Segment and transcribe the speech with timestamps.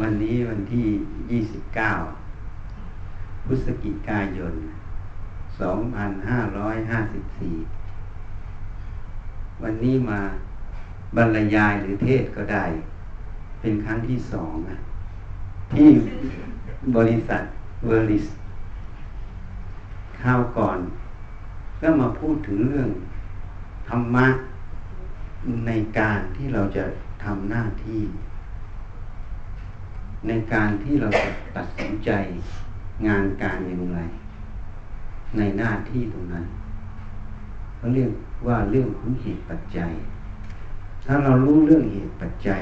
[0.00, 0.88] วันนี้วันที่
[1.30, 1.92] ยี่สิบเก้า
[3.46, 4.54] พฤศจิกายน
[5.60, 7.54] สองพันห้าร้อยห้าสิบสี่
[9.62, 10.20] วันนี้มา
[11.16, 12.64] บรรยายหรือเทศก็ได้
[13.60, 14.54] เป็นครั้งที่สอง
[15.74, 15.90] ที่
[16.96, 17.42] บริษัท
[17.84, 18.26] เวิลด์ลีส
[20.22, 20.78] คราวก่อน
[21.80, 22.90] ก็มาพูดถึงเรื่อง
[23.88, 24.26] ธรรมะ
[25.66, 26.84] ในการที่เราจะ
[27.24, 28.02] ทำหน้าที่
[30.26, 32.10] ในการที่เราจะตัดสินใจ
[33.06, 34.00] งานการอย่างไร
[35.36, 36.44] ในหน้าที่ตรงนั้น
[37.76, 38.10] เขาเรียก
[38.46, 39.92] ว่าเรื่องของเหตุปัจจัย
[41.06, 42.60] ถ้าเรารู้เรื่องเหตุปัจจัย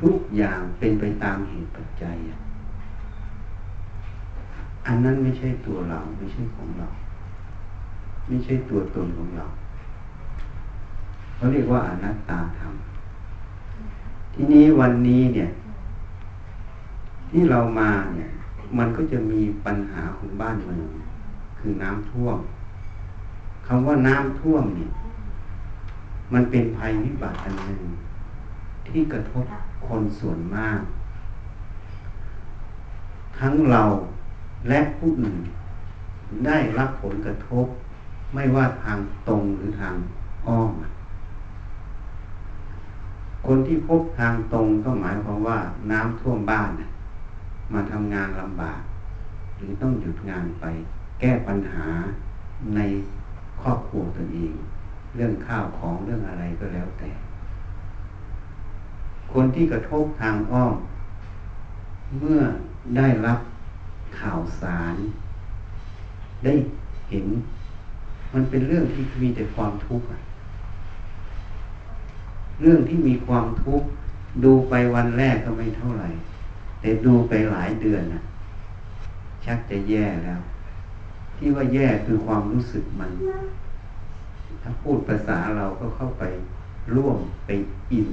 [0.00, 2.16] ทุกอย่างเป็นไปตามเหตุปัจจัย
[4.86, 6.88] อันนั้นไม่ใช่ตัวเราไม่ใช่ของเรา
[8.26, 9.46] ไม่ใช่ตัวตนของเรา
[11.34, 12.72] เขาเรียกว่าอนัตตาธรรม
[14.34, 15.48] ทีนี้วันนี้เนี่ย
[17.30, 18.28] ที่เรามาเนี่ย
[18.78, 20.88] มันก็จะมีปัญหาของบ้านเมือง
[21.58, 22.38] คือน้ำท่วม
[23.66, 24.90] คำว่าน้ำท่วมเนี่ย
[26.32, 27.82] มันเป็นภัยวิบัติอันหนึ่ง
[28.88, 29.44] ที่กระทบ
[29.86, 30.80] คนส่วนมาก
[33.38, 33.82] ทั้งเรา
[34.68, 35.36] และผู้อื่น
[36.46, 37.66] ได้รับผลกระทบ
[38.34, 39.94] ไม่ว่าทางตรงหรือทาง
[40.46, 40.70] อ้อม
[43.46, 45.58] คนที่พบทางตรงก็หมายความว่า
[45.90, 46.70] น้ำท่วมบ้าน
[47.72, 48.80] มาทำงานลำบาก
[49.56, 50.64] หรือต้องหยุดงานไป
[51.20, 51.86] แก้ปัญหา
[52.74, 52.80] ใน
[53.62, 54.52] ครอบครัวตัวเอง
[55.16, 57.10] เรื่องข้าวของเรื่องอะไรก็แล้วแต่
[59.32, 60.74] คนที่กระทบทางอ้อม
[62.18, 62.40] เมื่อ
[62.96, 63.38] ได้รับ
[64.20, 64.96] ข่าวสาร
[66.44, 66.54] ได้
[67.10, 67.26] เห็น
[68.34, 70.06] มันเป็นเรื่องที่มีแต่ความทุกข์
[72.62, 73.88] เรื่องที่มีความทุกข์
[74.44, 76.08] ดูไปวันแรกก็ไม่เท่าไหร่
[76.80, 78.22] แต่ดูไปหลายเดือนนะ
[79.44, 80.40] ชักจะแย่แล้ว
[81.36, 83.10] ที่ว่าแย่คือความรู้สึกมัน
[84.62, 86.24] ถ้าพูดภาษาเราก็เข้าไป
[86.94, 87.50] ร่วมไป
[87.92, 88.08] อิน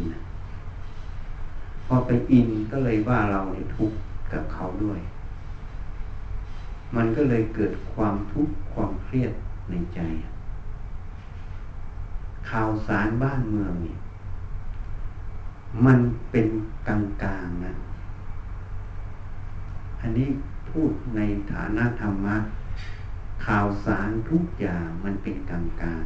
[1.87, 3.97] พอไปอินก็เลยว่าเราเนี่ยทุกข์
[4.31, 4.99] กับเขาด้วย
[6.95, 9.31] มันก็เลยเกิดความทุกข์ความเครียด
[9.69, 9.99] ในใจ
[12.49, 13.97] ข่าวสารบ้านเมืองเนี่ย
[15.85, 15.99] มัน
[16.31, 16.47] เป็น
[16.87, 17.73] กลางกลางนะ
[20.05, 20.29] อันนี้
[20.71, 21.21] พูดใน
[21.53, 22.38] ฐานะธรรมะ
[23.45, 26.05] ข่าวสารทุกอย่างมันเป็นกลางกาง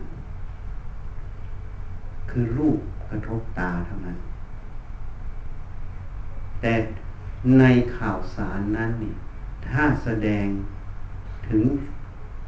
[2.29, 2.79] คือรูป
[3.09, 4.17] กระทบตาเท่านั้น
[6.61, 6.73] แต่
[7.59, 7.63] ใน
[7.97, 9.13] ข่าวสารนั้นนี่
[9.67, 10.47] ถ้าแสดง
[11.47, 11.63] ถึง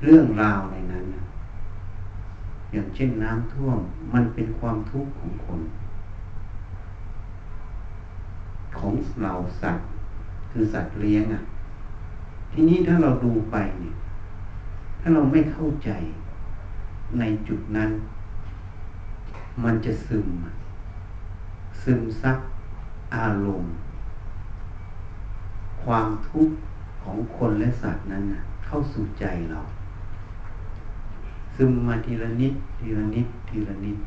[0.03, 1.05] เรื่องราวในนั้น
[2.71, 3.77] อย่างเช่นน้ำท่วม
[4.13, 5.61] มันเป็นความทุกข์ของคน
[8.77, 9.87] ของเราสัตว์
[10.51, 11.41] คือสัตว์เลี้ยงอะ
[12.51, 13.95] ทีนี้ถ้าเราดูไปเนี่ย
[14.99, 15.89] ถ้าเราไม่เข้าใจ
[17.19, 17.91] ในจุดนั้น
[19.63, 20.27] มันจะซึม
[21.83, 22.37] ซึมซับ
[23.15, 23.71] อารมณ์
[25.83, 26.55] ความทุกข์
[27.01, 28.23] ของคนและสัตว์นั้น
[28.65, 29.59] เข้าสู่ใจเรา
[31.55, 33.97] ซึมมาทีละนิด ทีละนิด ทีละนิด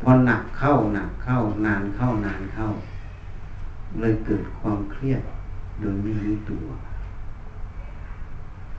[0.00, 5.22] พอหนักเข้าหนักเข้านานเข้านานเข้าเเลยเกิดความเครียด
[5.80, 6.66] โดยไม่รู้ตัว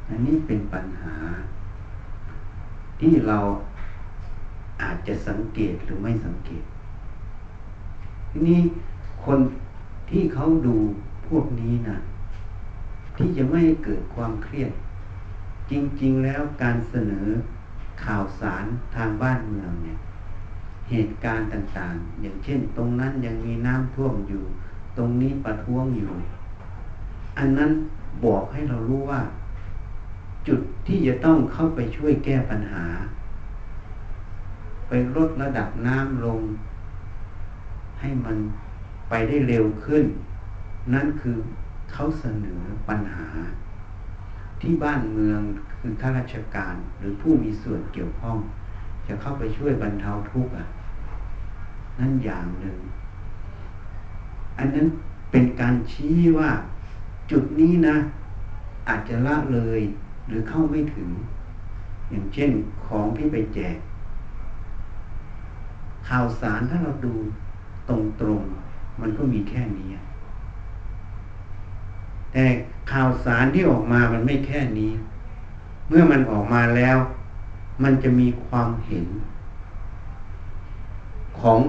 [0.08, 1.16] อันนี้เป็นปัญหา
[3.00, 3.40] ที่เรา
[4.82, 6.64] อาจจะสังเกตหรือไม่สังเกต
[8.30, 8.60] ทีนี้
[9.26, 9.40] คน
[10.10, 10.76] ที่เขาดู
[11.28, 11.98] พวกนี้นะ
[13.16, 14.72] ที่จะไม่เกิดความเครียด
[15.72, 15.74] จ
[16.04, 17.28] ริง ๆ แล้วการเสนอ
[18.04, 19.98] ข่าวสารทางบ้านเมืองเนี่ย
[20.90, 24.44] เหตุการณ์ต่าง ๆ อย่างเช่น ตรงนั้นยังมีน้ำท่วมอยู่
[24.98, 26.12] ตรงนี้ประท้วงอยู่
[27.38, 27.72] อันนั้น
[28.26, 29.22] บอกให้เรารู้ว่า
[30.48, 32.86] จุดที่จะต้องเข้าไปช่วยแก้ปัญหา
[34.88, 36.42] ไปลดระดับน้ำลง
[38.00, 38.38] ให้มัน
[39.10, 40.04] ไปได้เร็วขึ้น
[40.94, 41.38] นั่นคือ
[41.92, 43.28] เขาเสนอปัญหา
[44.62, 45.40] ที่บ้านเมือง
[45.80, 48.38] คือข้าราชการหรือผู้มีส่วนเกี่ยวข้อง
[49.08, 50.68] จะเข้าไปช่วยบรรเทาทุกข์อะ
[52.00, 52.78] นั่นอย่างหนึ่ง
[54.58, 54.88] อันนั้น
[55.32, 56.50] เป็นการชี้ว่า
[57.32, 57.96] จุดนี้นะ
[58.88, 59.82] อาจจะละเลย
[60.28, 61.10] หรือเข้าไม่ถึง
[62.10, 62.52] อย่างเช่น
[62.86, 63.76] ของที่ไปแจก
[66.10, 67.14] ข่าวสารถ้าเราดู
[67.90, 67.92] ต
[68.26, 69.90] รงๆ มันก็มีแค่นี้
[72.32, 72.46] แต่
[72.92, 74.92] ข่าวสารที่ออกมามันไม่แค่นี้
[75.88, 76.98] เมื่อมันออกมาแล้ว
[77.84, 79.06] มันจะมีความเห็น
[81.40, 81.60] ของ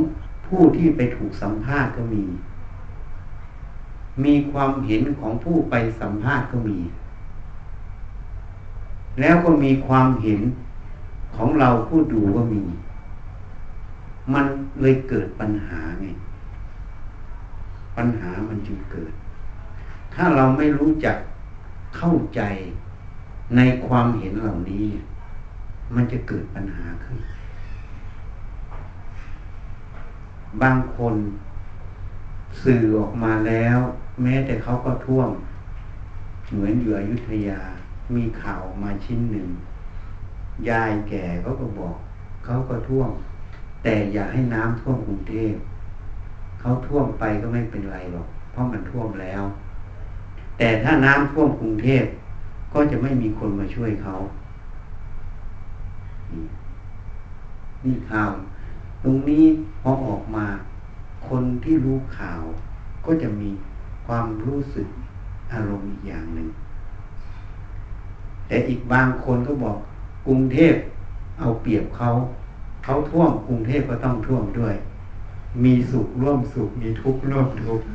[0.47, 2.23] ผู้ที่ไปถูกสัมภาษณ์ก็มี
[4.25, 6.79] มีความเห็นของผู้ไปสัมภาษณ์ก็มี
[9.21, 10.41] แล้วก็มีความเห็น
[11.37, 12.63] ของเราผู้ดูก็มี
[14.35, 14.47] มัน
[14.81, 16.07] เลยเกิดปัญหาไง
[17.97, 19.13] ปัญหามันจึงเกิด
[20.15, 21.17] ถ้าเราไม่รู้จัก
[21.97, 22.41] เข้าใจ
[23.57, 24.87] ในความเห็นเหล่านี้
[25.95, 27.19] มันจะเกิดปัญหาขึ้น
[30.63, 31.15] บางคน
[32.63, 33.79] สื่อออกมาแล้ว
[34.23, 35.31] แม้แต่เขาก็ท่วม
[36.51, 37.61] เหมือนอยู่อยุธยา
[38.15, 39.49] มีข่าวมาชิ้นหนึ่ง
[40.69, 41.97] ยายแก่เขาก็บอก
[42.45, 43.11] เขาก็ท่วม
[43.83, 45.55] แต่อย่าให้น้ำท่วมกรุงเทพ
[46.61, 49.43] เขาท่วมไปก็ไม่เป็นไรหรอก เพราะมันท่วมแล้ว
[50.59, 52.05] แต่ถ้าน้ำท่วมกรุงเทพ
[52.73, 54.15] ก็จะไม่มีคนมาช่วยเขา
[57.85, 58.31] นี่ข่าว
[59.05, 59.45] ตรงนี้
[59.81, 60.47] พอออกมา
[61.29, 62.43] คนที่รู้ข่าว
[63.07, 63.51] ก็จะมี
[64.07, 64.89] ความรู้สึก
[65.53, 66.49] อารมณ์อีกอย่างหนึ่ง
[68.47, 69.79] แต่อีกบางคนก็บอก
[70.27, 70.75] กรุงเทพ
[71.39, 72.09] เอาเปรียบเขา
[72.85, 74.75] เขาท่วมกรุงเทพก็ต้องท่วมด้วย
[75.65, 77.87] มีสุขร่วมสุข มีทุกข์ร่วมทุกข์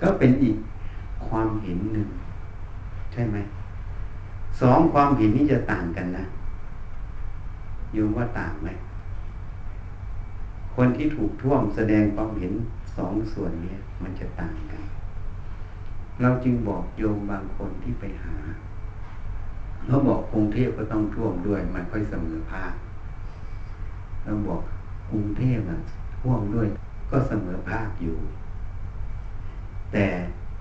[0.00, 0.56] ก็เป็นอีก
[1.26, 2.08] ความเห็นหนึ่ง
[3.12, 3.36] ใช่ไหม
[4.60, 6.24] สองความเห็นนี้จะต่างกันนะ
[7.92, 8.68] โยมว่าต่างไหม
[10.80, 12.54] คนที่ถูกท่วมแสดงความเห็น
[12.96, 14.82] สองส่วนนี้มันจะต่างกัน
[16.20, 18.36] เราจึงบอกโยมบางคนที่ไปหา
[19.86, 22.72] เราบอกกรุงเทพก็ต้องท่วมด้วย มันค่อยเสมอภาค
[24.24, 24.60] เราบอก
[25.10, 25.78] กรุงเทพอะ
[26.18, 26.66] ท่วมด้วย
[27.10, 28.18] ก็เสมอภาคอยู่
[29.92, 30.06] แต่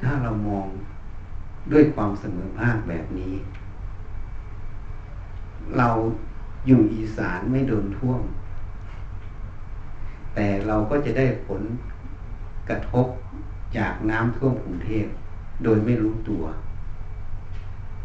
[0.02, 0.68] ถ้าเรามอง
[1.72, 3.34] ด้วยความเสมอภาคแบบนี้
[5.78, 5.90] เรา
[6.68, 8.22] อยู่อีสานไม่โดนท่วม
[10.40, 11.62] แต่เราก็จะได้ผล
[12.70, 13.08] กระทบ
[13.78, 15.08] จากน้ำท่วมกรุงเทพ
[15.64, 16.44] โดยไม่รู้ตัว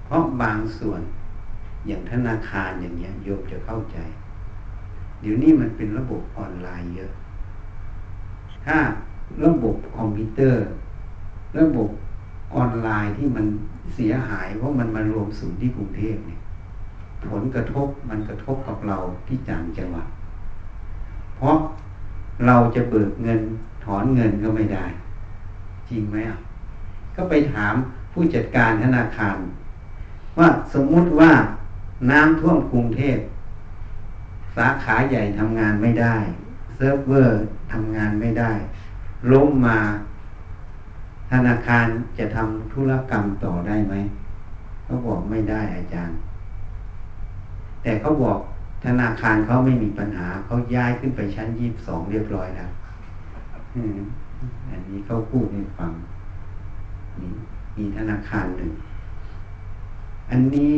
[0.04, 1.00] เพราะบางส่วน
[1.86, 3.98] อย่างธนาคารอย่างเงี้ยโยมจะเข้าใจ
[5.20, 7.12] เดี๋ยวนี้มันเป็นระบบออนไลน์เยอะ
[8.66, 8.78] ถ้า
[9.44, 10.64] ระบบคอมพิวเตอร์
[11.58, 11.88] ระบบ
[12.54, 13.46] ออนไลน์ที่มัน
[13.94, 16.40] เสียหายเพราะมันมารวมศูนย์ที่กรุงเทพเนี่ย
[17.30, 20.06] ผลกระทบมันกระทบกับเราที่จางจังหวัด
[21.36, 21.56] เพราะ
[22.46, 23.40] เราจะเบิกเงิน
[23.84, 24.84] ถอนเงินก็ไม่ได้
[25.88, 26.38] จริงไหมอะ
[27.16, 27.74] ก็ไปถาม
[28.12, 29.36] ผู้จัดการธนาคาร
[30.38, 31.32] ว่าสมมุติว่า
[32.10, 33.18] น้ำท่วมกรุงเทพ
[34.56, 36.16] สาขาใหญ่ทำงานไม่ได้
[36.76, 37.40] เซิร์ฟเวอร์
[37.72, 38.52] ทำงานไม่ได้
[39.32, 39.78] ล่มมา
[41.32, 41.86] ธนาคาร
[42.18, 43.94] จะทำธุรกรรมต่อได้ไหม
[44.84, 46.16] เขาบอกไม่ได้อาจารย์
[47.82, 48.38] แต่เขาบอก
[48.84, 52.70] ธนาคารเขาไม่มีปัญหาเขาย้ายขึ้นไปชั้นยี่บสองเรียบร้อยแล้ว
[54.70, 55.92] อันนี้เขาพูดให้ฟัง
[57.18, 57.28] มี
[57.76, 58.70] มีธนาคารหนึ่ง
[60.30, 60.72] อันนี้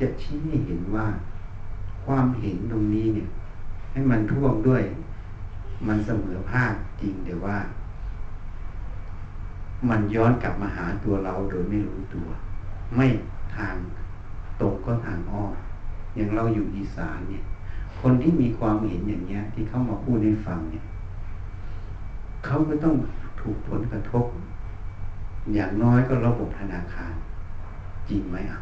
[0.00, 1.06] จะชี้ให้เห็นว่า
[2.04, 3.28] ความเห็นตรงนี้เนี่ย
[3.92, 4.82] ให้มันท่วมด้วย
[5.86, 7.56] มันเสมอภาคจริงแต่ว่า
[9.88, 12.26] มันย้อนกลับมาหาตัวเราโดยไม่รู้ตัว
[12.96, 13.06] ไม่
[13.56, 13.74] ทาง
[14.60, 15.52] ตรงก็ทางอ้อม
[16.14, 17.44] อย่างเราอยู่อีสานเนี่ย
[18.00, 20.84] คนที่มีความเห็นอย่างเนี้ย ที่เขามาพูดให้ฟังเนี่ย
[22.44, 22.94] เขาก็ต้อง
[23.40, 24.24] ถูกผลกระทบ
[25.54, 27.14] อย่างน้อยก็ระบบธนาคาร
[28.08, 28.60] จริงไหมอะ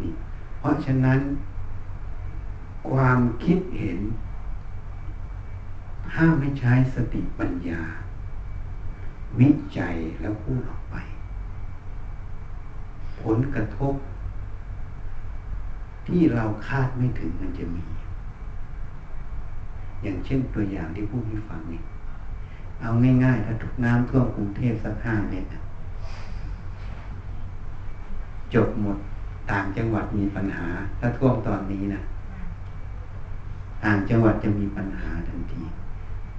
[0.00, 0.10] นี่
[0.58, 1.20] เพราะฉะนั้น
[2.90, 3.98] ความคิดเห็น
[6.16, 7.82] ห้ามไม่ใช้สติปัญญา
[9.38, 10.96] วิจัยแล้วพูดออกไป
[13.22, 13.94] ผลกระทบ
[16.06, 17.84] ที่เราคาดไม่ถึงมันจะมี
[20.02, 21.82] อย่างเช่นตัวอย่างที่พูดให้ฟังเนี่ย
[22.80, 22.90] เอา
[23.24, 25.48] ง่ายๆถ้าทุกน้ำท่วมกรุงเทพสักห้าเมตร
[28.54, 28.98] จบหมด
[29.50, 30.66] ต่างจังหวัดมีปัญหา
[30.98, 32.00] ถ้าท่วมตอนนี้นะ
[33.84, 35.62] ต่างจังหวัดจะมีปัญหาทันที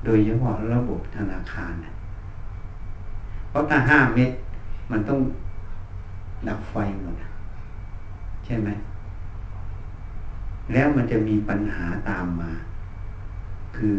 [0.05, 1.91] โดยเฉพาะระบบธนาคารนะ
[3.49, 4.35] เพราะถ้าห้าเมตร
[4.91, 5.19] มันต้อง
[6.47, 7.15] ดับไฟหมด
[8.45, 8.69] ใช่ไหม
[10.73, 12.51] แล้วมันจะมีปัญหาตามมา
[13.77, 13.97] คือ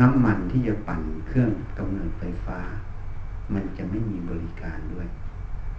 [0.00, 2.58] น้ำมันที่จะปั่นเครื่องกำเนิดไฟฟ้า
[3.54, 5.06] มันจะไม่มีบริการด้วย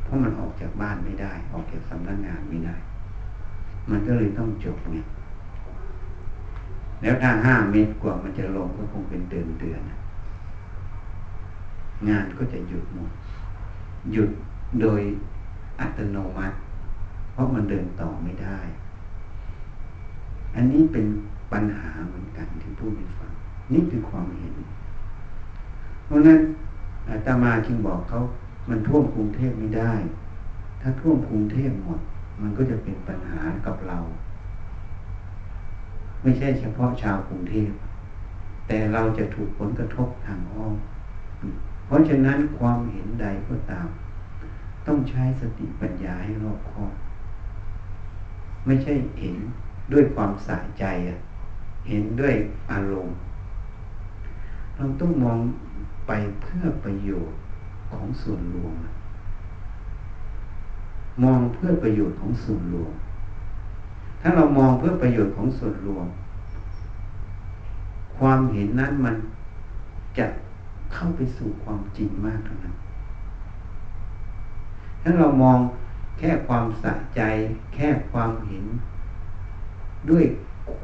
[0.04, 2.76] เพราะมันออกจากบ้านไม่ได้ ออกจากสำนักงงานไม่ได้
[3.90, 4.98] มันก็เลยต้องจบไง
[7.02, 9.82] แล้วถ้าห้าเมตรกว่ามันจะลงก็คงเป็นเดือนเดือน
[12.10, 13.12] งานก็จะหยุดหมด
[14.14, 14.30] หยุด
[14.82, 15.02] โดย
[15.80, 16.58] อัตโนมัติ
[17.32, 18.58] เพราะมันเดินต่อไม่ได้
[20.56, 21.06] อันนี้เป็น
[21.52, 23.32] ปัญหาเหมือนกันที่พูดให้ฟัง
[23.74, 24.54] นี่คือความเห็น
[26.06, 26.40] เพราะนั้น
[27.10, 28.20] อาตมาจึงบอกเขา
[28.70, 29.94] มันท่วมกรุงเทพไม่ได้
[30.82, 32.00] ถ้าท่วมกรุงเทพหมด
[32.42, 34.00] มันก็จะเป็นปัญหากับเรา
[36.22, 37.72] ไม่ใช่เฉพาะชาวกรุงเทพ
[38.68, 40.76] แต่เราจะถูกผลกระทบทางอ้อม
[41.86, 43.88] เพราะฉะนั้นความเห็นใดก็ตาม
[44.88, 46.94] ต้องใช้สติปัญญาให้รอบคอบ
[48.66, 49.38] ไม่ใช่เห็น
[49.92, 50.86] ด้วยความสะใจ
[51.88, 52.36] เห็นด้วย
[52.72, 53.16] อารมณ์
[54.76, 55.40] เราต้องมอง
[56.08, 56.12] ไป
[56.42, 57.38] เพื่อประโยชน์
[57.90, 58.74] ของส่วนรวม
[61.24, 62.94] มองเพื่อประโยชน์ของส่วนรวม
[64.22, 66.08] ถ้าเรามองเพื่อประโยชน์ของส่วนรวม
[68.18, 69.16] ความเห็นนั้นมัน
[70.18, 70.26] จะ
[70.94, 72.76] เข้าไปสู่ความจริงมากเท่านั้น
[75.02, 75.60] ถ้าเรามอง
[76.18, 77.22] แค่ความสะใจ
[77.74, 78.66] แค่ความเห็น
[80.10, 80.26] ด้วย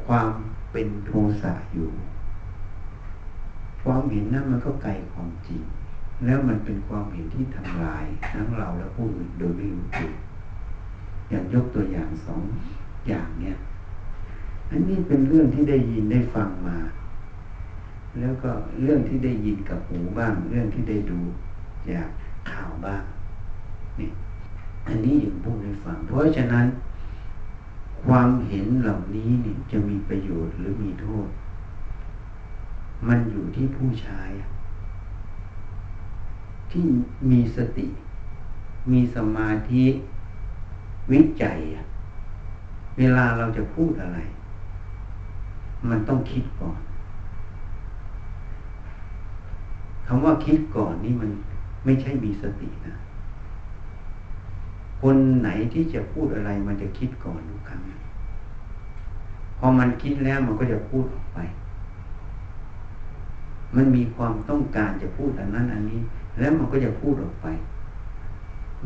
[0.06, 0.30] ความ
[0.72, 1.12] เป็นโท
[1.42, 1.88] สะอยู่
[3.82, 5.62] ความเห็นนั้นมันก็ไกลความจริง
[6.24, 10.10] แล้วมันเป็นความเห็นที่ทำลายทั้งเราและผู้อื่นโดยไม่รู้ตัว
[11.30, 12.42] อย่างยกตัวอย่างสอง
[13.08, 13.56] อย่างเนี่ย
[14.70, 16.78] อันนี้เป็นเรื่องที่ได้ยินได้ฟังมา
[18.20, 18.50] แล้วก็
[18.82, 21.20] เรื่องที่ได้ยินกับหูบ้าง เรื่องที่ได้ดู
[21.90, 22.08] จาก
[22.50, 23.02] ข่าวบ้าง
[23.98, 24.08] นี่
[24.88, 26.66] อันนี้อย่างพูดให้ฟัง เพราะฉะนั้น
[28.04, 31.28] ความเห็นเหล่านี้เนี่ยจะมีประโยชน์หรือมีโทษ
[33.08, 34.20] มันอยู่ที่ผู้ใช้
[36.70, 36.84] ที่
[37.30, 37.86] มีสติ
[38.92, 39.84] มีสมาธิ
[41.12, 41.58] วิจัย
[42.98, 44.18] เวลาเราจะพูดอะไร
[45.88, 46.78] มันต้องคิดก่อน
[50.06, 51.30] คำว่าคิดก่อนนี่มัน
[51.84, 52.94] ไม่ใช่มีสตินะ
[55.00, 57.80] คนไหนที่จะพูดอะไรมันจะคิดก่อนทุกครั้ง
[59.58, 61.38] พอมันคิดแล้วมันก็จะพูดออกไป
[63.76, 66.00] มันมีความต้องการจะพูดอันนั้นอันนี้
[66.38, 67.46] แล้วมันก็จะพูดออกไป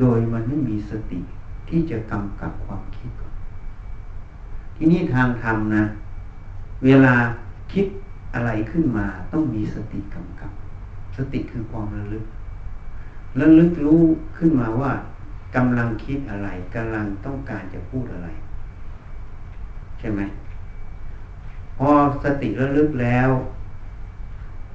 [0.00, 1.21] โดยมันไม่มีสติ
[1.68, 3.35] ที่จะกำกับความคิดก่อน
[4.76, 5.85] ที่นี่ทางธรรมนะ
[6.85, 7.14] เวลา
[7.73, 7.87] คิด
[8.35, 10.50] อะไรขึ้นมาต้องมีสติกำกับ
[11.16, 12.25] สติคือความระลึก
[13.40, 14.02] ระลึกรู้
[14.37, 14.92] ขึ้นมาว่า
[15.54, 18.28] กำลังคิดอะไรกำลังต้องการจะพูดอะไร
[19.99, 20.20] ใช่ไหม
[21.78, 21.90] พอ
[22.25, 23.30] สติระลึกแล้ว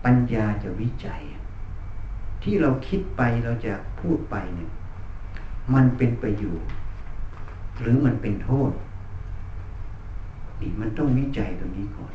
[0.06, 1.22] ปัญญาจะวิจัย
[2.44, 4.70] ที่เราคิดไปเราจะพูดไปเนี่ย
[5.74, 6.70] มันเป็นประโยชน์
[7.82, 8.72] หรือมันเป็นโทษ
[10.62, 12.14] นี่มันต้องวิจัยตัวนี้ก่อน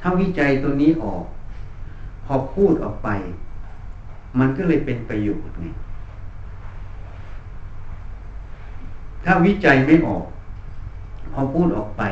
[0.00, 1.24] ถ้าวิจัยตัวนี้ออก
[2.24, 3.08] พอพูดออกไป
[4.38, 5.66] มันก็เลยเป็นประโยชน์ไง
[9.24, 10.26] ถ้าวิจัยไม่ออก
[11.32, 12.02] พอพูดออกไป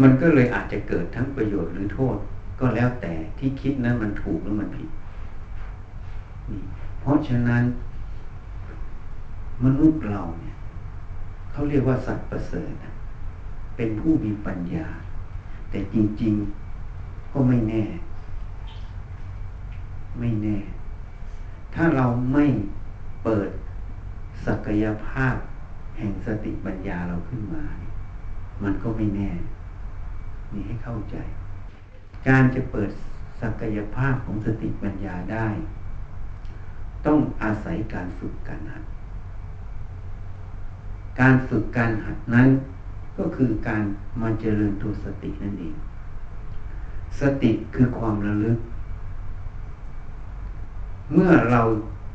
[0.00, 2.16] มันก็เลยอาจจะเกิดทั้งประโยชน์หรือโทษ
[2.60, 4.88] ก็แล้วแต่ที่คิดนั้นมันถูกหรือมันผิด
[6.50, 6.60] นี่
[7.00, 7.62] เพราะฉะนั้น
[9.64, 10.54] มนุษย์เราเนี่ย
[11.50, 12.72] เขาเรียกว่าสัตว์ประเสริฐ
[13.76, 14.86] เป็นผู้มีปัญญา
[15.70, 16.34] แต่จริง
[16.84, 17.84] ๆก็ไม่แน่
[20.18, 20.56] ไม่แน่
[21.74, 22.44] ถ้าเราไม่
[23.24, 23.50] เปิด
[24.46, 25.36] ศักยภาพ
[25.96, 27.64] แห่งสติปัญญาเราขึ้นมา
[28.62, 29.30] มันก็ไม่แน่
[30.52, 31.16] นี่ให้เข้าใจ
[32.28, 32.90] การจะเปิด
[33.40, 35.48] ศักยภาพของสติปัญญาได้
[37.06, 38.84] ต้องอาศัยการฝึกการหัด
[41.20, 42.48] การฝึกการหัดนั้น
[43.18, 43.82] ก็คือการ
[44.20, 45.76] มาเจริญตัวสตินั่นเอง
[47.20, 48.58] สติคือความระลึก
[51.12, 51.62] เมื่อเรา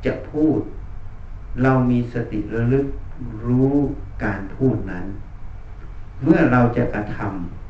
[0.06, 0.60] จะพูด
[1.64, 2.86] เรามีสติระลึก
[3.46, 3.74] รู้
[4.24, 5.06] การพูดนั้น
[6.24, 7.18] เมื่อเราจะกระท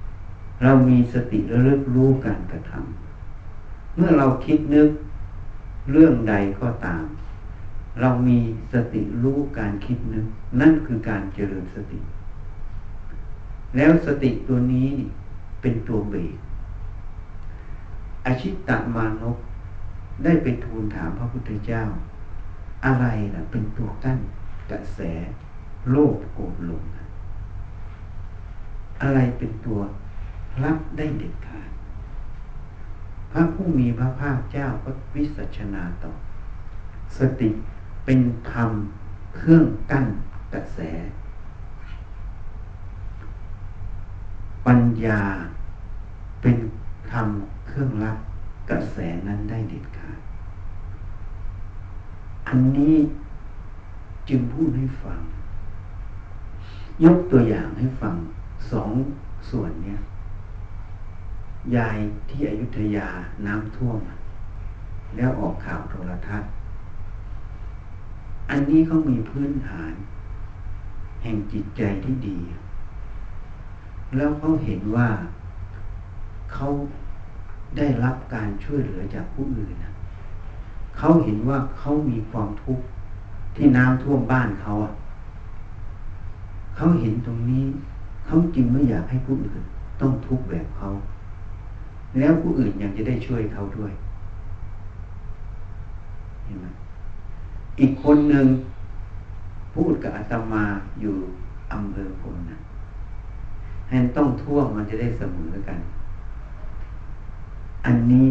[0.06, 4.90] ำเรามีสติระลึกรู้การกระทำเมื่อเราคิดนึก
[5.92, 7.06] เรื่องใดก็ตาม
[8.02, 8.40] เรามี
[8.74, 10.26] สติรู้การคิดนึก
[10.60, 12.00] นั่นคือการเจริญสติ
[13.76, 14.90] แล้วสติตัวนี้
[15.62, 16.36] เป็นตัวเบรก
[18.26, 19.38] อาชิตตมานก
[20.24, 21.84] ได้ไปทูลถามพระพุทธเจ้า
[22.86, 24.20] อะไรนะเป็นตัวกั้น
[24.72, 25.00] กระแส
[25.90, 26.84] โลภโกรธหลง
[29.02, 29.80] อะไรเป็นตัว
[30.64, 31.70] รับได้เด็ดขาด
[33.32, 36.12] พระผู้มีพระภาคเจ้าก็วิสัชนาต่อ
[37.18, 37.50] สติ
[38.06, 38.20] เป็น
[38.52, 38.72] ธรรม
[39.36, 40.06] เครื่องกั้น
[40.54, 40.80] กระแส
[44.66, 45.22] ปัญญา
[46.42, 46.58] เป็น
[47.12, 47.28] ธรรม
[47.68, 48.18] เครื่องรับ
[48.70, 48.98] กระแส
[49.28, 50.20] นั้นได้เด็ดขาด
[52.48, 52.96] อันนี้
[54.30, 55.20] จึงพูดให้ฟัง
[57.04, 58.16] ยกตัวอย่างให้ฟัง
[58.72, 58.92] สอง
[59.50, 60.00] ส่วนเนี้ย
[61.76, 61.98] ยาย
[62.30, 63.08] ที่อยุธยา
[63.46, 64.00] น้ำท่วม
[65.16, 66.52] แล้วออกข่าวโทรทัศน์
[68.50, 69.94] อันนี้เขามีพื้นฐาน
[71.24, 72.40] แห่งจิตใจที่ดี
[74.16, 75.10] แล้วเขาเห็นว่า
[76.54, 76.68] เขา
[77.78, 79.76] ได้รับการช่วยเหลือจากผู้อื่น
[80.98, 82.86] เขาเห็นว่าเขามีความทุกข์
[83.60, 84.92] ที่น้ำท่วมบ้านเขาอะ
[86.76, 87.64] เขาเห็นตรงนี้
[88.26, 89.64] เขาจริงไม่อยากให้ผู้อื่น
[90.02, 90.88] ต้องทุกข์แบบเขา
[92.20, 93.92] แล้วผู้อื่นยังจะได้ช่วยเขาด้วย
[96.46, 96.68] เห็นไหม
[97.80, 98.48] อีกคนหนึ่ง
[99.76, 100.64] พูดกับอาตมา
[101.02, 101.16] อยู่
[101.74, 102.58] อำเภอพลนะ
[103.90, 105.80] ให้ต้องท่วมมันจะได้เสมอกัน
[107.86, 108.26] อันนี้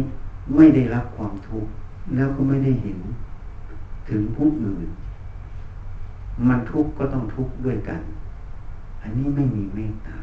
[0.55, 1.71] ไม่ได้รับความทุกข์
[2.15, 2.99] แล้วก็ไม่ได้เห็น
[4.09, 4.87] ถึงผู้อื่น
[6.47, 8.01] มันทุกข์ก็ต้องทุกข์ด้วยกัน
[9.01, 10.19] อันนี้ไม่มีเมตตา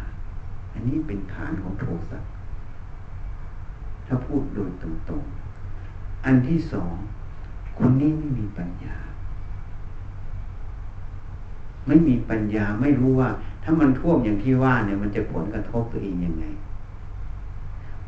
[0.73, 2.18] อันนี้เป็นฐานของโทสะ
[4.06, 6.94] ถ้าพูดโดยตรงๆ อันที่สอง
[7.78, 8.96] คนนี้ไม่มีปัญญา
[11.87, 13.30] ไม่มีปัญญาไม่รู้ว่า
[13.62, 16.46] ถ้ามันท่วมอย่างที่ว่าเนี่ยมันจะผลกระทบตัวเองยังไง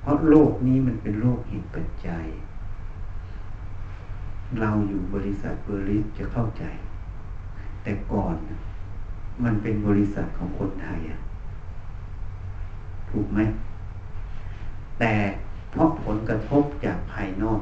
[0.00, 2.24] เพราะโลกนี้มันเป็นโลกเหตุปัจจัย
[4.60, 6.64] เราอยู่บริษัทเบอร์ลิสจะเข้าใจ
[7.88, 8.36] แต่ก่อน
[9.44, 11.18] มันเป็นบริษัทของคนไทยอะ
[13.10, 13.38] ถูกไหม
[14.98, 15.12] แต่
[15.70, 17.60] เพราะผลกระทบจากภายนอก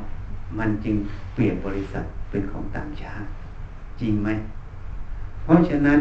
[0.59, 0.97] มันจึง
[1.35, 3.29] เปลี่ยนบริษัทเป็นของต่างชาติ
[4.01, 4.29] จริงไหม
[5.45, 5.99] เพราะฉะนั้น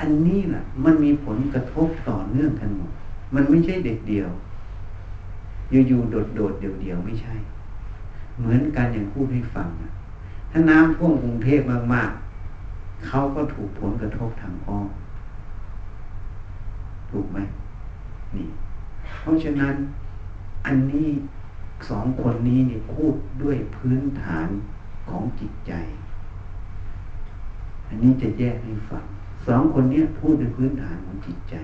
[0.00, 2.90] อันนี้แหละมันมีผลกระทบต่อเนื่องกันหมด
[3.34, 4.28] มันไม่ใช่เด็กเดียว
[5.88, 7.34] อยู่ๆโดดๆเดียวๆไม่ใช่
[8.38, 9.68] เหมือนกันอย่างพูดให้ฟัง
[10.50, 11.62] ถ้าน้ำท่วมกรุงเทพ
[11.94, 12.25] มากๆ
[13.04, 14.88] เขาก็ถูกผลกระทบทางอ้อม
[17.10, 17.38] ถูกไหม
[18.36, 18.46] นี่
[19.20, 19.74] เพราะฉะนั้น
[20.66, 21.08] อันนี้
[21.88, 24.48] สองคนนี้เนี่ยพูดด้วยพื้นฐาน
[25.08, 25.72] ของจิตใจ
[27.86, 29.04] อันนี้จะแยกให้ฟัง
[29.46, 31.54] สองคนนี้พูดด้วยพื้นฐานของจิตใจ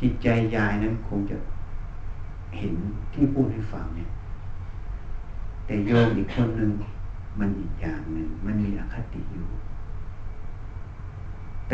[0.00, 1.36] จิตใจยายนั้นคงจะ
[2.58, 2.74] เห็น
[3.12, 4.08] ที่พูดให้ฟังเนี่ย
[5.66, 6.70] แต่โยมอีกคนหนึ่ง
[7.38, 9.46] มันอีกอย่างหนึ่งมันมีอคติอยู่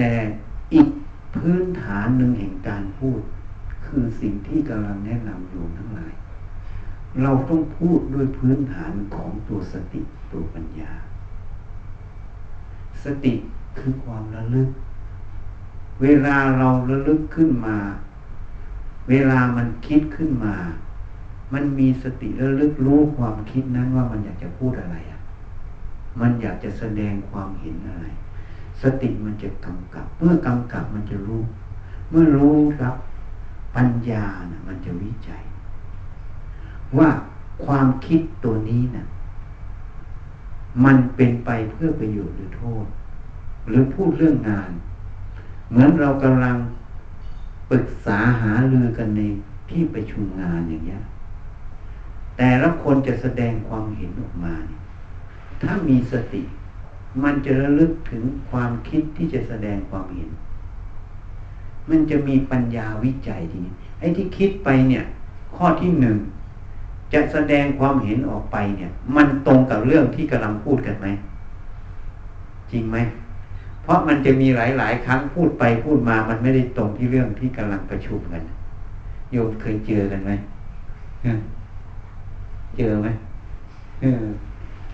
[0.01, 0.13] แต่
[0.75, 0.89] อีก
[1.37, 3.21] พื้นฐานหนึ่งแห่งการพูด
[3.87, 6.13] คือสิ่งที่กำลังแนะนำโยมทั้งหลาย
[7.23, 10.01] เราต้องพูดด้วยพื้นฐานของตัวสติ
[10.33, 10.93] ตัวปัญญา
[13.05, 13.35] สติ
[13.79, 14.69] คือความระลึก
[16.03, 17.79] เวลาเราระลึกขึ้นมา
[19.09, 20.57] เวลามันคิดขึ้นมา
[21.53, 25.21] มันมีสติระลึกรู้ความคิดนั้นว่ามันอยากจะพูดอะไรอะ
[26.21, 28.07] มันอยากจะแสดงความเห็นอะไร
[28.83, 31.43] สติมันจะกำกับ เมื่อกำกับมันจะรู้
[32.11, 32.97] เมื่อรู้รับ
[33.77, 35.43] ปัญญานะมันจะวิจัย
[36.99, 37.09] ว่า
[37.65, 39.07] ความคิดตัวนี้นะ
[40.85, 42.87] มันเป็นไปเพื่อประโยชน์หรือโทษ
[43.69, 44.71] หรือพูดเรื่องงาน
[45.71, 46.57] เหมือนเรากำลัง
[47.71, 49.21] ปรึกษาหารือกันใน
[49.71, 51.03] ที่ประชุมงานอย่างเงี้ย
[52.37, 54.55] แต่ละคนจะแสดงความเห็นออกมา
[55.63, 56.43] ถ้ามีสติ
[57.23, 60.31] มันจะระลึกถึงความคิดที่จะแสดงความเห็น
[61.89, 63.57] มันจะมีปัญญาวิจัยที
[63.99, 65.05] ไอ้ที่คิดไปเนี่ย
[65.57, 66.17] ข้อที่หนึ่ง
[67.13, 71.07] จะแสดงความเห็นออกไปเนี่ย มันตรงกับเรื่องที่กำลังพูดกันไหม
[72.73, 72.97] จริงไหม
[73.83, 78.43] เพราะมันจะมีหลาย ๆ ครั้งพูดไปพูดมา มันไม่ได้ตรงที่เรื่องที่กำลังประชุมกัน
[79.33, 80.31] โยมเคยเจอกันไหม
[82.77, 83.09] เจอไหม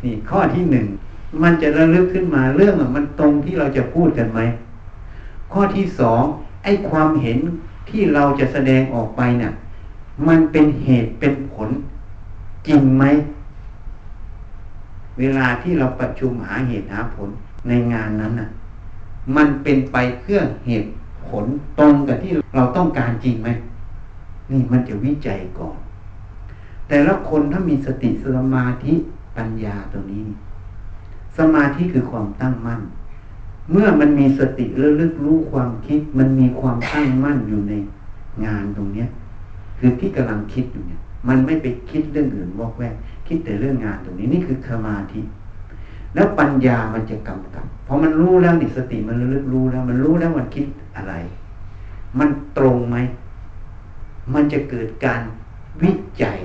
[0.02, 0.86] นี่ข้อที่หนึ่ง
[1.42, 4.40] มันจะระลึกขึ้นมาเรื่องมันตรงที่เราจะพูดกันไหม
[5.52, 6.22] ข้อที่สอง
[6.64, 7.38] ไอ้ความเห็น
[7.88, 9.52] ที่เราจะแสดงออกไปเนี่ย
[10.28, 11.68] มันเป็นเหตุเป็นผล
[12.66, 13.04] จริงไหม
[15.18, 17.28] เวลาที่เราประชุมหาเหตุหาผล
[17.68, 18.48] ในงานนั้นน่ะ
[19.36, 20.90] มันเป็นไปเพื่อเหตุ
[21.26, 21.44] ผล
[21.78, 23.48] ตรงกับที่เราต้องการจริงไหม
[24.50, 25.76] นี่มันจะวิจัยก่อน
[26.88, 28.94] แต่ละคนถ้ามีสติสมาธิ
[29.36, 30.24] ปัญญาตัวนี้
[31.38, 32.80] สมาธิคือความตั้งมั่น
[33.70, 37.72] เมื่อมันมีสติระลึกรู้ความคิด มันมีความตั้งมั่นอยู่ใน
[38.44, 39.08] งานตรงเนี้ย
[39.78, 42.94] คือที่กำลังคิดอยู่เนี่ย มันไม่ไปคิดเรื่องอื่นวอกแวก
[43.26, 45.20] คิดแต่เรื่องงานตรงนี้นี่คือสมาธิ
[46.14, 50.66] แล้วปัญญามันจะกำกับพอมันรู้แล้วนี่สติมันระลึกรู้แล้ว มันรู้แล้วมันคิด
[50.96, 51.14] อะไร
[52.18, 52.96] มันตรงไหม
[54.34, 55.20] มันจะเกิดการ
[55.82, 55.92] วิ
[56.22, 56.38] จัย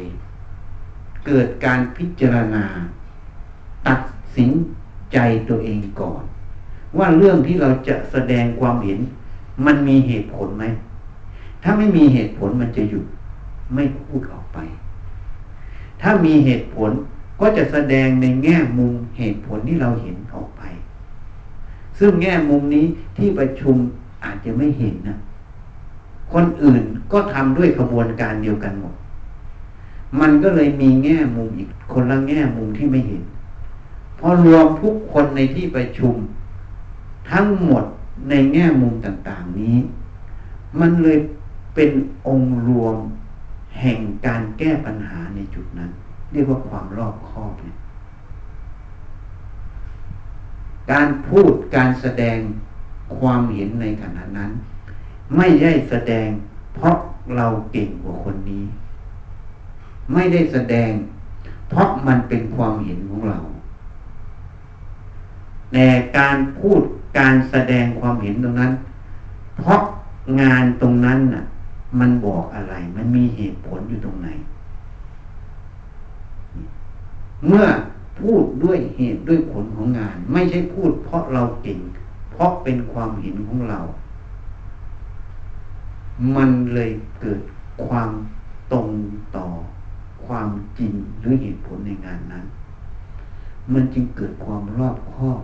[1.28, 2.64] เกิดการพิจารณา
[3.88, 4.00] ตัด
[4.40, 4.52] สิน
[5.14, 5.18] ใจ
[5.50, 6.24] ตัวเองก่อน
[6.98, 9.00] ว่าเรื่องที่เราจะแสดงความเห็น
[9.66, 10.66] มันมีเหตุผลไหม
[11.64, 13.06] ถ้าไม่มีเหตุผลมันจะหยุด
[13.76, 14.58] ไม่พูดออกไป
[16.02, 16.90] ถ้ามีเหตุผล
[17.40, 20.62] ก็จะแสดงในแง่มุมเหตุผลที่เราเห็นออกไป
[22.00, 22.86] ซึ่งแง่มุมนี้
[23.18, 23.76] ที่ประชุม
[24.24, 25.18] อาจจะไม่เห็นนะ
[26.34, 28.96] คนอื่นก็ทำด้วยกระบวนการเดียวกันหมด
[30.20, 33.24] มันก็เลยมีแง่มุมอีกคนละแง่มุมที่ไม่เห็น
[34.20, 36.16] พอรวมทุกคนในที่ประชุม
[37.32, 37.84] ทั้งหมด
[38.30, 39.78] ในแง่มุมต่างๆนี้
[40.80, 41.20] มันเลย
[41.76, 41.90] เป็น
[42.28, 42.96] องค์รวม
[43.80, 45.92] แห่งการแก้ปัญหาในจุดนั้น
[46.32, 47.78] เรียกว่าความรอบคอบเนี่ย
[50.92, 52.38] การพูดการแสดง
[53.18, 54.52] ความเห็นในขณะนั้น
[55.38, 56.30] ไม่ได้แสดง
[56.76, 56.98] เพราะ
[57.36, 58.66] เราเก่งกว่าคนนี้
[60.14, 60.92] ไม่ได้แสดง
[61.70, 63.40] เพราะมันเป็นความเห็นของเรา
[65.72, 65.86] แต่
[66.18, 66.82] การพูด
[67.18, 68.72] การแสดงความเห็นตรงนั้น
[69.60, 69.82] เพราะ
[70.42, 71.44] งานตรงนั้นน่ะ
[72.00, 74.30] มันบอกอะไร มันมีเหตุผลอยู่ตรงไหน
[77.48, 77.66] เมื่อ
[78.20, 81.80] พูดด้วยเหตุด้วยผลของงาน ไม่ใช่พูดเพราะเราเก่ง
[82.32, 83.80] เพราะเป็นความเห็นของเรา
[86.36, 87.42] มันเลยเกิด
[87.86, 88.10] ความ
[88.72, 88.90] ตรง
[89.36, 89.48] ต่อ
[90.26, 92.46] ความจริงหรือเหตุผลในงานนั้น
[93.74, 95.42] มันจึงเกิดความรอบคอบ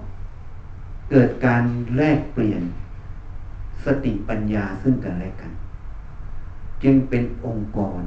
[1.09, 1.63] เกิดการ
[1.95, 2.61] แลกเปลี่ยน
[3.85, 5.51] สติปัญญาซึ่งกันและกัน
[6.83, 8.01] จึงเป็นองค์กร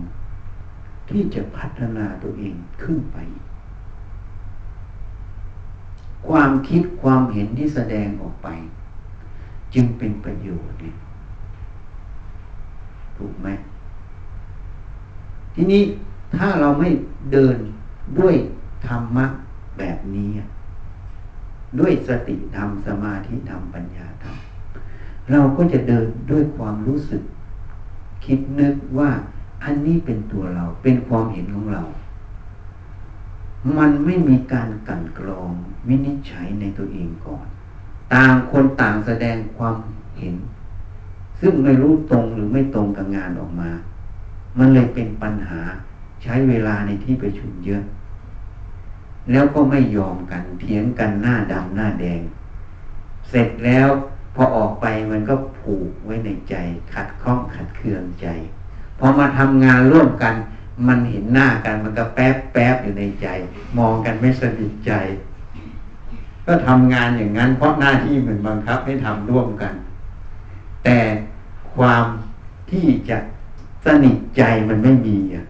[1.09, 3.19] ที่จะพัฒนาตัวเองขึ้นไป
[6.29, 8.49] ความคิดความเห็นที่แสดงออกไป
[9.75, 10.97] จึงเป็นประโยชน์เนี่ย
[13.17, 13.49] ถูกไหม
[15.55, 15.83] ทีนี้
[16.37, 16.89] ถ้าเราไม่
[17.33, 17.57] เดิน
[18.19, 18.35] ด้วย
[18.87, 19.27] ธรรมะ
[19.79, 20.31] แบบนี้
[21.79, 24.37] ด้วยสติธรรมสมาธิธรรมปัญญาธรรม
[25.31, 27.23] เราก็จะเดินด้วยความรู้สึก
[28.25, 29.11] คิดนึกว่า
[29.63, 31.83] อันนี้เป็นตัวเราเป็นความเห็นของเรา
[33.79, 35.51] มันไม่มีการกันกรอง
[35.89, 37.47] วินิจฉัยในตัวเองก่อน
[38.15, 39.77] ต่างคนต่างแสดงความ
[40.19, 40.35] เห็น
[41.41, 43.71] ซึ่งไม่รู้ตรงหรือไม่ตรงกับงานออกมา
[44.59, 45.61] มันเลยเป็นปัญหา
[46.23, 47.83] ใช้เวลาในที่ประชุมเยอะ
[49.31, 52.21] แล้วก็ไม่ยอมกันเถียงกันหน้าดำหน้าแดง
[53.29, 53.89] เสร็จแล้ว
[54.35, 56.55] พอออกไปมันก็ผูกไว้ในใจ
[56.95, 58.27] ขัดข้องขัดเคืองใจ
[58.99, 60.35] พอมาทำงานร่วมกัน
[60.87, 63.27] มันเห็นหน้ากันมันก็แป๊บแป๊บอยู่ในใจ
[63.79, 64.93] มองกันไม่สนิทใจ
[66.47, 69.75] ก็ทำงานอย่างนั้น เพราะหน้าที่เหมือนบังคับให้ทำร่วมกัน
[70.85, 70.99] แต่
[71.75, 72.05] ความ
[72.71, 73.19] ที่จะ
[73.85, 75.45] สนิทใจมันไม่มีอะ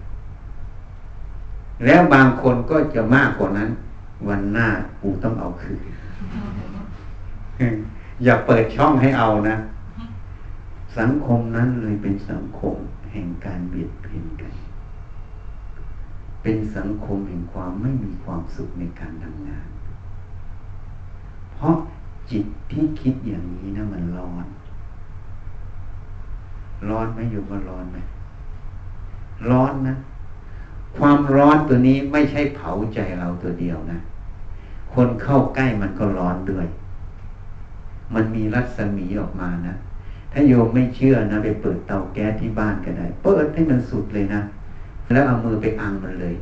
[1.84, 3.70] แล้วบางคนก็จะมากกว่านั้น
[4.28, 4.68] วันหน้า
[5.02, 5.80] กูต้องเอาคืน
[8.24, 9.56] อย่าเปิดช่องให้เอานะ
[10.98, 12.76] สังคมนั้นเลยเป็นสังคม
[13.12, 14.52] แห่งการเบียดเบียนกัน
[16.42, 19.68] เป็นสังคมแห่งความไม่มีความสุขในการทำงาน
[21.54, 21.76] เพราะ
[22.30, 24.46] จิตที่คิดอย่างนี้นะมันร้อน
[26.88, 27.98] ร้อนไหมอยู่มาร้อนไหม
[29.50, 29.94] ร้อนนะ
[30.98, 33.98] ความร้อนตัวนี้ไม่ใช่เผาใจเราตัวเดียวนะ
[34.94, 36.66] คนเข้าใกล้มันก็ร้อนด้วย
[38.14, 39.74] มันมีรัศมีออกมานะ
[40.32, 44.40] ถ้าโยมไม่เชื่อนะ ไปเปิดเตาแก๊สที่บ้านก็ได้ เปิดให้มันสุดเลยนะ
[45.12, 46.34] แล้วเอามือไปอังมันเลย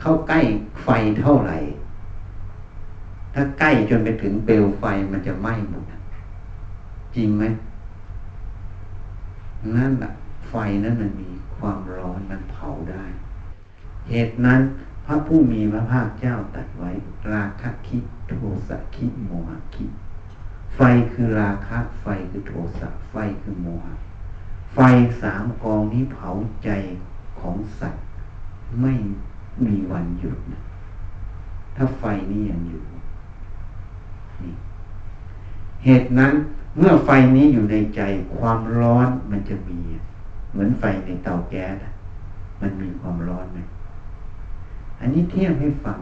[0.00, 0.38] เข้าใกล้
[0.84, 0.88] ไฟ
[1.20, 1.56] เท่าไหร่
[3.34, 5.84] ถ้าใกล้จนไปถึงเปลวไฟมันจะไหม้หมด
[7.16, 7.44] จริงไหม
[9.76, 10.10] นั่นแหละ
[10.48, 13.02] ไฟนั้นมันมีความร้อนมันเผาได้
[14.10, 14.60] เหตุนั้น
[15.06, 16.90] พระผู้มีพระภาคเจ้าตัดไว้
[17.32, 18.34] ราคะคิโท
[18.68, 19.84] สะคิโมหะคิ
[20.76, 20.80] ไฟ
[21.12, 23.94] คือราคะไฟคือโทสะไฟคือโมหะ
[24.74, 24.78] ไฟ
[25.22, 26.30] สามกองนี้เผา
[26.64, 26.70] ใจ
[27.40, 28.04] ของสัตว์
[28.80, 28.92] ไม่
[29.64, 30.62] มีวันหยุดนะ
[31.76, 32.82] ถ้าไฟนี้ยังอยู่
[34.42, 34.54] นี่
[35.84, 36.32] เหตุนั้น
[36.78, 38.00] เมื่อไฟนี้อยู่ในใจ
[38.36, 39.78] ความร้อนมันจะมี
[40.50, 41.76] เหมือนไฟในเตาแก๊ส
[42.60, 43.58] มันมีความร้อนไหม
[45.00, 45.98] อันนี้เทียบให้ฟัง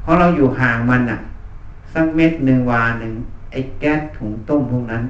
[0.00, 1.18] เพราะเราอยู่ห่างมันอะ
[1.92, 3.12] สักเม็ดหนึ่งวาหนึ่ง
[3.50, 5.02] ไอ้แก๊สถุงต้มพวกนั้น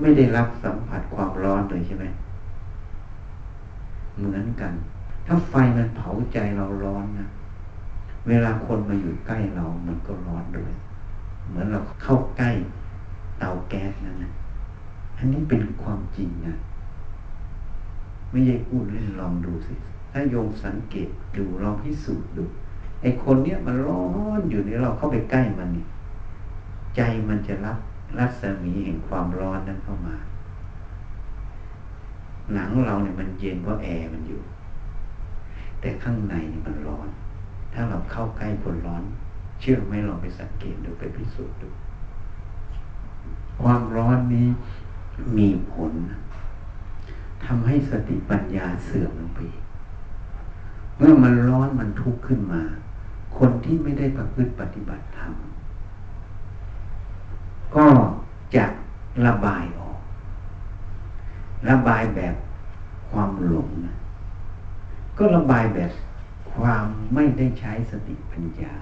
[0.00, 2.04] ไม่ได้รับสัมผัสความร้อนเลยใช่ไหม
[4.18, 4.72] เหมือนกัน
[5.26, 7.26] ถ้าไฟมันเผาใจเราร้อนนะ
[8.28, 10.72] เวลาคนมาอยู่ใกล้เรามันก็ร้อนด้วย
[11.48, 12.50] เหมือนเราเข้าใกล้
[13.38, 14.30] เตาแก๊สนั่นนะ
[15.16, 16.54] อันนี้เป็นความจริงนะ
[18.34, 19.72] ไม่ใช่พูดเล่นลองดูสิ
[20.12, 22.44] ถ้าโยมสังเกตดูลองพิสูจน์ดู
[23.00, 24.04] ไอคนเนี้ยมันร้อ
[24.38, 25.84] นอยู่ในเราเข้าไปใกล้มันนี่
[26.96, 27.78] ใจมันจะรับ
[28.18, 30.16] รัศมีแห่งความร้อนนั้นเข้ามา
[32.54, 34.40] หนังเราเนี่ยมันเย็นเพราะแอร์มันอยู่
[35.80, 36.34] แต่ข้างใน
[36.66, 37.08] มันร้อน
[37.72, 39.02] ถ้าเราเข้าใกล้คนร้อน
[39.60, 41.68] เชื่อไหมเราไปสังเกตดูไปพิสูจน์ดู
[43.62, 44.48] ความร้อนนี้
[45.38, 45.92] มีผล
[47.46, 49.40] ทำให้สติปัญญาเสื่อมลงไป
[50.96, 52.62] เมื่อมันร้อนมันทุกข์ขึ้นมา
[53.38, 55.32] คนที่ไม่ได้ประพฤติปฏิบัติธรรม
[57.76, 57.86] ก็
[58.56, 58.66] จะ
[59.26, 60.00] ระบายออก
[61.70, 62.34] ระบายแบบ
[63.10, 63.96] ความหลงนะ
[65.18, 65.90] ก็ระบายแบบ
[66.54, 68.74] ความไม่ได้ใช้สติปัญญา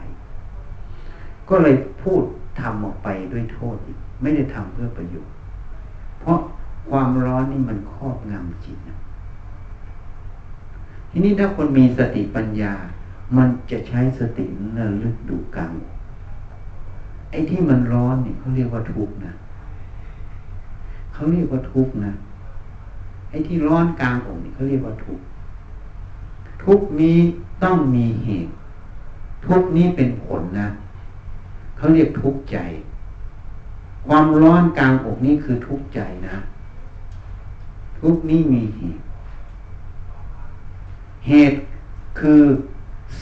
[1.49, 2.23] ก็เลยพูด
[2.61, 3.77] ทำออกไปด้วยโทษ
[4.23, 5.35] ไม่ได้ทำเพื่อประโยชน์
[6.21, 6.39] เพราะ
[6.89, 8.99] ความร้อนนี่มันครอบงำจิตนะ
[11.11, 12.73] ทีนี้ถ้าคนมีสติปัญญา
[13.37, 14.45] มันจะใช้สติ
[14.79, 15.73] ระลึกดูกลาง
[17.31, 19.33] ไอ้ที่มันร้อนเนี่ยเขาเรียกว่าทุกข์นะ
[21.13, 22.13] เขาเรียกว่าทุกข์นะ
[23.31, 25.25] ไอ้ที่ร้อนกลางอกนี่เขาเรียกว่าทุกข์
[26.65, 27.19] ทุกนี้
[27.65, 28.53] ต้องมีเหตุ
[29.47, 30.69] ทุกนี้เป็นผลนะ
[31.77, 32.59] เขาเรียกทุกข์ใจ
[34.07, 36.37] ความร้อนกลางอกนี่คือทุกข์ใจนะ
[38.03, 39.03] ทุกนี้มีเหตุ
[41.29, 41.59] เหตุ
[42.21, 42.43] คือ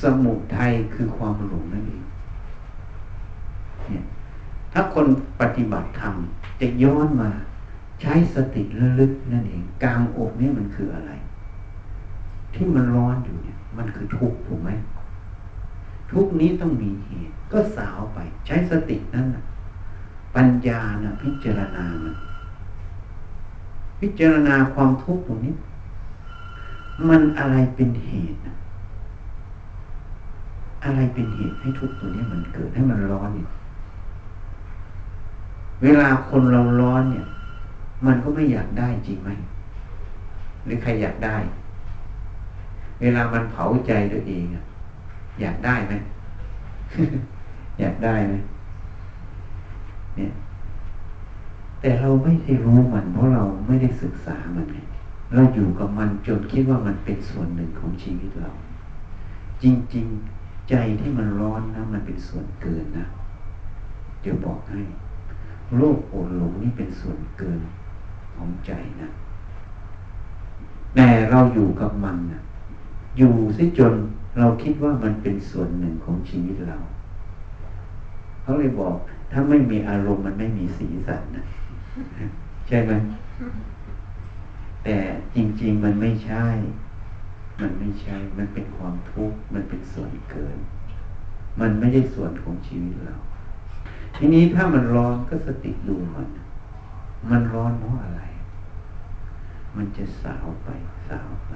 [0.01, 2.05] สมุทัยคือความหลงนั่นเอง
[3.89, 4.05] เนี่ย
[4.73, 5.07] ถ้าคน
[5.41, 6.15] ปฏิบัติธรรม
[6.61, 7.31] จะย้อนมา
[8.01, 11.13] ใช้สติระลึกนั่นเอง กลางอกนี่มันคืออะไร
[12.55, 14.71] ที่มันร้อนอยู่เนี่ย มันคือทุกข์ถูกไหม
[16.13, 19.45] ทุกนี้ต้องมีเหตุ ก็สาวไป ใช้สตินั่นนะ
[20.35, 22.15] ปัญญานะพิจารณามัน
[24.01, 25.55] พิจารณาความทุกข์ตรงนี้
[27.09, 28.39] มันอะไรเป็นเหตุ
[30.85, 33.49] อะไรเป็นเหตุให้ทุกข์ตัวนี้มันเกิดให้มันร้อนเนี่ย
[35.83, 37.25] เวลาคนเราร้อนเนี่ย
[38.07, 39.31] มันก็ไม่อยากได้จริงไหม
[40.65, 41.37] หรือใครอยากได้
[43.01, 44.63] เวลามันเผาใจตัวเองอะ
[45.41, 45.93] อยากได้ไหม
[47.81, 48.35] อยากได้ไหม
[50.17, 50.31] เนี่ย
[51.81, 54.77] แต่เราไม่ได้รู้มัน เพราะเราไม่ได้ศึกษามันไง
[55.35, 58.51] เราอยู่กับมันจนคิดว่ามันเป็นส่วนหนึ่งของชีวิตเรา
[59.63, 63.07] จริงๆใจที่มันร้อนนะมันเป็นส่วนเกินนะ
[64.21, 64.81] เดี๋ยวบอกให้
[65.77, 67.61] โลกโอดหลงนี่เป็นส่วนเกิน
[68.37, 69.09] ของใจนะ
[70.95, 72.41] แต่เราอยู่กับมันนะ
[73.19, 73.95] อยู่ซิจน
[74.39, 76.79] เราคิดว่ามันเป็นส่วนหนึ่งของชีวิตเรา
[78.43, 78.95] เขาเลยบอก
[79.33, 81.45] ถ้าไม่มีอารมณ์มันไม่มีสีสันนะ
[82.67, 82.93] ใช่ไหม
[84.85, 84.97] แต่
[85.35, 86.47] จริง ๆ มันไม่ใช่
[87.61, 90.59] มันไม่ใช่ มันเป็นความทุกข์ มันเป็นส่วนเกิน
[91.61, 93.17] มันไม่ได้ส่วนของชีวิตเรา
[94.17, 96.29] ทีนี้ถ้ามันร้อนก็สติดูมัน
[97.31, 98.23] มันร้อนเพราะอะไร
[99.77, 100.69] มันจะสาวไป
[101.09, 101.51] สาวไป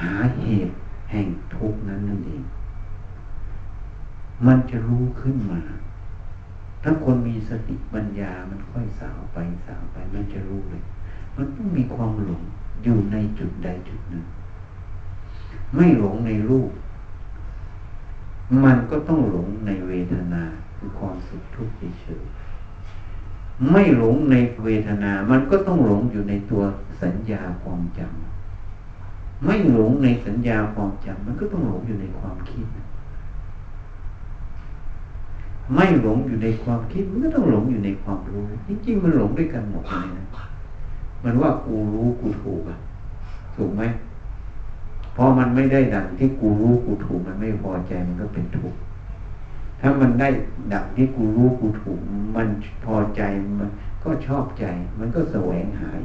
[0.00, 0.74] หาเหตุ
[1.10, 2.44] แห่งทุกข์นั้นนั่นเอง
[4.46, 5.60] มันจะรู้ขึ้นมา
[6.82, 10.82] ถ้าคนมีสติปัญญามันค่อยสาวไปสาวไปมันจะรู้เลย
[11.36, 12.42] มันต้องมีความหลง
[12.84, 14.24] อยู่ในจุดใดจุดหนึ่ง
[15.74, 16.70] ไม่หลงในรูป
[18.64, 20.42] มันก็ต้องหลงในเวทนา
[20.76, 22.22] คือความสุขทุกข์เฉย
[23.70, 26.62] ไม่หลงในเวทนา มันก็ต้องหลงอยู่ในตัว
[27.02, 32.66] สัญญาความจำไม่หลงในสัญญาความจำมันก็ต้องหลงอยู่ในความคิด
[35.74, 40.26] ไม่หลงอยู่ในความคิดมันก็ต้องหลงอยู่ในความรู้จริงๆมันหลงด้วยกันหมดเลยนะ
[41.24, 42.78] มันว่ากูรู้กูถูกอะ
[43.56, 43.82] ถูกไหม
[45.16, 48.78] พอมันไม่ได้ดังที่กูรู้กูถูกมันไม่พอใจมันก็เป็นทุกข์
[49.80, 50.28] ถ้ามันได้
[50.72, 51.98] ดังที่กูรู้กูถูก
[52.36, 52.48] มัน
[52.84, 53.22] พอใจ
[53.58, 53.68] มัน
[54.04, 54.64] ก็ชอบใจ
[54.98, 56.00] มันก็แสวงหาย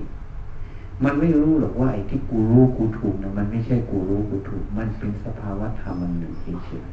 [1.03, 6.87] มันไม่รู้หรอกว่าไอ้ที่กูรู้กูถูกนะมันไม่ใช่กูรู้กูถูก มันเป็นสภาวะธรรมมันหนึ่งเฉย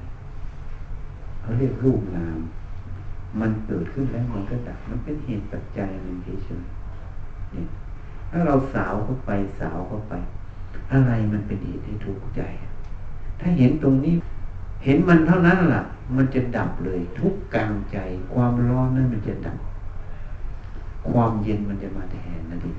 [0.67, 2.39] ๆเขาเรียกรูปนาม
[3.41, 7.67] มันเกิดขึ้นแล้วมันก็ดับ มันเป็นเหตุปัจจัยหนึ่งเฉยๆเนี่ย
[8.31, 10.15] ถ้าเราสาวเข้าไปสาวเข้าไป
[10.93, 12.43] อะไรมันเป็นเหตุให้ทุกข์ใจ
[13.41, 14.15] ถ้าเห็นตรงนี้
[14.85, 15.83] เห็นมันเท่านั้นล่ะ
[16.17, 17.99] มันจะดับเลย ทุกกลางใจ
[18.35, 19.59] ความร้อนนั้นมันจะดับ
[21.11, 22.75] ความเย็นมันจะมาแทนนั่นเอง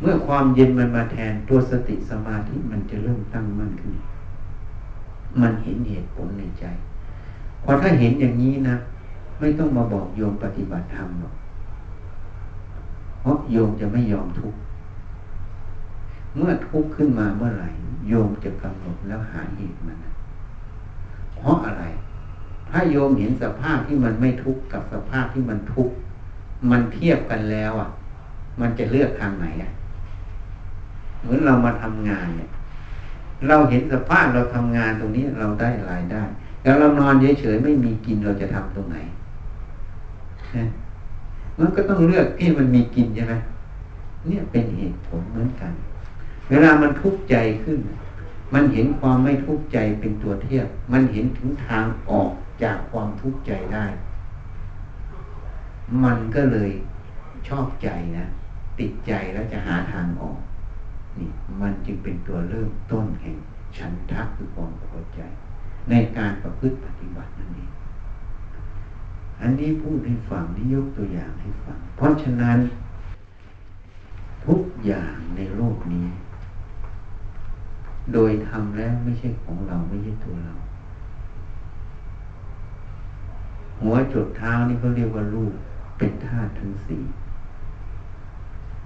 [0.00, 3.94] เมื่อความเย็นมันมาแทนตัวสติสมาธิมันจะเริ่มตั้งมั่นขึ้น
[5.40, 6.64] มันเห็นเหตุผลในใจ
[7.64, 8.76] พอถ้าเห็นอย่างนี้นะ
[9.40, 11.34] ไม่ต้องมาบอกโยมปฏิบัติธรรมหรอก
[13.20, 14.58] เพราะโยมจะไม่ยอมทุกข์
[16.36, 17.68] เมื่อทุกข์ขึ้นมาเมื่อไหร่
[18.08, 19.96] โยมจะกำหนดแล้วหาเหตุมัน
[21.36, 21.84] เพราะอะไร
[22.70, 25.94] ถ้าโยมเห็นสภาพที่มันไม่ทุกข์กับสภาพที่มันทุกข์
[26.70, 27.88] มันเทียบกันแล้ว อะ
[28.60, 29.70] มันจะเลือกทางไหนอะ
[31.20, 32.50] เหมือนเรามาทำงานเนี่ย
[33.48, 36.22] เราเห็นสภาพเราทำงานตรงนี้เราได้รายได้
[36.62, 38.96] แล้วเรานอนเฉยๆไม่มีกินเราจะทำตรงไหน
[41.58, 43.34] มันก็ต้องเลือกที่มันมีกินใช่ไหม
[44.26, 45.72] เนี่ยเป็นเหตุผลเหมือนกัน
[46.48, 47.78] เวลามันทุกข์ใจขึ้น
[48.54, 52.30] มันเห็นความไม่ทุกข์ใจเป็นตัวเทียบ มันเห็นถึงทางออก
[52.62, 53.86] จากความทุกข์ใจได้
[56.04, 56.70] มันก็เลย
[57.48, 58.26] ชอบใจนะ
[58.78, 60.38] ติดใจแล้วจะหาทางออก
[61.18, 61.28] นี่
[61.60, 63.36] มันจึงเป็นตัวเริ่มต้นแห่ง
[63.76, 65.20] ฉันทะคือความพอใจ
[65.90, 67.70] ในการประพฤติปฏิบัตินั่นเอง
[69.40, 72.58] อันนี้พูดให้ฟังนี่ยกตัวอย่างให้ฟัง เพราะฉะนั้น
[74.46, 76.06] ทุกอย่างในโลกนี้
[78.12, 80.54] โดยทำแล้วไม่ใช่ของเราไม่ใช่ตัวเรา
[83.80, 85.52] หัวจุดเท้านี่เขาเรียกว่ารูป
[85.98, 87.02] เป็นธาตุทั้งสี่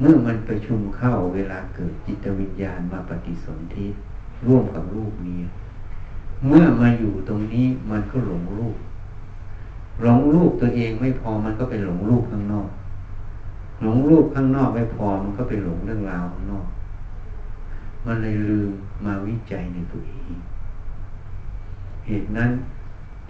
[0.00, 3.86] เมื่อมันประชุมเข้าเวลาเกิดจิตวิญญาณมาปฏิสนธิ
[4.46, 5.40] ร่วมกับรูปนี้
[6.46, 8.76] เมื่อมาอยู่ตรงนี้มันก็หลงรูป
[10.02, 12.68] หลงรูปตัวเองไม่พอมันก็ไปหลงรูปข้างนอก
[13.82, 16.66] หลงรูปข้างนอกไม่พอมันก็ไปหลงเรื่องราวข้างนอก
[18.06, 18.70] มันเลยลืม
[19.04, 20.32] มาวิจัยในตัวเอง
[22.06, 22.50] เหตุนั้น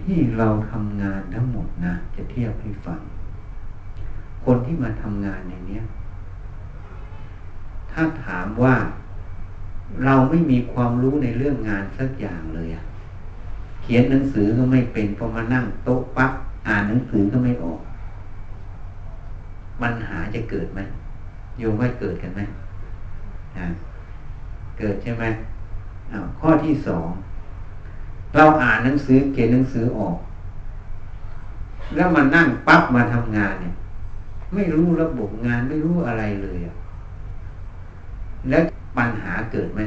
[0.02, 3.00] ที่เราทำงานทั้งหมดนะจะเทียบให้ฟัง
[4.44, 5.81] คนที่มาทำงานในนี้
[7.92, 8.74] ถ้าถามว่า
[10.04, 12.85] เราไม่มีความรู้ในเรื่องงานสักอย่างเลยอะ
[13.83, 16.33] เขียนหนังสือก็ไม่เป็นพอมานั่งโต๊ะปั๊บ
[16.68, 17.81] อ่านหนังสือก็ไม่ออก
[19.83, 20.81] ปัญหาจะเกิดไหม
[21.59, 22.40] โยมว่าเกิดกันไหม
[24.78, 25.24] เกิดใช่ไหม
[26.40, 27.09] ข้อที่สอง
[28.35, 30.16] เราอ่านหนังสือเขียนหนังสือออก
[31.94, 33.74] แล้วมานั่งปั๊บมาทำงานเนี่ย
[34.54, 36.74] ไม่รู้ระบบงานไม่รู้อะไรเลยอะ
[38.48, 38.62] แล้ว
[38.96, 39.81] ปัญหาเกิดไหม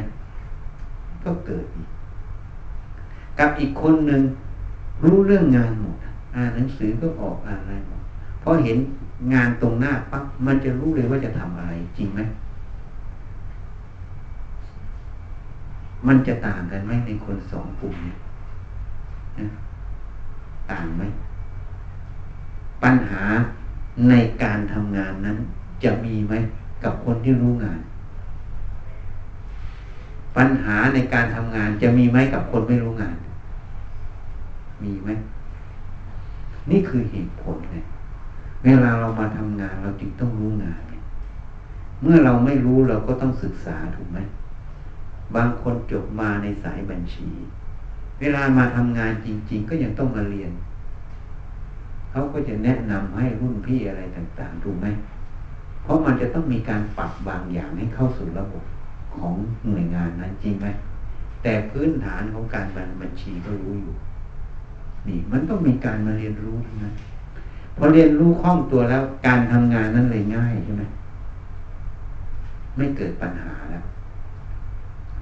[1.23, 1.87] ก็เกิดอีก
[3.39, 4.21] กับอีกคนหนึ่ง
[5.03, 5.95] รู้เรื่องงานหมด
[6.35, 8.01] อ่านหนังสือก็ออกอ่านอะไรหมด
[8.43, 8.77] พอเห็น
[9.33, 12.21] งานตรงหน้าปั๊บมันจะรู้เลยว่าจะทำอะไรจริงไหม
[16.07, 18.17] มันจะต่างกันไหมในคนสองกลุ่มเนี่ย
[20.71, 21.03] ต่างไหม
[22.83, 23.23] ปัญหา
[24.09, 24.13] ใน
[24.43, 25.37] การทำงานนั้น
[25.83, 26.33] จะมีไหม
[26.83, 27.79] กับคนที่รู้งาน
[30.37, 33.15] ปัญหาในการทำงานจะมีไหมกับคนไม่รู้งาน
[34.83, 35.09] มีไหม
[36.69, 37.83] นี่คือเหตุผลเลย
[38.63, 40.81] เวลาเรามาทำงานเราจึงต้องรู้งาน
[42.01, 44.19] เมื่อเราไม่รู้เราก็ต้องศึกษาถูกไหม
[45.35, 47.29] บางคนจบมาในสายบัญชี
[48.19, 50.51] เวลามาทำงานจริง ๆ ก็ยังต้องมาเรียน
[52.11, 54.87] เขาก็จะแนะนำให้รุ่นพี่อะไรต่างๆถูกไหม
[55.83, 58.63] เพราะมันจะต้องมีการปรับบางอย่างให้เข้าสู่ระบบ
[59.15, 59.33] ของ
[59.67, 60.67] หน่วยงานนั้นจริงไหม
[61.43, 62.67] แต่พื้นฐานของการ
[63.01, 63.93] บัญชีก็รู้อยู่
[65.07, 66.93] นี่มันต้องมีการมาเรียนรู้ทั้งนั้น
[67.77, 70.83] พอเรียนรู้คล่องตัวแล้ว การทำงานนั้นเลยง่ายใช่ไหม
[72.75, 73.83] ไม่เกิดปัญหาแล้ว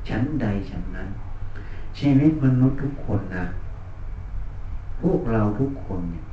[0.07, 1.09] ชั้นใดชั้นนั้น
[1.97, 3.45] ชีวิตมนุษย์ทุกคนนะ
[5.01, 6.25] พวกเราทุกคนเนี่ย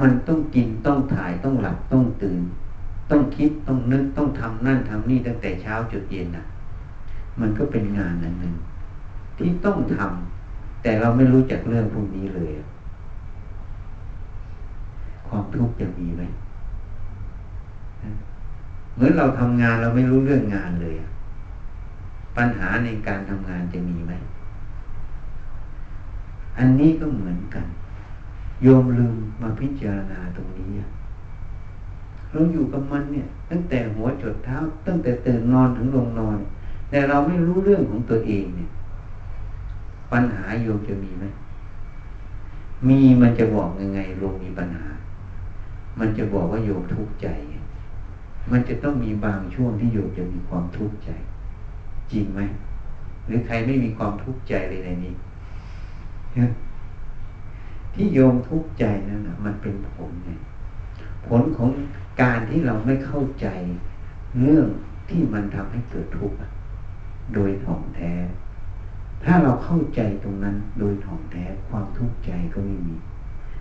[0.00, 2.42] มันต้องกินต้องถ่ายต้องหลับต้องตื่น
[3.10, 6.44] ต้องคิดต้องนึกต้องทำนั่นทำนี่ตั้งแต่เช้าจนเย็นนะ
[7.40, 8.54] มันก็เป็นงานนั้นหนึ่ง
[9.36, 10.39] ที่ต้องทำ
[10.82, 12.50] แต่เราไม่รู้จักเรื่องพวกนี้เลย
[15.28, 16.22] ความทุกข์จะมีไหม
[18.94, 20.94] เหมือนเราทำงานเราไม่รู้เรื่องงานเลย
[22.36, 24.12] ปัญหาในการทำงานจะมีไหม
[26.58, 27.66] อันนี้ก็เหมือนกัน
[28.62, 30.70] โยมลืมมาพิจารณาตรงนี้
[32.32, 36.38] เราอยู่กับมันเนี่ย ตั้งแต่หัวจดเท้า ตั้งแต่ตื่นนอนถึงลงนอน
[36.90, 38.68] แต่เราไม่รู้เรื่องของตัวเองเนี่ย
[40.12, 41.24] ปัญหาโยมจะมีไหม
[42.88, 44.86] มีมันจะบอกยังไงโยมมีปัญหา
[45.98, 47.28] มันจะบอกว่าโยมทุกข์ใจ
[48.50, 51.10] มันจะต้องมีบางช่วงที่โยมจะมีความทุกข์ใจ
[52.12, 52.40] จริงไหม
[53.26, 55.14] หรือใครไม่มีความทุกข์ใจเลยในนี้
[57.94, 60.30] ที่โยมทุกข์ใจนั่นนะมันเป็นผลไง
[61.26, 61.70] ผลของ
[62.22, 63.46] การที่เราไม่เข้าใจ
[64.40, 64.66] เรื่อง
[65.10, 66.36] ที่มันทำให้เกิดทุกข์
[67.34, 68.12] โดยถ่องแท้
[69.24, 72.96] ถ้าเราเข้าใจตรงนั้นโดยถ่องแท้ความทุกข์ใจก็ไม่มี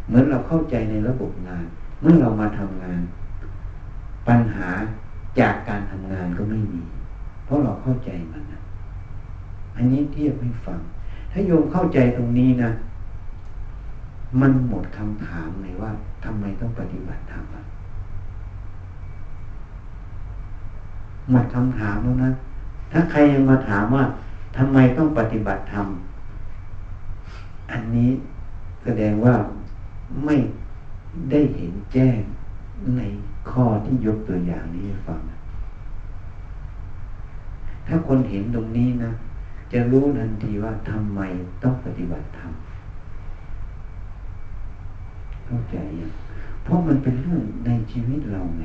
[0.07, 1.65] เหมือนเราเข้าใจในระบบงาน
[2.01, 3.01] เมื่อเรามาทำงาน
[4.27, 4.69] ปัญหา
[5.39, 6.81] จากการทำงานก็ไม่มี
[7.45, 8.61] เพราะเราเข้าใจมันนะ
[9.75, 10.79] อันนี้เทียบให้ฟัง
[11.31, 12.71] ถ้าโยมเข้าใจตรงนี้นะ
[14.41, 15.91] มันหมดคำถามเลยว่า
[16.23, 17.43] ทำไมต้องปฏิบัติธรรม
[21.29, 22.31] หมดคำถามแล้วนะ
[22.91, 24.03] ถ้าใครยังมาถามว่า
[24.57, 25.87] ทำไมต้องปฏิบัติธรรม
[27.71, 28.11] อันนี้
[28.83, 29.35] แสดงว่า
[30.25, 30.35] ไม่
[31.31, 32.19] ได้เห็นแจ้ง
[32.97, 33.01] ใน
[33.49, 35.19] ข้อที่ยกตัวอย่างนี้ให้ฟัง
[37.87, 39.11] ถ้าคนเห็นตรงนี้นะ
[39.71, 41.19] จะรู้ทันทีว่าทำไม
[41.63, 42.51] ต้องปฏิบัติธรรม
[45.45, 46.11] เข้าใจยัง
[46.63, 48.63] เพราะมันเป็นเรื่องในชีวิตเราไง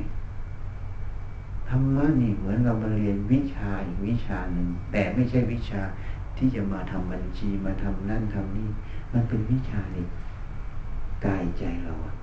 [1.74, 5.82] รรมะนี่เหมือนเรามาเรียนวิชาอีกวิชาหนึ่งแต่ไม่ใช่วิชา
[6.36, 8.68] ที่จะมาทำบัญชีมาทำนั่นทำนี่
[9.12, 9.98] มันเป็นวิชาใน
[11.26, 12.14] กายใจเราอะ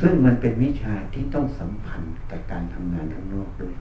[0.00, 3.74] ซึ่งมันเป็นวิชาที่ต้องสัมพันธ์กับการทำงานข้างนอกด้วย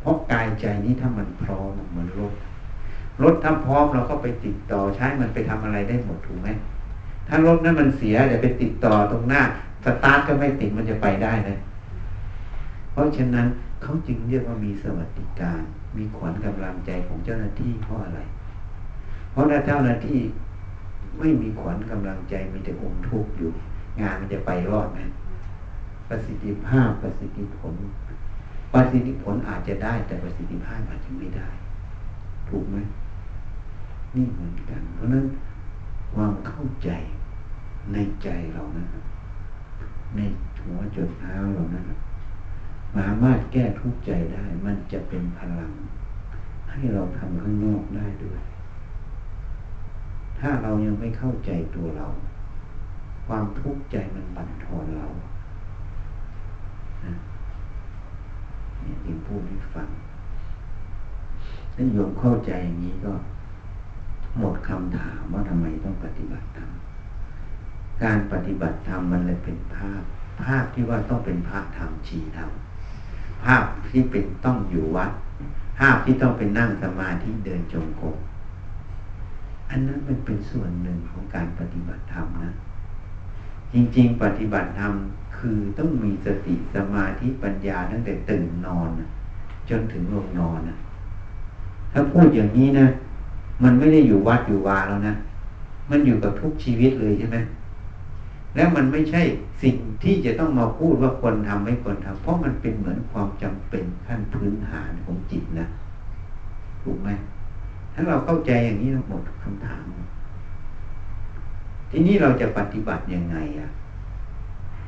[0.00, 2.32] เพราะกายใจนี้ถ้ามันพร้อมเหมือนรถ
[3.22, 6.48] รถถ้าพร้อมเราก็ไปติดต่อใช้มันไปทำอะไรได้หมดถูกไหม
[7.28, 9.42] ถ้ารถนั้นมันเสียเดี๋ยวไปติดต่อตรงหน้า
[9.86, 11.58] สตาร์ทก็ไม่ติดมันจะไปได้เลย
[12.92, 13.46] เพราะฉะนั้น
[13.82, 15.60] เขาจึงเรียกว่ามีสวัสดิการ
[15.96, 18.20] มีขวัญกำลังใจของเจ้าหน้าที่เพราะอะไร
[19.30, 20.20] เพราะถ้าเจ้าหน้าที่
[21.18, 23.50] ไม่มีขวัญกำลังใจมีแต่องค์ทุกข์อยู่
[24.00, 25.00] งานมันจะไปรอดไหม
[26.08, 27.74] ประสิทธิภาพประสิทธิผล
[28.72, 31.48] ประสิทธิผลอาจจะได้แต่ประสิทธิภาพอาจจะไม่ได้
[32.48, 32.76] ถูกไหม
[34.14, 35.24] นี่เหมือนกัน เพราะนั้น
[36.14, 36.90] ความเข้าใจ
[37.92, 38.84] ในใจเรานะ
[40.16, 40.20] ใน
[40.64, 41.82] หัวจดเท้าเรานะ
[42.96, 45.72] สามารถแก้ทุกข์ใจได้ มันจะเป็นพลัง
[46.70, 48.40] ให้เราทำข้างนอกได้ด้วย
[50.38, 52.06] ถ้าเรายังไม่เข้าใจตัวเรา
[53.26, 55.06] ความทุกข์ใจมันบั่นทอนเรา
[57.02, 59.88] เนี่ยที่พูดให้ฟัง
[61.74, 63.12] ถ้าโยมเข้าใจอย่างนี้ก็
[64.38, 66.70] หมดคำถามว่าทำไมต้องปฏิบัติธรรม
[68.02, 70.02] การปฏิบัติธรรมมันเลยเป็นภาพ
[70.44, 72.50] ภาพที่ว่าต้องเป็นพระธรรมชีธรรม
[73.44, 75.10] ภาพที่เป็นต้องอยู่วัด
[75.78, 78.16] ภาพที่ต้องเป็นนั่งสมาธิเดินจงกรม
[79.70, 82.52] อันนั้นมันเป็นส่วนหนึ่งของการปฏิบัติธรรมนะ
[83.72, 84.92] จริง ๆ ปฏิบัติธรรม
[85.38, 88.88] คือต้องมีสติสมาธิปัญญาตั้งแต่ตื่นนอน
[89.68, 90.76] จนถึงลงนอนนะ
[91.92, 92.86] ถ้าพูดอย่างนี้นะ
[93.62, 95.14] มันไม่ได้อยู่วัดอยู่วาแล้วนะ
[95.90, 97.36] มันอยู่กับทุกชีวิตเลยใช่ไหม
[98.56, 99.22] แล้วมันไม่ใช่
[99.62, 105.66] สิ่งที่จะต้องมาพูดว่าควรทำไม่ควรทำเพราะมันเป็นเหมือนความจำเป็นขั้นพื้นฐานของจิตนะ
[106.82, 107.08] ถูกไหม
[107.92, 109.84] ถ้าเราเข้าใจอย่างนี้หมดคำถาม
[111.90, 113.68] ทีนี้เราจะปฏิบัติยังไงอะ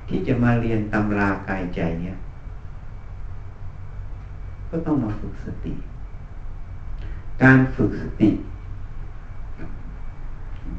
[0.08, 2.16] ที่จะมาเรียนตำรากายใจเนี่ย
[4.70, 5.74] ก็ต้องมาฝึกสติ
[7.42, 8.28] การฝึกสติ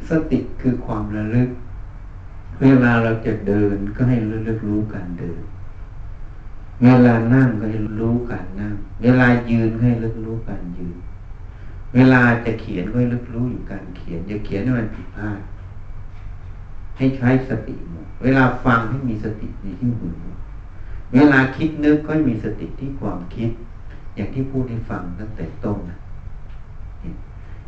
[0.10, 1.50] สติคือความระลึก
[2.62, 5.42] เวลาเราจะเดินก็ให้ระลึกรู้การเดิน
[6.84, 10.98] เวลานั่งก็ให้รู้การนั่ง เวลายืนก็ให้ระลึกรู้การยืน
[11.96, 15.40] เวลาจะเขียนก็ให้ระลึกรู้อยู่การเขียนอย่าเขียนให้มันผิดพลาด
[16.98, 20.10] ให้ใช้สติหมดเวลาฟังให้มีสติในที่หู
[21.14, 23.50] เวลาคิดนึกก็มีสติที่ความคิด
[24.16, 25.98] อย่างที่พูดให้ฟังตั้งแต่ต้นนะ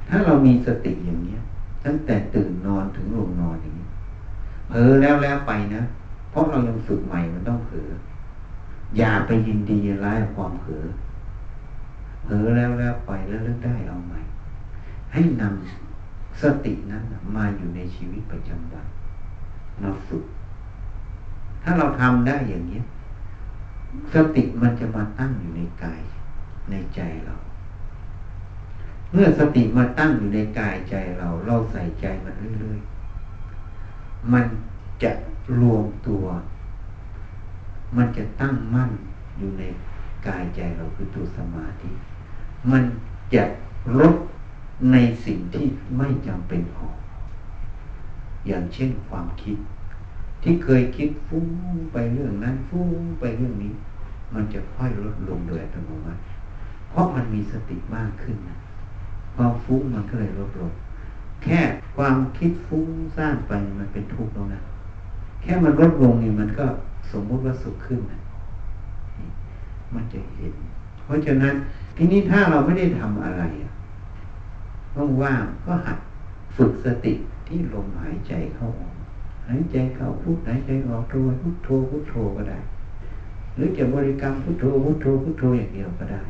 [0.08, 1.42] ถ้าเรามีสติอย่างเนี้ย
[1.86, 3.81] ตั้งแต่ตื่นนอนถึงลงนอนอย่างนี้
[4.72, 5.82] เผลอแล้วแล้วไปนะ
[6.32, 7.90] เพราะเรายังฝึกใหม่มันต้องเผลอ
[8.98, 10.86] อย่าไปยินดียินร้ายความเผลอ
[12.24, 14.20] เผลอแล้วแล้วไปแล้วเลิกได้เอาใหม่
[15.14, 17.04] ให้นำสตินั้น
[17.36, 18.86] มาอยู่ในชีวิตประจำวัน
[19.82, 20.24] มาฝึก
[21.64, 22.80] ถ้าเราทำได้อย่างนี้
[24.14, 26.02] สติมันจะมาตั้งอยู่ในกาย
[26.70, 27.36] ในใจเรา
[29.12, 32.91] เมื่อสติมาตั้งอยู่ในกายใจเรา เราใส่ใจมันเรื่อยๆ
[34.34, 34.46] มัน
[35.04, 35.12] จะ
[35.60, 36.24] รวมตัว
[37.98, 38.92] มันจะตั้งมั่น
[39.38, 39.64] อยู่ใน
[40.28, 41.92] กายใจเราคือตัวสมาธิ
[42.72, 42.84] มัน
[43.34, 43.44] จะ
[44.00, 44.16] ลด
[44.92, 45.66] ในสิ่งที่
[45.98, 46.98] ไม่จำเป็นออก
[48.48, 49.56] อย่างเช่นความคิด
[50.44, 51.48] ที่เคยคิดฟุ้ง
[51.94, 53.74] ไปเรื่องนั้นฟุ้งไปเรื่องนี้
[54.34, 56.22] มันจะค่อยลดลงโดยอัตโนมัติ
[56.90, 58.58] เพราะมันมีสติมากขึ้นนะ
[59.36, 60.72] ความฟุ้งมันก็เลยลดลง
[61.44, 61.60] แค่
[61.96, 64.62] ความคิดฟุ้งซ่านไปมันเป็นทุกข์แล้วนะ
[65.42, 66.66] แค่มันลดลงนี่มันก็
[67.12, 68.20] สมมุติว่าสุขขึ้นนะ
[69.94, 70.54] มันจะเห็น
[71.06, 71.54] เพราะฉะนั้น
[71.98, 73.42] ทีนี้ถ้าเราไม่ได้ทำอะไร
[75.24, 75.98] ว่างๆก็หัด
[76.56, 77.14] ฝึกสติ
[77.48, 78.94] ที่ลมหายใจเข้าออก
[79.48, 82.60] หายใจเข้าพุทหายใจออกโทพุทโธพุทโธก็ได้
[83.56, 86.22] หรือจะบริกรรมพุทโธพุทโธพุทโธอย่างเดียวก็ได้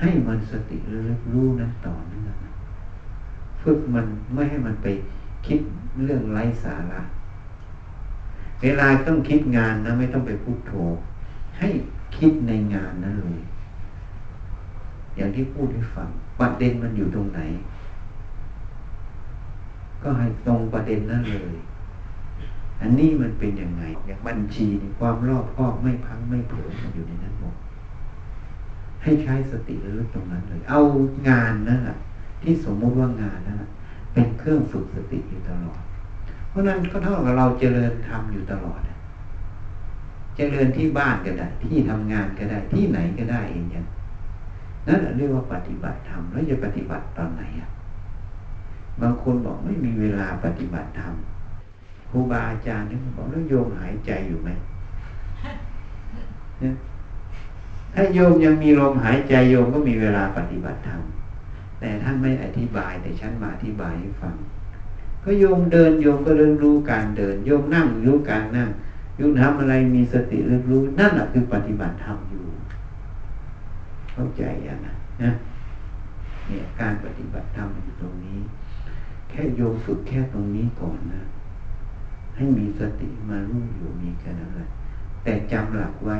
[0.00, 2.51] ให้มันสติระลึกรู้นั้นต่อเนื่อง
[3.62, 4.86] ฝึกมันไม่ให้มันไป
[5.46, 5.60] คิด
[6.04, 7.00] เรื่องไร้สาระ
[8.62, 10.72] เวลาต้องคิดงานนะไม่ต้องไปพุทโธ
[11.58, 11.68] ให้
[12.16, 13.40] คิดในงานนั้นเลย
[15.16, 16.08] อย่างที่พูดให้ฟัง
[16.40, 17.40] ประเด็นมันอยู่ตรงไหน
[20.02, 21.54] ก็ให้ตรงประเด็นนั้นเลย
[22.80, 27.54] อันนี้มันเป็นยังไง อย่างบัญชีนี่ความรอบคอบไม่พังไม่เผลอมันอยู่ในนั้นหมด
[29.02, 30.80] ให้ใช้สติระลึกตรงนั้นเลย เอา
[31.28, 31.96] งานนั่นแหละ
[32.42, 33.62] ที่สมมุติว่างานนั่น
[34.12, 35.80] เป็นเครื่องฝึกสติอยู่ตลอด
[36.48, 38.80] เพราะนั้นก็เท่ากับเราเจริญทำอยู่ตลอด
[40.36, 43.86] เจริญที่บ้านก็ได้ ที่ทำงานก็ได้ ที่ไหนก็ได้เองอย่าง
[44.86, 47.68] นั่นเรียกว่าปฏิบัติธรรมแล้วจะปฏิบัติตอนไหนอะ
[49.00, 51.14] บางคนบอกไม่มีเวลาปฏิบัติธรรม
[52.10, 54.50] ครูบาอาจารย์นี่บอกแล้วโยมหายใจอยู่ไหม
[57.94, 61.00] ถ้าโยมยังมีลมหายใจโยมก็มีเวลาปฏิบัติธรรม
[61.82, 64.34] แต่ท่านไม่อธิบายแต่ฉันมาอธิบายให้ฟัง
[65.24, 68.68] ก็โยมเดินโยมก็เริ่มรู้การเดิน โยมนั่งรู้การนั่ง
[69.16, 72.44] โยมทำอะไรมีสติเริ่มรู้นั่นแหละคือปฏิบัติธรรมอยู่
[74.12, 75.32] เข้าใจอะนะนะ
[76.46, 78.38] เนี่ยการปฏิบัติธรรมอยู่ตรงนี้
[79.30, 81.22] แค่โยมฝึกแค่ตรงนี้ก่อนนะ
[82.36, 84.68] ให้มีสติมารู้อยู่มีแค่นั้นแหละ
[85.24, 86.18] แต่จำหลักไว้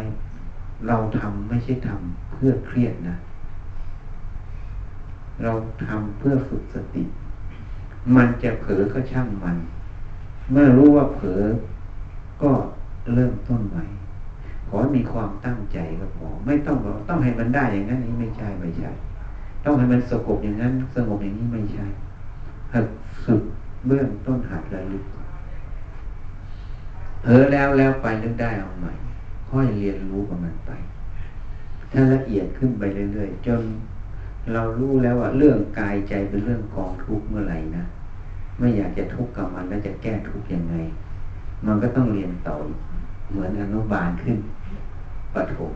[0.87, 3.17] เราทำไม่ใช่ทำเพื่อเครียดนะ
[5.43, 5.53] เรา
[5.86, 7.03] ทำเพื่อฝึกสติ
[8.16, 9.57] มันจะเผลอก็ช่างมัน
[10.51, 11.43] เมื่อรู้ว่าเผลอ
[12.43, 12.53] ก็
[13.14, 13.84] เริ่มต้นใหม่
[14.68, 18.90] ขอมีความตั้งใจก็พอไม่ต้องบอกต้องให้มันได้อย่างนั้นนี้ไม่ใช่ไม่ใช่
[19.64, 21.86] ต้องให้มันสงบอย่างนั้น สงบอย่างนี้ไม่ใช่
[22.72, 22.86] หัด
[23.24, 23.43] สุด
[23.86, 25.05] เบื้องต้นหัดระลึก
[27.22, 28.93] เผลอแล้วแล้วไปเรื่องได้เอาใหม่
[29.51, 30.70] ค่อยเรียนรู้กับมันไป
[31.93, 32.82] ถ้าละเอียดขึ้นไป
[33.12, 33.62] เรื่อยๆจน
[34.53, 37.84] เรารู้แล้วว่าเรื่องกายใจเป็นเรื่องกองทุกข์เมื่อไหร่นะ
[38.59, 40.74] ไม่อยากจะทุกข์กับมันแล้วจะแก้ทุกข์ยังไง
[41.66, 42.57] มันก็ต้องเรียนต่อ
[43.30, 44.38] เหมือนอนุบาลขึ้น
[45.34, 45.74] ปฐม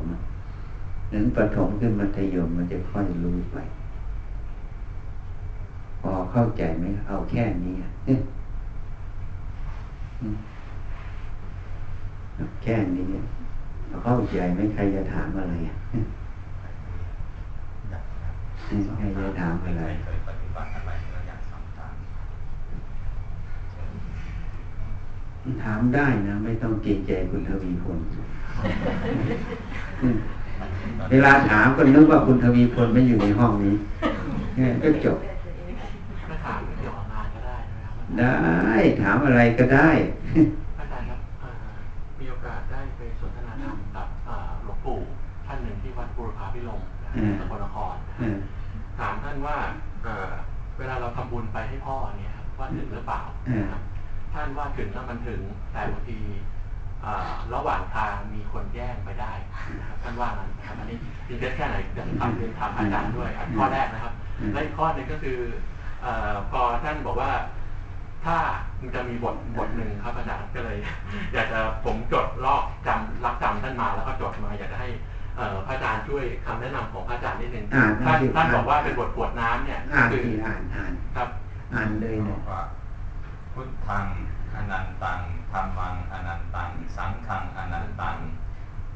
[1.12, 3.56] นั้นปฐมขึ้นมัธยมมันจะค่อยรู้ไป
[6.00, 7.74] พอเข้าใจไหมเอาแค่นี้
[12.62, 13.04] แค่นี้
[14.04, 15.54] เข้าใจไหมใครจะถามอะไร
[15.90, 18.72] ใคร
[19.18, 19.84] จะถามอะไร
[25.64, 27.98] ถามได้นะ ไม่ต้องเกรงใจคุณทวีพล
[31.10, 33.74] เวลาถามก็นึกว่าคุณทวีพลไม่อยู่ในห้องนี้
[34.82, 35.18] ก็จบ
[38.18, 39.90] ได้ถามอะไรก็ได้
[40.78, 41.20] อาจารย์ครับ
[42.20, 44.08] มีโอกาสได้ไปสนทนาธรรมกับ
[44.64, 44.98] หลวงปู่
[45.46, 46.80] ท่านหนึ่งที่วัดบุรพาพิลม
[47.40, 47.94] สกลนคร
[48.98, 49.56] ถามท่านว่า
[50.78, 53.22] เวลาเราทำบุญไปให้พ่อเนี่ยว่าถึงหรือเปล่า
[54.32, 55.40] ท่านว่าถึงแล้วมันถึง
[55.72, 56.18] แต่บางที
[57.54, 59.32] ระหว่างทางมีคนแย่งไปได้
[59.78, 64.12] นะครับท่านว่านั้นนะครับอันนี้จริงๆแค่ไหนจะทำเรียนถามอาจารย์ด้วยข้อแรกนะครับ
[64.52, 65.38] และอีกข้อหนึ่งก็คือ
[66.50, 67.32] พอท่านบอกว่า
[68.24, 68.36] ถ้า
[68.80, 70.78] มันจะมีบทบทหนึ่งครับอาจารย์ก็เลย
[71.34, 74.88] อยากจะผมจดลอกจำรักจำท่านมาแล้วก็จดมาอยากจะให้
[75.36, 77.66] พระอาจารย์ช่วยคำแนะนำของพระอาจารย์นิดนึง
[78.04, 79.80] ท่านท่านบอกว่าเป็นบทปวดน้ำเนี่ย
[80.10, 81.28] คืออ่านอ่านครับ
[81.74, 82.40] อ่านเลยเนี่ย
[83.52, 84.04] พุทธัง
[84.54, 85.20] อนันตัง
[85.52, 88.16] ธรรมังอนันตัง สังฆังอนันตัง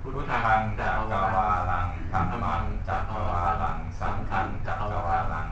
[0.01, 5.47] พุทธังจักรวาลังธรรมังจักรวาลัง สังฆังจักรวาลัง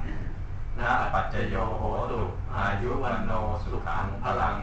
[0.79, 2.21] นะปัจจโยโหตุ
[2.55, 3.33] อายุวันโน
[3.63, 4.57] สุขังพลัง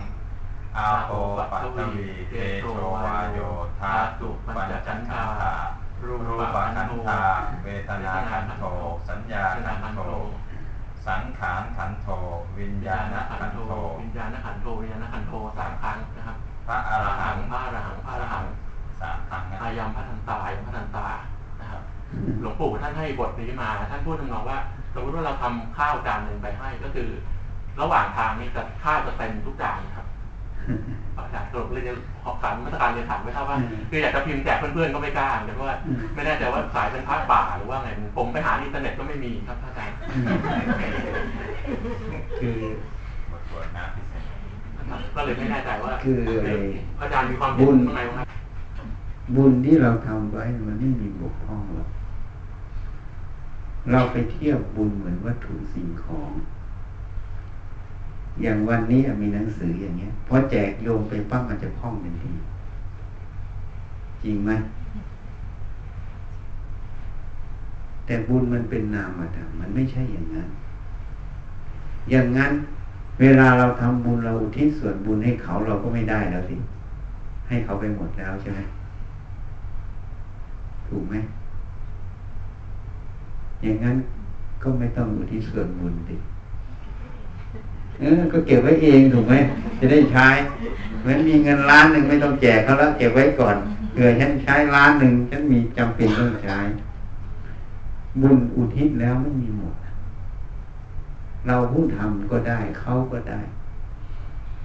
[0.77, 1.11] อาโป
[1.51, 1.65] ปัต
[1.95, 2.65] วีเตโช
[3.05, 3.39] วาโย
[3.79, 5.23] ธาตุปัญจขันธา
[6.07, 6.19] รูป
[6.55, 7.19] ขันธา
[7.63, 8.63] เวทนาขันโท
[9.09, 9.99] สัญญาขันโท
[11.07, 12.07] สังขารขันโท
[12.59, 13.57] วิญญาณขันโท
[13.99, 16.37] วิญญาณขันโท วิญญาณขันโทสามครั้งนะครับ
[16.67, 18.45] พระอรหังพระอรหังพระอรหัง
[19.01, 21.07] สามครั้งอายามพระทันตายพระทันตา
[21.61, 21.81] นะครับ
[22.41, 24.57] หลวงปู่ท่านให้บทนี้มา ท่านพูดทำนองว่า
[24.93, 27.09] สมมติว่าเราทำข้าวจานหนึ่งไปให้ก็คือ
[27.81, 30.04] ระหว่างทางนี้จะข้าวจะเต็มทุกจานครับ
[31.15, 31.83] อาจารย์สรุปเลย
[32.23, 33.57] ขอขันมาตรการเรียนถามไม่ทราบว่า
[33.89, 35.77] คืออยากจะพิมพ์แจกเพื่อนๆก็ไม่กล้าเพราะว่า
[36.15, 39.95] ไม่แน่ใจว่าสายเป็นพระป่าหรือว่าไงผมไปหาอินเทอร์เน็ตก็ไม่มีครับอาจารย์
[42.39, 42.57] คือ
[43.49, 44.23] ตรวจน้ำพิเศษ
[45.15, 46.19] ก็เลยไม่แน่ใจว่าคือ
[47.01, 48.27] อาจารย์มีความบุญไงครับ
[49.35, 51.89] บุญที่เราทำไว้มันไม่มีบกพร่องหรอก
[53.91, 56.31] เราไปเทียบบุญเหมือนวัตถุสิ่งของ
[58.41, 62.31] อย่างวันนี้มีหนังสืออย่างเงี้ยพอแจกโยมไปปั๊บมันจะพ่องทันที
[64.23, 64.51] จริงไหม
[68.05, 70.47] แต่บุญมันเป็นนามธรรมมันไม่ใช่อย่างนั้น
[72.09, 72.51] อย่างนั้น
[73.21, 76.55] เวลาเราทำบุญเราอุทิศส่วนบุญให้เขาเราก็ไม่ได้แล้วสิ
[77.47, 78.59] ให้เขาไปหมดแล้วใช่ไหม
[80.87, 81.15] ถูกไหม
[83.61, 83.95] อย่างนั้น
[84.61, 86.15] ก็ไม่ต้องอยู่ที่ส่วนบุญดิ
[87.99, 89.33] เออ ก็เก็บไว้เองถูกไหม
[89.79, 90.27] จะได้ใช้
[90.99, 93.57] เหมือนมีเงินล้านหนึ่งไม่ต้องแจกเขาแล้วเก็บไว้ก่อน
[93.93, 96.57] เผื่อฉันใช้ล้านหนึ่งฉันมีจำเป็นต้องใช้
[98.21, 99.73] บุญอุทิศแล้วไม่มีหมด
[101.47, 103.39] เราผู้ทำก็ได้เขาก็ได้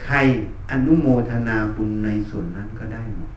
[0.05, 0.16] ใคร
[0.70, 3.31] อนุโมทนาบุญในส่วนนั้นก็ได้หมด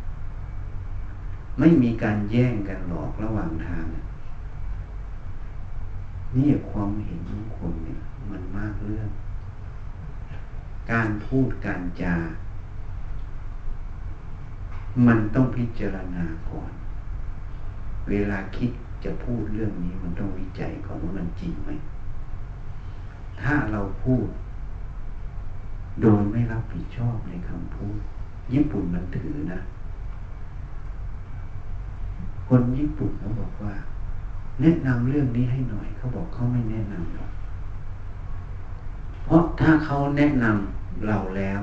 [1.60, 3.86] ไม่มีการแย่งกันหลอกระหว่างทาง
[6.36, 9.10] นี่ความเห็นของคนเนี่ยมันมากเรื่อง
[10.92, 12.16] การพูดการจา
[15.08, 16.72] มันต้องพิจารณาก่อน
[18.10, 18.72] เวลาคิด
[19.04, 21.70] จะพูดเรื่องนี้มันต้องวิจัยก่อนว่ามันจริงไหม
[23.42, 24.28] ถ้าเราพูด
[26.02, 27.98] โดยไม่รับผิดชอบในคำพูด
[28.54, 29.60] ญี่ปุ่นมันถือนะ
[32.48, 33.74] คนญี่ปุ่นเขาบอกว่า
[34.62, 37.32] แนะนำเรื่องนี้ให้หน่อย เขาบอกเขาไม่แนะนำหรอก
[39.26, 41.62] เพราะถ้าเขาแนะนำเราแล้ว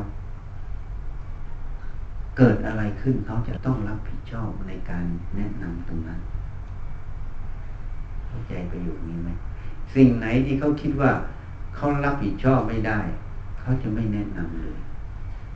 [2.37, 5.05] เกิดอะไรขึ้นเขาจะต้องรับผิดชอบในการ
[5.37, 6.21] แนะนำตรงนั้น
[8.27, 9.31] เข้าใจประโยชน์นี้ไหม
[9.95, 11.11] สิ่งไหนที่เขาคิดว่า
[11.77, 12.99] เขารับผิดชอบไม่ได้
[13.61, 14.79] เขาจะไม่แนะนำเลย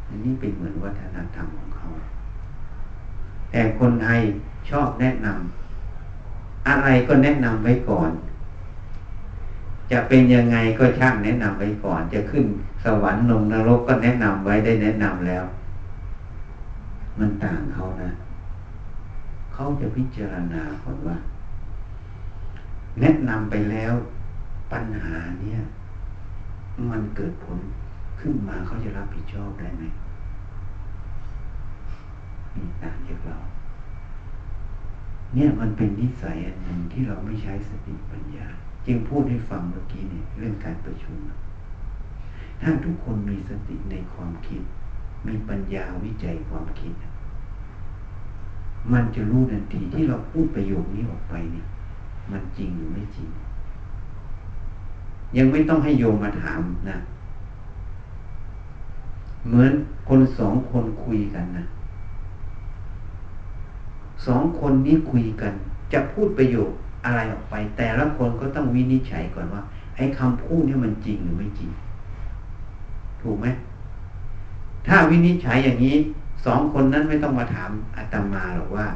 [0.08, 1.86] อันนี้เป็นเหมือนวัฒนธรรมของเขา
[3.50, 4.20] แต่คนไทย
[4.70, 8.10] ชอบแนะนำอะไรก็แนะนำไว้ก่อน
[9.90, 12.44] จะเป็นยังไงก็ช่างแนะนำไว้ก่อน จะขึ้น
[12.84, 15.44] สวรรค์ลงนรกก็แนะนำไว้ได้แนะนำแล้ว
[17.18, 18.10] มันต่างเขานะ
[19.52, 21.16] เขาจะพิจารณาก่อนว่า
[23.00, 23.92] แนะนำไปแล้ว
[24.72, 25.58] ปัญหาเนี่ย
[26.90, 27.58] มันเกิดผล
[28.20, 29.84] ขึ้นมาเขาจะรับผิดชอบได้ไหม
[32.54, 33.36] มีต่างจากเรา
[35.34, 38.46] เนี่ยมันเป็นนิสัยอันหนึ่งที่เราไม่ใช้สติปัญญา
[38.86, 41.16] จึงพูดให้ฟังเมื่อกี้เนี่ยเรื่องการประชุม
[42.62, 44.62] ถ้าทุกคนมีสติในความคิด
[45.26, 46.94] มีปัญญาวิจัยความคิด
[48.92, 51.66] มันจะรู้ทันทีที่เราพูดประโยคนี้ออกไปเนี่ย
[52.30, 53.28] มันจริงหรือไม่จริง
[55.36, 56.60] ยังไม่ต้องให้โยมมาถาม
[56.90, 56.98] นะ
[59.46, 59.72] เหมือน
[60.08, 61.64] คนสองคนคุยกันนะ
[64.26, 65.52] สองคนนี้คุยกัน
[65.92, 66.70] จะพูดประโยค
[67.04, 69.62] อะไรออกไป แต่ละคนก็ต้องวินิจฉัยก่อนว่า
[69.96, 71.70] ไอ้คำพูดนี่มันจริงหรือไม่จริง
[73.22, 73.46] ถูกไหม
[74.86, 75.96] ถ้าวินิจฉัยอย่างนี้
[76.44, 78.86] สองคนนั้นไม่ต้องมาถามอาตมาหรอกว่า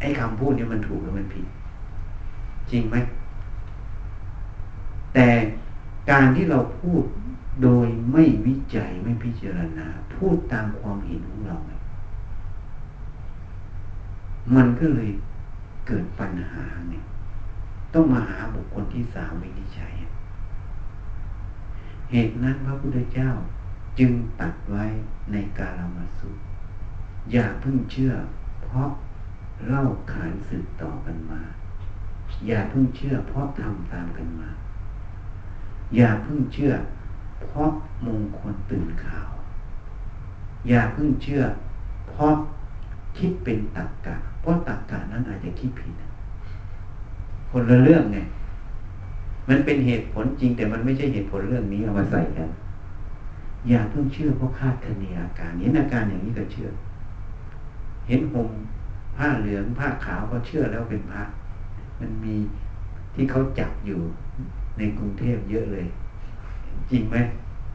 [0.00, 1.46] ไอ้คำพูดนี่มันถูกหรือมันผิด
[2.70, 2.96] จริงไหม
[5.14, 5.28] แต่
[6.10, 7.02] การที่เราพูด
[7.62, 11.56] โดยไม่วิจัยไม่พิจารณา พูดตามความเห็นของเรา
[14.54, 15.10] มันก็เลย
[15.86, 17.04] เกิดปัญหาเนี่ย
[17.94, 19.94] ต้องมาหาบุคคลที่สามวินิจฉัย
[22.10, 23.30] เหตุนั้นพระพุทธเจ้า
[23.98, 24.84] จึงตัดไว้
[25.32, 26.30] ในกาลมาสุ
[27.32, 28.12] อย่าเพิ่งเชื่อ
[28.64, 28.88] เพราะ
[29.66, 31.40] เล่าขานสืบต่อกันมา
[32.46, 34.50] อย่าเพิ่งเชื่อ เพราะทำตามกันมา
[35.96, 36.72] อย่าเพิ่งเชื่อ
[37.42, 37.70] เพราะ
[38.06, 39.30] มงคลตื่นข่าว
[40.68, 41.42] อย่าเพิ่งเชื่อ
[42.08, 42.34] เพราะ
[43.18, 45.94] คิดเป็นตักกะ เพราะตักกะนั้นอาจจะคิดผิด
[47.50, 48.18] คนละเรื่องไง
[49.48, 52.48] มันเป็นเหตุผลจริง แต่มันไม่ใช่เหตุผลเรื่องนี้เอามาใส่กัน
[53.68, 56.68] อย่าเพิ่งเชื่อเพราะคาดคะเนอาการเห็นอาการอย่างนี้ก็เชื่อ
[58.08, 58.48] เห็นห่ม
[59.16, 61.22] ผ้าเหลืองผ้าขาวก็เชื่อแล้วเป็นพระ
[62.00, 62.34] มันมี
[63.14, 64.00] ที่เขาจับอยู่
[64.78, 65.86] ในกรุงเทพเยอะเลย
[66.90, 67.16] จริงไหม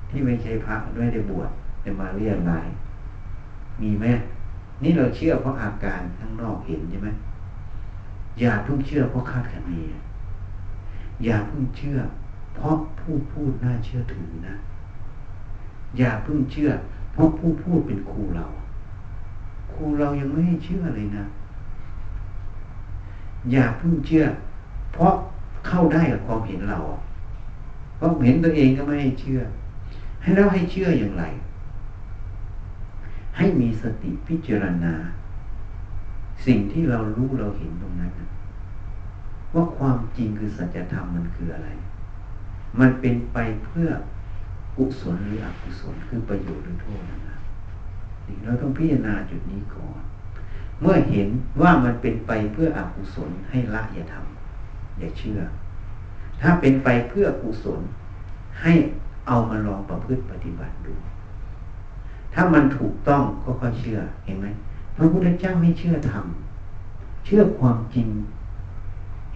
[0.10, 1.50] ที่ไม่ใช่พระไม่ได้บวช
[1.82, 2.68] แต่มาเรียนราย
[3.82, 4.06] มีไหม
[4.84, 7.10] นี่เราเชื่อเพราะอาการข้างนอกเห็นใช่ไหม
[8.40, 9.72] อย่าเพิ่งเชื่อเพราะคาดคะเน
[11.24, 11.98] อย่าเพิ่งเชื่อ
[12.56, 14.56] เพราะผู้พูดน่าเชื่อถือนะ
[15.98, 16.70] อย่าเพิ่งเชื่อ
[17.14, 18.46] เพราะผู้พูดเป็นครูเรา
[19.74, 21.24] ครูเรายังไม่ให้เชื่อเลยนะ
[23.52, 24.24] อย่าเพิ่งเชื่อ
[24.94, 25.14] เพราะ
[25.68, 26.80] เข้าได้กับความเห็นเรา
[27.98, 29.40] เพราะเห็นตัวเองก็ไม่ให้เชื่อ
[30.22, 31.24] ให้แล้วให้เชื่ออย่างไร
[33.38, 34.94] ให้มีสติพิจารณา
[36.46, 38.12] สิ่งที่เรารู้เราเห็นตรงนั้น
[39.54, 41.70] ว่าความจริงคือสัจธรรมมันคืออะไร
[42.80, 43.90] มันเป็นไปเพื่อ
[44.78, 47.38] กุศลหรืออกุศลคือประโยชน์หรือโทษนะ
[48.44, 50.00] เราต้องพิจารณาจุดนี้ก่อน
[50.82, 51.28] เมื่อเห็น
[51.62, 55.40] ว่ามันเป็นไปเพื่ออกุศลให้ละอย่าทำอย่าเชื่อ
[56.42, 57.80] ถ้าเป็นไปเพื่อกุศล
[58.62, 58.74] ให้
[59.28, 60.94] เอามาลองประพฤติปฏิบัติดู
[62.36, 64.48] ถ้ามันถูกต้องก็ค่อยเชื่อเห็นไหม
[64.96, 66.26] พระพุทธเจ้าให้เชื่อธรรม
[67.26, 68.08] เชื่อความจริง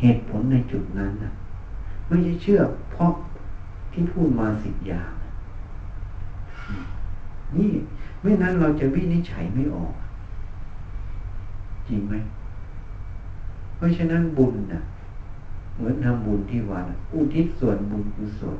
[0.01, 1.31] เหตุผลในจุดนั้นนะ
[2.07, 2.59] ไม่ใช่เชื่อ
[2.91, 3.13] เพราะ
[3.91, 5.11] ที่พูดมาสิบอย่าง
[7.57, 7.71] นี่
[8.21, 9.93] ไม่นั้นเราจะวินิจฉัยไม่ออก
[11.87, 12.13] จริงไหม
[13.75, 14.81] เพราะฉะนั้นบุญนะ
[15.75, 18.59] เหมือนทำบุญที่วัดอุทิศส่วนบุญกุศล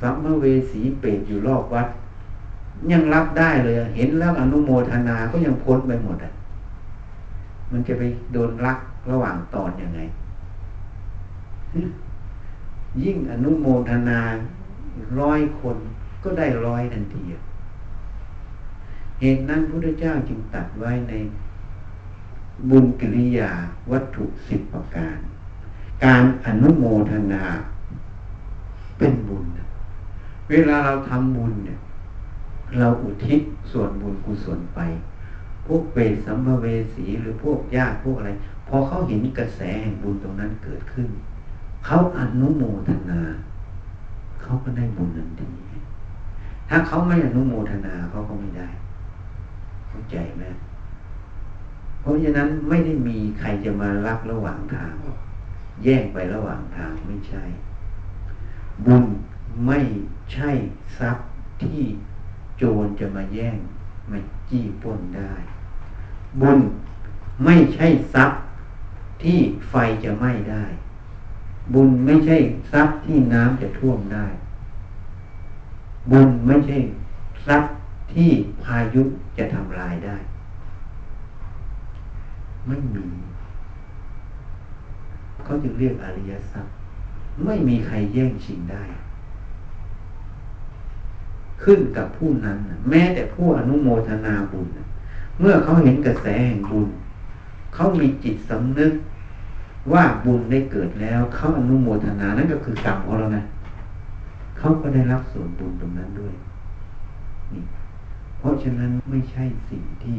[0.00, 1.88] สัมภเวสีเปรตอยู่รอบวัด
[2.92, 6.32] ยังรับได้เลย เห็นแล้วอนุโมทนาก็ยังพ้นไปหมดอะ
[7.70, 8.78] มันจะไปโดนรัก
[9.10, 10.00] ระหว่างตอนอยังไง
[13.02, 14.20] ยิ่งอนุโมทนา
[15.20, 15.76] ร้อยคน
[16.22, 17.22] ก็ได้ร้อยทันที
[19.20, 21.14] เหตุนั้นพระพุทธเจ้าจึงตัดไว้ใน
[22.70, 23.50] บุญกิริยา
[23.90, 25.16] วัตถุสิบประการ
[26.04, 27.44] การอนุโมทนา
[28.98, 29.44] เป็นบุญ
[30.50, 31.78] เวลาเราทำบุญเนี่ย
[32.78, 33.40] เราอุทิศ
[33.72, 34.80] ส่วนบุญกุศลไป
[35.66, 38.30] พวกเปรตสัมภเวสีหรือพวกญาติพวกอะไร
[38.68, 41.08] พอเขาเห็นกระแสแห่งบุญตรงนั้นเกิดขึ้น
[41.86, 43.20] เขาอนุโมทนา
[44.42, 45.48] เขาก็ได้บุญนั้นดี
[46.68, 48.68] ถ้าเขาไม่อนุโมทนาเขาก็ไม่ได้
[49.88, 50.44] เข้าใจไหม
[52.00, 54.92] เพราะฉะนั้นไม่ได้มีใครจะมารับระหว่างทาง
[55.84, 57.42] แย่งไประหว่างทางไม่ใช่
[58.86, 59.04] บุญ
[59.66, 59.78] ไม่
[60.32, 60.50] ใช่
[60.98, 61.26] ทรัพย์
[61.62, 61.82] ที่
[62.56, 63.58] โจรจะมาแย่ง
[64.10, 65.32] มาจี้ป้นได้
[66.40, 66.60] บุญ
[67.44, 68.40] ไม่ใช่ทรัพย์
[69.22, 69.38] ที่
[69.68, 70.64] ไฟจะไหม้ได้
[71.74, 72.36] บุญไม่ใช่
[72.72, 74.26] ทรัพย์ที่น้ำจะท่วมได้
[76.10, 76.78] บุญไม่ใช่
[77.46, 77.72] ทรัพย์
[78.14, 78.30] ที่
[78.64, 79.02] พายุ
[79.36, 80.16] จะทำลายได้
[82.66, 83.06] ไม่มี
[85.44, 86.72] เขาจึงเรียกอริยทรัพย์
[87.44, 88.82] ไม่มีใครแย่งชิงได้
[91.62, 92.58] ขึ้นกับผู้นั้น
[92.90, 94.66] แม้แต่ผู้อนุโมทนาบุญ
[95.40, 96.88] เมื่อเขาเห็นกระแสแห่งบุญ
[97.74, 98.92] เขามีจิตสำนึก
[99.92, 103.44] ว่าบุญได้เกิดแล้วเขาอนุโมทนานั่นก็คือกรรมของเรานะ
[104.58, 106.34] เขาก็ได้รับส่วนบุญตรงนั้นด้วย
[107.52, 107.62] นี่
[108.38, 110.18] เพราะฉะนั้นไม่ใช่สิ่งที่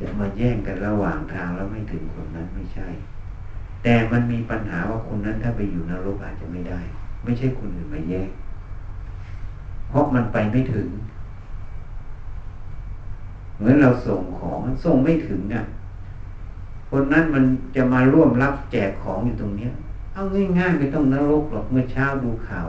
[0.00, 2.88] จะมาแย่งกันระหว่างทางแล้วไม่ถึงคนนั้นไม่ใช่
[3.82, 6.80] แต่มันมีปัญหาว่าคนนั้นถ้าไปอยู่นรกอาจจะไม่ได้
[7.24, 8.28] ไม่ใช่คนอื่นมาแย่ง
[9.90, 10.88] เพราะมันไปไม่ถึง
[13.56, 15.64] เหมือนเราส่งของส่งไม่ถึงอะ
[16.90, 17.44] คนนั้นมัน
[17.76, 19.70] จะมาร่วมรับแจกของอยู่ตรงเนี้ย
[20.14, 20.22] เอา
[20.58, 22.68] ง่ายๆไม่ต้องนรกหรอกเมื่อเช้าดูข่าว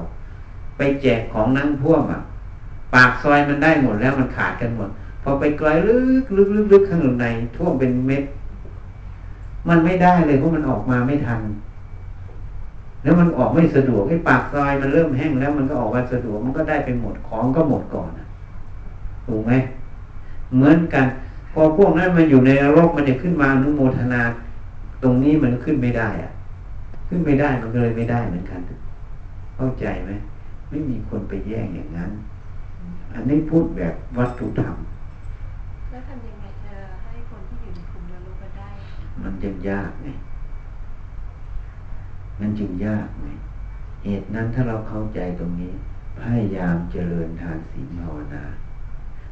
[0.78, 2.20] ไปแจกของนั่งพ่วงอะ
[2.94, 4.90] ปากซอยมันได้หมดแล้วมันขาดกันหมด
[5.24, 8.24] พอไปไกลลึกลึกลึกลึกข้างในท่วมเป็นเม็ด
[9.68, 11.42] มันไม่ได้เลยเพราะมันออกมาไม่ทัน
[13.04, 18.10] แล้วมันออกไม่สะดวกไอ้ปากซอยมันเริ่มแห้งแล้วมันก็ออกมาสะดวกมันก็ได้ไปหมดของก็หมดก่อน
[19.28, 19.54] ถูกไหม
[20.56, 21.06] เหมือนกัน
[21.54, 24.22] พอพวกนั้นมันอยู่ในนรกมันจะขึ้นมาอนุโมทนา
[25.04, 26.32] ตรงนี้มันขึ้นไม่ได้อะ
[27.08, 28.60] ขึ้นไม่ได้มันก็เลยไม่ได้เหมือนกัน
[29.56, 30.12] เข้าใจไหม
[30.70, 32.12] ไม่มีคนไปแย่งอย่างนั้น
[33.14, 34.76] อันนี้พูดแบบวัตถุธรรม
[35.90, 36.74] แล้วทำยังไงจะ
[37.04, 38.70] ให้คนที่อยู่ในกลุ่มนรกมาได้
[39.24, 40.08] มันยังยากไง
[42.42, 43.28] มันจึงยากไง
[44.06, 45.74] เหตุนั้นถ้าเราเข้าใจตรงนี้
[46.20, 48.44] พยายามเจริญทานศีลภาวนา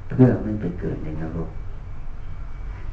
[0.10, 1.50] เพื่อไม่ไปเกิดในนรก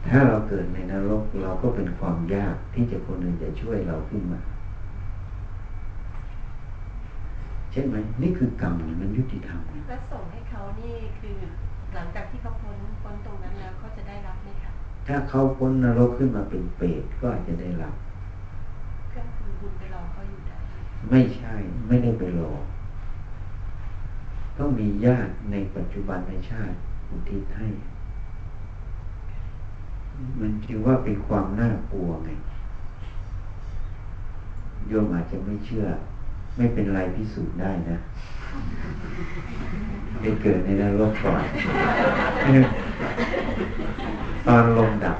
[0.08, 4.40] ถ้าเราเกิดในนรกเราก็เป็นความยากที่จะคนอื่นจะช่วยเราขึ้นมา
[7.72, 11.36] ใช่ไหมนี่คือกรรมมันยุติธรรมไงและส่งให้เขานี่คือ
[11.94, 14.70] หลังจากที่เขาพ้นพ้นตรงนั้นแล้วเขาจะได้รับไหมคะ
[15.08, 17.94] ถ้าเขาพ้นนรกขึ้นมาเป็นเปรตก็อาจจะได้รับ
[19.14, 19.95] ก็คือบุญไปรอเขาอยู่ได้
[21.10, 21.54] ไม่ใช่
[21.86, 22.52] ไม่ได้ไปรอ
[24.58, 26.76] ต้องมีญาติในปัจจุบันในชาติ
[27.10, 27.68] อุทิศให้
[30.40, 32.30] มันถือว่าเป็นความน่ากลัวไง
[34.88, 35.86] โยมอาจจะไม่เชื่อ
[36.56, 37.96] ไม่เป็นไรพิสูจน์ได้นะ
[40.20, 41.42] ไปเกิดในนรกก่อน
[44.46, 45.16] ตอนลมดับ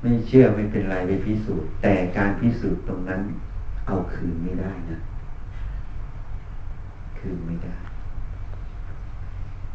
[0.00, 3.20] ไม่เชื่อไม่เป็นไรไปพิสูจน์ แต่การพิสูจน์ตรงนั้น
[3.86, 4.98] เอาคืนไม่ได้นะ
[7.18, 7.74] คืนไม่ได้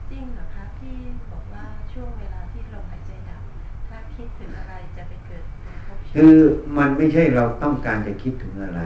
[0.09, 0.95] จริงเหรอคะที่
[1.32, 3.41] บอกว่าช่วงเวลาที่ลมหายใจดับ
[3.89, 6.36] ถ้าคิดถึงอะไรจะไปเกิดในภพชาติคือ
[6.78, 8.82] มันไม่ใช่เราต้องการจะคิดถึงอะไร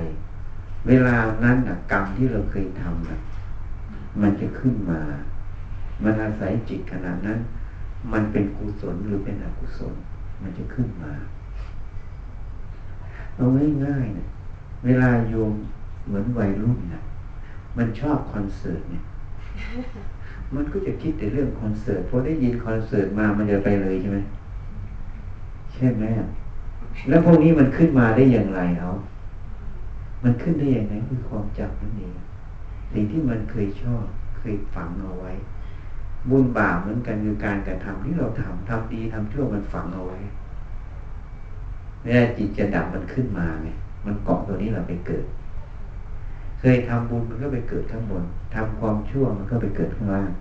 [0.87, 3.19] เวลานั้นนะกรรมที่เราเคยทำนะ
[4.21, 5.01] มันจะขึ้นมา
[6.03, 7.39] มันอาศัยจิตขนาดนั้น
[8.13, 9.93] มันเป็นกุศลหรือเป็นอกุศล
[10.41, 11.11] มันจะขึ้นมา
[13.35, 13.45] เอา
[13.85, 14.25] ง่ายๆเนะ
[14.85, 15.53] เวลาโยม
[16.07, 17.01] เหมือนวัยรุ่นนะ
[17.77, 19.03] มันชอบคอนเสิร์ตเนี่ย
[20.55, 24.19] มันก็จะคิดแต่เรื่องคอนเสิร์ตพอได้ยินคอนเสิร์ตมามันจะไปเลยใช่ไหม
[25.73, 26.05] ใช่ไหม
[27.09, 28.89] แล้วพวกนี้มันขึ้นมาได้อย่างไรเอา
[30.23, 32.13] มันขึ้นได้อย่างไรคือความจำนั่นเอง
[32.91, 34.03] สิ่งที่มันเคยชอบ
[34.37, 35.31] เคยฝังเอาไว้
[36.30, 40.20] บุญบาปเหมือนกันคือการกระทำที่เราทำทำดีทำชั่วมันฝังเอาไว้
[42.03, 43.67] เวลาจิตจะดับมันขึ้นมาไง
[44.05, 45.26] มันเกาะตัวนี้เราไปเกิด
[46.59, 48.24] เคยทำบุญมันก็ไปเกิดข้างบน
[48.55, 50.32] ทำความชั่วมันก็ไปเกิดข้างล่าง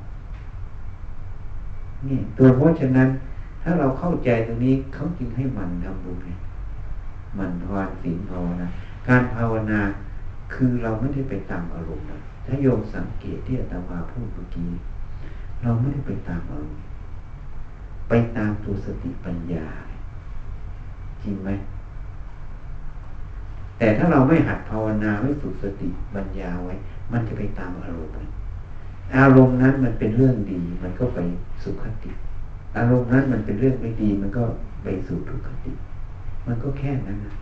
[2.08, 3.08] นี่ตัวเพราะฉะนั้น
[3.62, 6.30] ถ้าเราเข้าใจตรงนี้เขาจึงให้มันทำบุญไง
[7.38, 8.66] มันทานศีลภาวนา
[9.08, 9.80] การภาวนา
[10.54, 14.70] คือเราไม่ได้ไปตามอารมณ์นะถ้าโยมสังเกตที่อาตมาพูดเมื่อกี้
[15.62, 16.82] เราไม่ได้ไปตามอารมณ์
[18.08, 19.66] ไปตามตัวสติปัญญา
[21.22, 21.50] จริงไหม
[23.78, 26.74] แต่ถ้าเราไม่หัดภาวนาไม่ฝึกสติปัญญาไว้
[27.12, 28.14] มันจะไปตามอารมณ์
[29.16, 31.18] อารมณ์นั้นมันเป็นเรื่องดี มันก็ไป
[31.62, 32.10] สุขติ
[32.76, 34.42] อารมณ์นั้นมันเป็นเรื่องไม่ดี มันก็
[34.82, 35.72] ไปสู่ทุกขติ
[36.46, 37.34] มันก็แค่นั้นนะ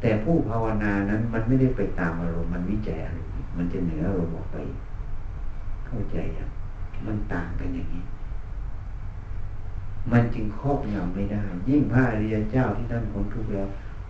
[0.00, 4.56] แต่ผู้ภาวนานั้นมันไม่ได้ไปตามอารมณ์มันวิจัยอารมณ์มันจะเหนืออารมณ์ออกไป
[5.86, 6.50] เข้าใจยัง
[7.06, 8.04] มันต่างกันอย่างนี้
[10.12, 13.68] มันจึงครอบงำไม่ได้ ยิ่งพระอริยเจ้าที่ท่านพ้นทุกข์แล้ว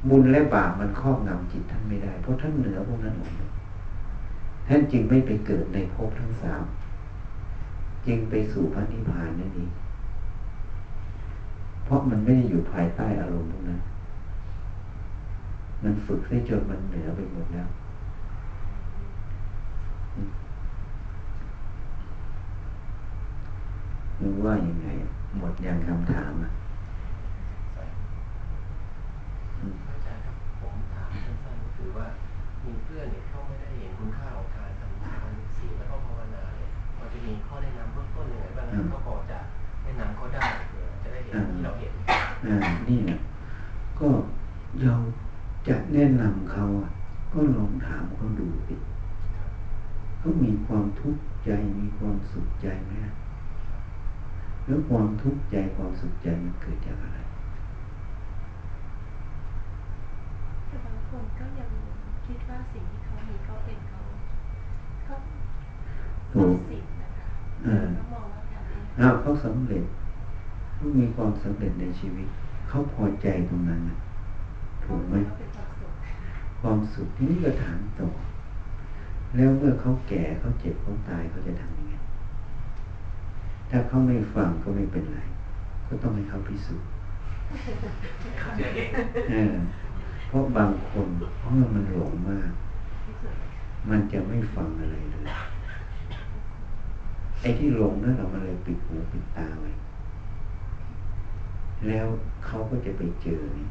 [0.09, 3.33] บุญและบาปมันครอบงำจิตท่านไม่ได้ เพราะท่านเหนือพวกนั้นหมด
[4.69, 6.65] ท่านจึงไม่ไปเกิดในภพทั้งสาม
[8.07, 9.71] จึงไปสู่พระนิพพานนั่นเอง
[11.85, 13.81] เพราะมันไม่ได้อยู่ภายใต้อารมณ์พวกนั้น
[15.83, 17.69] มันฝึกได้จนมันเหนือไปหมดแล้ว
[24.21, 24.89] มึงว่ายังไง
[25.39, 26.51] หมดอย่างคำถามอะ
[29.89, 32.07] อาจารย์ครับผมถามสั้นๆก็คือว่า
[32.65, 39.39] มีเพื่อนเนี่ยเขาไม่ได้เห็นคุณค่าของการทำทานศีลแล้วก็ภาวนาเนี่ยพอจะมีข้อแนะนำเบื้องต้นยังไงบ้างก็พอจะ
[39.83, 40.45] แนะนำเขาได้
[41.03, 41.93] จะได้เห็นที่เราเห็น
[42.47, 42.57] อ่า
[42.89, 43.19] นี่นะ
[43.99, 44.09] ก็
[44.83, 44.95] เรา
[45.69, 46.91] จะแนะนำเขาอะ
[47.33, 48.75] ก็ลองถามเขาดูสิ
[50.19, 51.51] เขามีความทุกข์ใจ
[51.81, 52.93] มีความสุขใจไหม
[54.67, 57.19] แล้วความทุกข์ใจความสุขใจมันเกิดจากอะไร
[60.67, 61.71] แต่บางคนก็ยัง
[62.27, 64.01] คิดว่าสิ่งที่เขามีก็เป็นเขา
[65.05, 65.15] เขา
[66.31, 67.27] เขาสิ่งนะคะ
[67.97, 69.85] เขามองว่าทำเองเขาสำเร็จ
[70.75, 72.27] เขามีความสำเร็จในชีวิต
[72.69, 73.99] เขาพอใจตรงนั้นนะ
[74.85, 75.15] ถูกไหม
[76.61, 78.09] ความสุขที่นี่ก็ถามต่อ
[79.37, 81.86] แล้วเมื่อเขาแก่เขาเจ็บเขาตายเขาจะทำยังไง
[83.71, 85.21] ถ้าเขาไม่ฟังก็ไม่เป็นไร
[85.87, 86.89] ก็ต้องให้เขาพิสูจน์
[90.27, 91.07] เพราะบางคน
[91.39, 92.51] เพราะมันหลงมาก
[93.91, 95.25] มันจะไม่ฟังอะไรเลย
[97.41, 99.71] ไอ้ที่หลงนั่นเรามันเลยปิดหูปิดตาไว้
[101.89, 102.07] แล้ว
[102.47, 103.67] เขาก็จะไปเจอนี่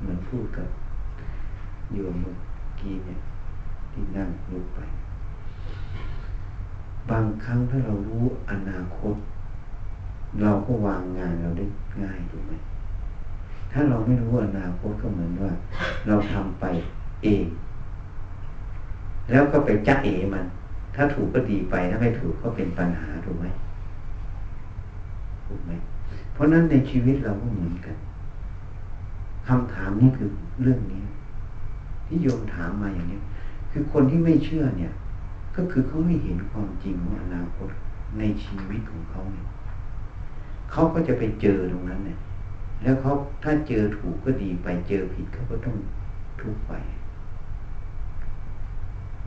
[0.00, 0.68] เหมือนพูดกับ
[1.92, 2.34] โยมเมื่อ
[2.80, 3.18] กี้เนี่ย
[3.92, 4.80] ที่นั่งลุกไป
[7.10, 9.14] บางครั้งถ้าเรารู้อนาคต
[10.42, 11.64] เราก็วางงานเราได้
[12.02, 12.52] ง่ายถูกไหม
[13.72, 15.52] ถ้าเราไม่รู้อนาคตก็เหมือนว่า
[16.06, 16.64] เราทำไป
[17.22, 17.44] เอง
[19.30, 20.44] แล้วก็ไปจักเอมัน
[20.94, 23.46] ถ้าถูกก็ดีไปถ้าไม่ถูกก็เป็นปัญหาถูกไหม
[25.46, 25.70] ถูกไหม
[26.32, 27.96] เพราะนั้นในชีวิตเราก็เหมือนกัน
[29.48, 30.28] คำถามนี้คือ
[30.62, 31.02] เรื่องนี้
[32.06, 33.18] ที่โยมถามมาอย่างนี้
[33.70, 34.92] คือคนที่ไม่เชื่อเนี่ย
[35.56, 37.68] ก็คือเขาไม่เห็นความจริงของอนาคต
[38.18, 39.46] ในชีวิตของเขาเนี่ย
[40.70, 42.18] เขาก็จะไปเจอตรงนั้นเนี่ย
[42.82, 45.76] แล้วเขาถ้าเจอถูกก็ดีไปเจอผิดเขาก็ต้อง
[46.40, 46.72] ทุกข์ไป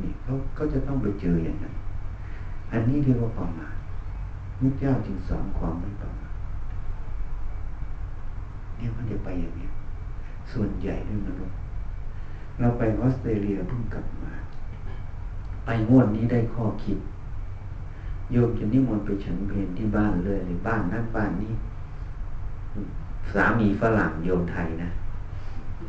[0.01, 1.75] นี่เขาก็จะต้องไปเจออย่างนั้น
[2.71, 3.75] อันนี้เรียกว่าประมาท
[4.61, 6.33] มุขเจ้าจึงสอนความไม่ประมาท
[8.75, 9.67] เนี่ยมันจะไปอย่างนี้
[10.51, 11.57] ส่วนใหญ่ด้วยมนุษย์
[12.59, 14.31] เราไปออสเตรเลียเพิ่งกลับมา
[15.69, 16.97] ไปงวดนี้ได้ข้อคิด
[18.31, 21.53] โยมจะนิมนต์ไปฉันเพลที่บ้านเลยหรือบ้านนั่นบ้านนี้
[23.33, 24.89] สามีฝรั่งโยมไทยนะ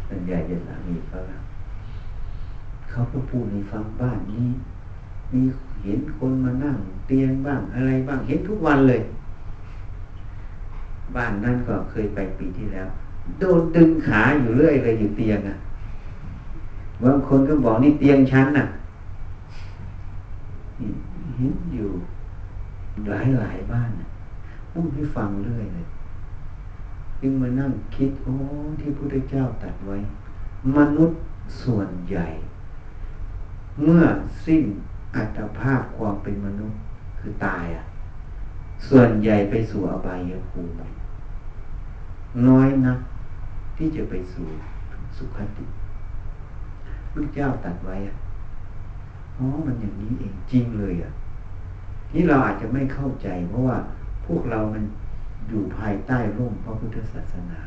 [0.06, 1.40] ส่วนใหญ่จะสามีฝรั่ง
[2.90, 4.46] เขาก็พูดในฟังบ้านนี้
[5.32, 5.40] มี
[5.84, 6.76] เห็นคนมานั่ง
[7.06, 9.00] เตียงบ้างอะไรบ้างเห็นทุกวันเลย
[11.16, 12.88] บ้านนั่นก็เคยไปปีที่แล้ว
[13.40, 15.56] โดนดึงขาอยู่เรื่อยเลยอยู่เตียงอะ
[17.02, 18.66] บางคนก็บอกนี่เตียงชั้นอะ
[21.38, 21.90] เห็นอยู่
[23.08, 23.90] หลายหลายบ้าน
[24.72, 25.86] พูดให้ฟังเรื่อยเลย
[27.20, 28.34] จึงมานั่งคิดโอ้
[28.80, 29.96] ที่พระพุทธเจ้าตัดไว้
[30.76, 31.18] มนุษย์
[31.62, 32.26] ส่วนใหญ่
[33.84, 34.04] เมื่อ
[34.46, 34.62] สิ้น
[35.14, 36.78] อัตภาพความเป็นมนุษย์
[37.18, 37.84] คือตายอะ
[38.88, 40.72] ส่วนใหญ่ไปสู่อบายภูมิ
[42.48, 42.94] น้อยนะ
[43.76, 44.46] ที่จะไปสู่
[45.16, 45.64] สุขติ
[47.12, 48.14] พระเจ้าตัดไว้อะ
[49.38, 51.10] อ๋อมันอย่างนี้เองจริงเลยอะ
[52.14, 53.76] นี่เราอาจจะไม่เข้าใจ เพราะว่า
[54.26, 54.82] พวกเรามัน
[55.48, 57.60] อยู่ภายใต้ร่มพระพุทธศาสนา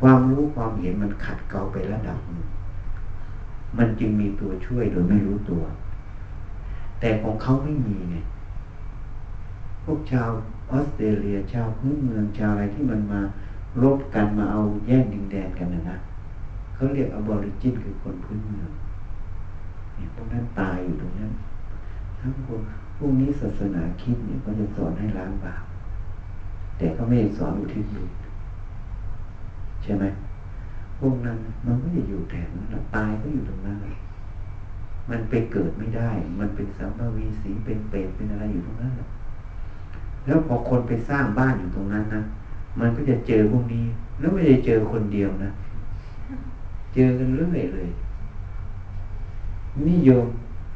[0.00, 2.48] ความรู้ความเห็นมันขัดเกลาไประดับหนึ่ง
[3.78, 5.62] มันจึงมีตัวช่วยโดยไม่รู้ตัว
[7.00, 8.16] แต่ของเขาไม่มีไง
[9.84, 10.30] พวกชาว
[10.70, 13.20] ออสเตรเลียชาวพื้นเมืองชาวอะไรที่มันมา
[13.82, 15.98] ลบกันมาเอาแย่งดินแดนกันนะนะ
[16.74, 18.70] เขาเรียกอบอริจินคือคนพื้นเมือง
[19.94, 21.32] เนี่ยพวกนั้นตายอยู่ตรงนั้น
[22.20, 22.60] ทั้งคน
[23.04, 25.62] พวกนี้ศาสนาคิดเนี่ยก็จะสอนให้ล้างบาป
[26.78, 28.10] แต่ก็ไม่สอนอุทิศบุญ
[29.82, 30.04] ใช่ไหม
[30.98, 33.76] พวกนั้นมันก็จะอยู่แถวนั้นตายก็อยู่ตรงนั้น
[35.10, 38.92] มันไปเกิดไม่ได้ มันเป็นสัมภวีสีเป็นเปรตเป็นอะไรอยู่ตรงนั้น
[40.26, 42.22] แล้วพอคนไปสร้างบ้านอยู่ตรงนั้นนะ
[42.80, 43.84] มันก็จะเจอพวกนี้
[44.18, 45.50] แล้วไม่ได้เจอคนเดียวนะ
[46.94, 47.88] เจอกันเรื่อยเลย
[49.88, 50.26] นิยม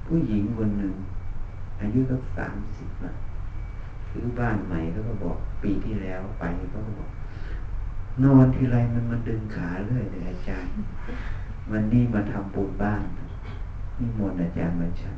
[0.07, 0.95] ผู้หญิงคนหนึ่ง
[1.81, 3.13] อายุสักสามสิบนะ
[4.11, 7.11] ซื้อบ้านใหม่แล้วก็บอกปีที่แล้วไปเขาก็บอก
[8.25, 10.73] นอนทีไรมันมาดึงขาเรื่อยเลยอาจารย์
[11.71, 13.05] วันนี้มาทำปูนบ้าน
[13.99, 15.17] นี่มนอาจารย์มาชัน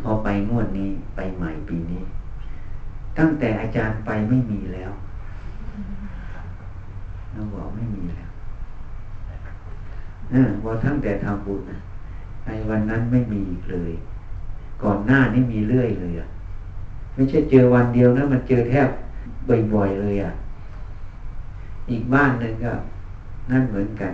[0.00, 2.02] พอไปงวดนี้ไปใหม่ปีนี้
[3.18, 4.92] ตั้งแต่อาจารย์ไปไม่มีแล้ว
[7.32, 8.30] เราบอกไม่มีแล้ว
[10.30, 11.78] เออพอตั้งแต่ทำบุญนะ
[12.46, 13.92] ในวันนั้นไม่มีอีกเลย
[14.82, 16.28] ก่อนหน้านี่มีเรื่อยเลยอะ
[17.14, 18.88] ไม่ใช่เจอวันเดียวนะมันเจอแทบ
[19.74, 20.32] บ่อยๆเลยอะ
[21.90, 22.72] อีกบ้านหนึ่งก็
[23.50, 24.12] นั่นเหมือนกัน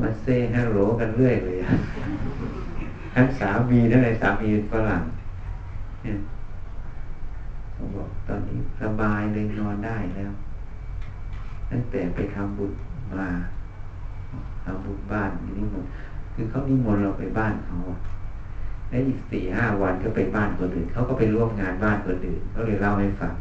[0.00, 1.70] มาเซ่ฮัลโหลกันเรื่อยเลยอะ
[3.14, 5.02] ทั้งสามีทั้งไอ้สามีฝรั่ง
[6.02, 6.16] เนี่ย
[7.72, 10.30] เขาบอกตอนนี้สบายเลยนอนได้แล้ว
[11.70, 12.72] ตั้งแต่ไปทำบุญ
[13.14, 13.26] มา
[14.64, 15.84] ทำบุญบ้านนี่หมด
[16.34, 17.76] คือเขานิมนต์เราไปบ้านเขา
[18.90, 23.32] แล้วอีกสี่ห้าวันก็ไปบ้านคนอื่นเขาก็ไปร่วมงานบ้านคนอื่นเขาเลยเล่าให้ฟัง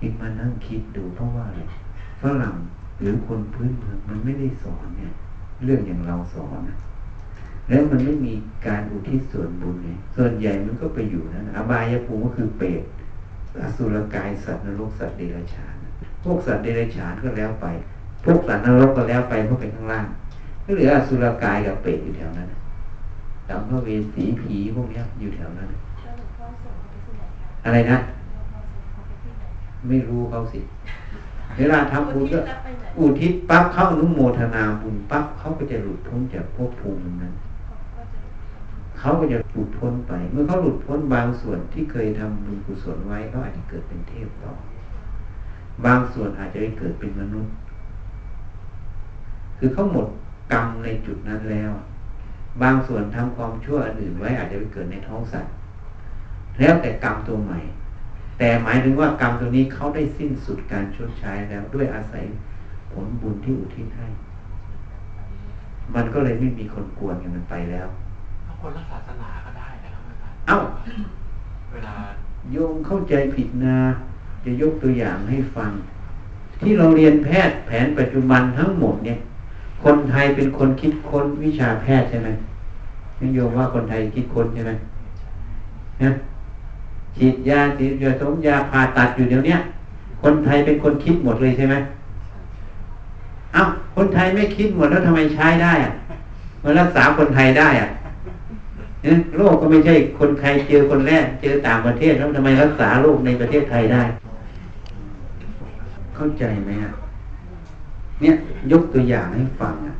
[0.00, 1.60] อีกมานั่งคิดดูเพราะว่าอะไร
[2.22, 2.54] ฝรั่ง
[3.00, 5.12] หรือคนพื้นเมืองมันไม่ได้สอนเนี่ย
[5.64, 6.76] เรื่องอย่างเราสอนนะ
[7.68, 8.34] แล้วมันไม่มี
[8.66, 12.82] การอุทิศส่วนบุญเนี่ยส่วนใหญ่มันก็ไปอยู่นั้นอบายภูมิก็คือเปรต
[13.60, 15.74] อสุรกายสัตว์นรกสัตว์เดรัจฉาน
[16.22, 17.66] พวกสัตว์เดรัจฉานก็แล้วไป
[18.24, 20.06] พวกสัตว์นรกก็แล้วไปพวกไปข้างล่าง
[20.64, 22.48] ก็เหลืออสุรกายกับเปรตอยู่แถวนั้น
[23.48, 25.68] สัมภเวสีผีพวกนี้อยู่แถวนั้น
[27.64, 27.98] อะไรนะ
[29.88, 30.60] ไม่รู้เขาสิ
[31.58, 32.38] เวลาทำบุญก็
[32.98, 37.34] อุทิศปั๊บเข้านุโมทนาบุญปั๊บเขาก็จะหลุดพ้นจากภพภูมินั้น
[38.98, 44.52] เขาก็จะหลุดพ้นไป เมื่อเขาหลุดพ้นบางส่วนที่เคยทำบุญกุศลไว้เขาอาจจะเกิดเป็นเทพต่อ
[45.84, 47.52] บางส่วนอาจจะไปเกิดเป็นมนุษย์
[49.58, 50.06] คือเขาหมด
[50.52, 51.72] กรรมในจุดนั้นแล้ว
[52.62, 55.52] บางส่วนทำความชั่วอื่นไว้อาจจะไปเกิดในท้องสัตว์
[56.58, 57.58] แล้วแต่กรรมตัวใหม่
[58.38, 62.24] แต่หมายถึงว่ากรรมตัวนี้เขาได้สิ้นสุดการชดใช้แล้วด้วยอาศัย
[62.92, 64.06] ผลบุญที่อุทิศให้
[65.94, 67.88] มันก็เลยไม่มีคนกวนกันมันไปแล้ว
[68.60, 70.58] คนละศาสนาก็ได้นะครับอาจารย์เอ้า
[71.72, 71.94] เวลา
[72.52, 73.78] โยมเข้าใจผิดนะ
[74.44, 75.70] จะยกตัวอย่างให้ฟัง
[76.60, 79.18] ที่เราเรียนแพทย์แผนปัจจุบันทั้งหมดเนี่ย
[79.82, 82.28] คนไทยเป็นคนคิดค้นวิชาแพทย์ใช่ไหม
[83.22, 84.72] นิยมว่าคนไทยคิดค้นใช่ไหม
[86.02, 86.10] นะ
[87.16, 89.56] ฉีดยาฉีดยาสมยาผ่าตัดอยู่เดี๋ยวนี้
[90.22, 91.74] คนไทยเป็นคนคิดหมดเลยใช่ไหม
[93.52, 93.62] เอ้า
[93.96, 95.92] คนไทยไม่คิดหมดแล้วทำไมใช้ได้อะ
[96.62, 97.88] มันรักษาคนไทยได้อะ
[99.02, 104.02] เนี่ยโรคก็ไม่ใช่คนไทยเจอคนแรกเจอต่างประเทศแล้วทำไมรักษาโรคในประเทศไทยได้
[106.14, 106.90] เข้าใจไหมฮะ
[108.22, 108.34] เนี่ย
[108.72, 109.94] ยกตัวอย่างให้ฟังอะ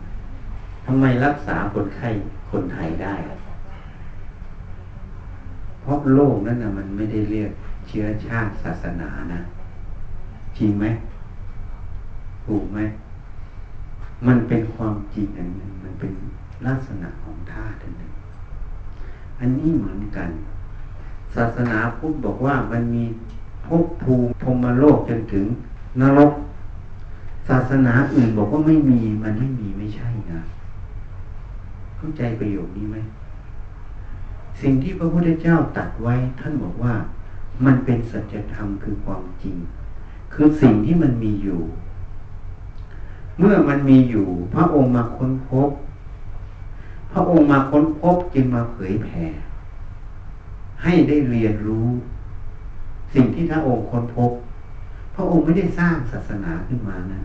[0.87, 2.09] ทำไมรักษาคนไข้
[2.51, 3.15] คนไทยได้
[5.81, 7.51] เพราะโลกนั้นนะมันไม่ได้เรียก
[7.89, 9.41] เชื้อชาติศาสนานะ
[10.59, 10.85] จริงไหม
[12.47, 12.79] ถูกไหม
[14.27, 16.13] มันเป็นความจริงอันหนึ่งมันเป็น
[16.67, 18.13] ลักษณะของธาตุอันหนึ่ง
[19.41, 20.31] อันนี้เหมือนกัน
[21.35, 23.05] ศาสนาพุทธบอกว่ามันมี
[23.67, 25.47] ภพภูมิพรมโลกจนถึง
[26.01, 26.33] นรก
[27.49, 30.41] ศาสนาอื่นบอกว่าไม่มีมันไม่มีไม่ใช่นะ
[31.97, 32.97] เข้าใจประโยคนี้ไหม
[34.61, 36.95] สิ่งที่พระพุทธเจ้าตัดไว้ ท่านบอกว่า
[37.65, 39.57] มันเป็นสัจธรรมคือความจริง
[40.33, 41.61] คือสิ่งที่มันมีอยู่
[43.39, 45.71] เมื่อมันมีอยู่ พระองค์มาค้นพบ
[47.13, 49.25] พระองค์มาค้นพบจึงมาเผยแผ่
[50.83, 51.89] ให้ได้เรียนรู้
[53.15, 54.33] สิ่งที่พระองค์ค้นพบ
[55.15, 57.21] พระองค์ไม่ได้สร้างศาสนาขึ้นมานะ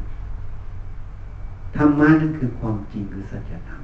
[1.75, 3.81] ธรรมะนั่นคือความจริงคือสัจธรรม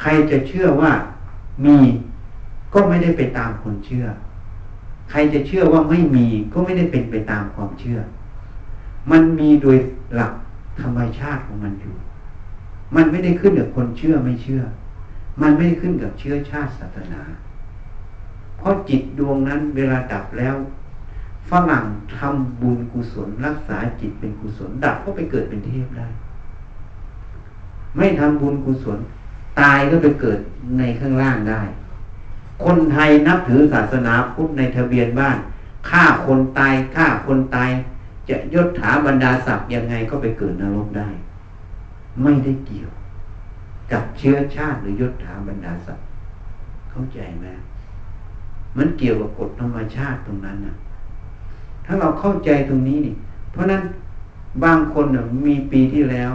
[0.00, 0.92] ใครจะเชื่อว่า
[1.64, 1.76] มี
[2.74, 4.06] ก็ไม่ได้ไปตามคนเชื่อ
[5.10, 7.98] ใครจะเชื่อว่าไม่มีก็ไม่ได้เป็นไปตามความเชื่อ
[9.10, 9.76] มันมีโดย
[10.14, 10.32] หลัก
[10.80, 11.94] ธรรมชาติของมันอยู่
[12.96, 14.62] มันไม่ได้ขึ้นกับคนเชื่อไม่เชื่อ
[15.42, 17.22] มันไม่ได้ขึ้นกับเชื้อชาติศาสนา
[18.58, 20.54] เพราะจิตดวงนั้นเวลาดับแล้ว
[21.50, 21.84] ฝรั่ง
[22.16, 26.08] ทำบุญกุศลรักษาจิตเป็นกุศลดับก็ไปเกิดเป็นเทพได้
[27.96, 28.98] ไม่ทำบุญกุศล
[29.60, 30.38] ตายก็ไปเกิด
[30.78, 31.62] ในข้างล่างได้
[32.64, 35.38] คนไทยนับถือศาสนาพุทธในทะเบียนบ้าน
[35.88, 37.70] ฆ่าคนตายฆ่าคนตาย
[38.28, 41.08] จะยศถาบรรดาศักดิ์ยังไงก็ไปเกิดนรกได้
[42.22, 42.90] ไม่ได้เกี่ยว
[43.92, 46.06] กับเชื้อชาติหรือยศถาบรรดาศักดิ์
[46.90, 47.46] เข้าใจไหม
[48.76, 50.74] มันเกี่ยวกับกฎธรรมชาติตรงนั้นนะ
[51.84, 53.14] ถ้าเราเข้าใจตรงนี้นี่
[53.52, 53.82] เพราะนั้น
[54.64, 56.32] บางคนนะมีปีที่แล้ว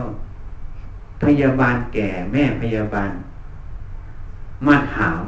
[1.23, 3.09] พยาบาลแก่แม่พยาบาล
[4.67, 5.21] มาถาม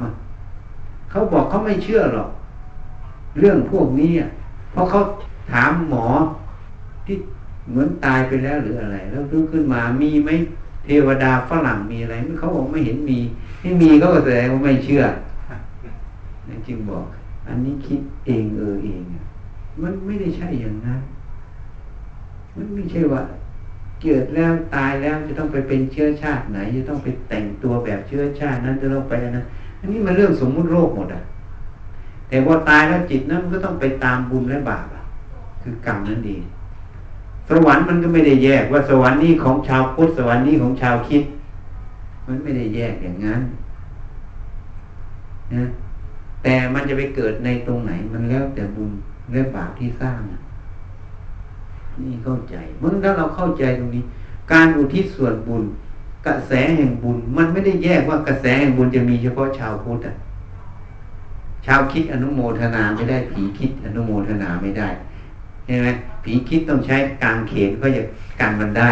[1.09, 2.29] เขาบอกเขาไม่เชื่อหรอก
[3.39, 4.11] เรื่องพวกนี้
[4.71, 4.99] เพราะเขา
[5.51, 6.05] ถามหมอ
[7.05, 7.15] ที่
[7.69, 10.29] เหมือนตายไปแล้วหรืออะไร แล้วรู้ขึ้นมามีไหม
[10.85, 13.19] เทวดาฝรั่งมีอะไรเขาบอกไม่เห็นมี
[13.61, 15.03] ไม่มีก็แสดงว่าไม่เชื่อ
[16.67, 17.03] จึงบอก
[17.47, 19.01] อันนี้คิดเองเออเอง
[19.81, 21.01] มันไม่ได้ใช่อย่างนั้น
[22.55, 23.21] มันไม่ใช่ว่า
[24.01, 29.43] เกิดแล้วตายแล้วจะต้องไปเป็นเชื้อชาติไหน จะต้องไปแต่งตัวแบบเชื้อชาตินั้นจะต้องไปนะ
[29.79, 31.21] อันนี้มันเรื่องสมมุติโลกหมดอะ
[32.29, 35.03] แต่พอตายแล้วจิตนั้นมันก็ต้องไปตามบุญและบาปอะ
[35.61, 36.43] คือกรรมนั่นเอง
[37.49, 41.23] สวรรค์มันก็ไม่ได้แยกว่าสวรรค์นี้ของชาวพุทธสวรรค์นี้ของชาวคิด
[42.27, 43.41] มันไม่ได้แยกอย่างนั้น
[45.53, 45.65] นะ
[46.43, 48.91] แต่มันจะไปเกิดในตรงไหนมันแล้วแต่บุญ
[49.31, 50.19] และบาปที่สร้าง
[52.03, 54.03] นี่เข้าใจเมื่อถ้าเราเข้าใจตรงนี้
[54.51, 55.63] การอุทิศส่วนบุญ
[56.27, 60.13] กระแสแห่งบุญ มันไม่ได้แยกว่ากระแสแห่งบุญจะมีเฉพาะชาวพุทธอะ
[61.65, 64.89] ชาวคิดอนุโมทนาไม่ได้ ผีคิดอนุโมทนาไม่ได้
[65.65, 65.87] ใช่ไหม
[66.23, 68.01] ผีคิดต้องใช้กางเขนก็จะ
[68.39, 68.91] กันมันได้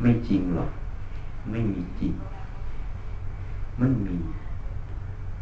[0.00, 0.70] ไม่จริงหรอก
[1.50, 2.12] ไม่มีจริง
[3.80, 4.16] มันมี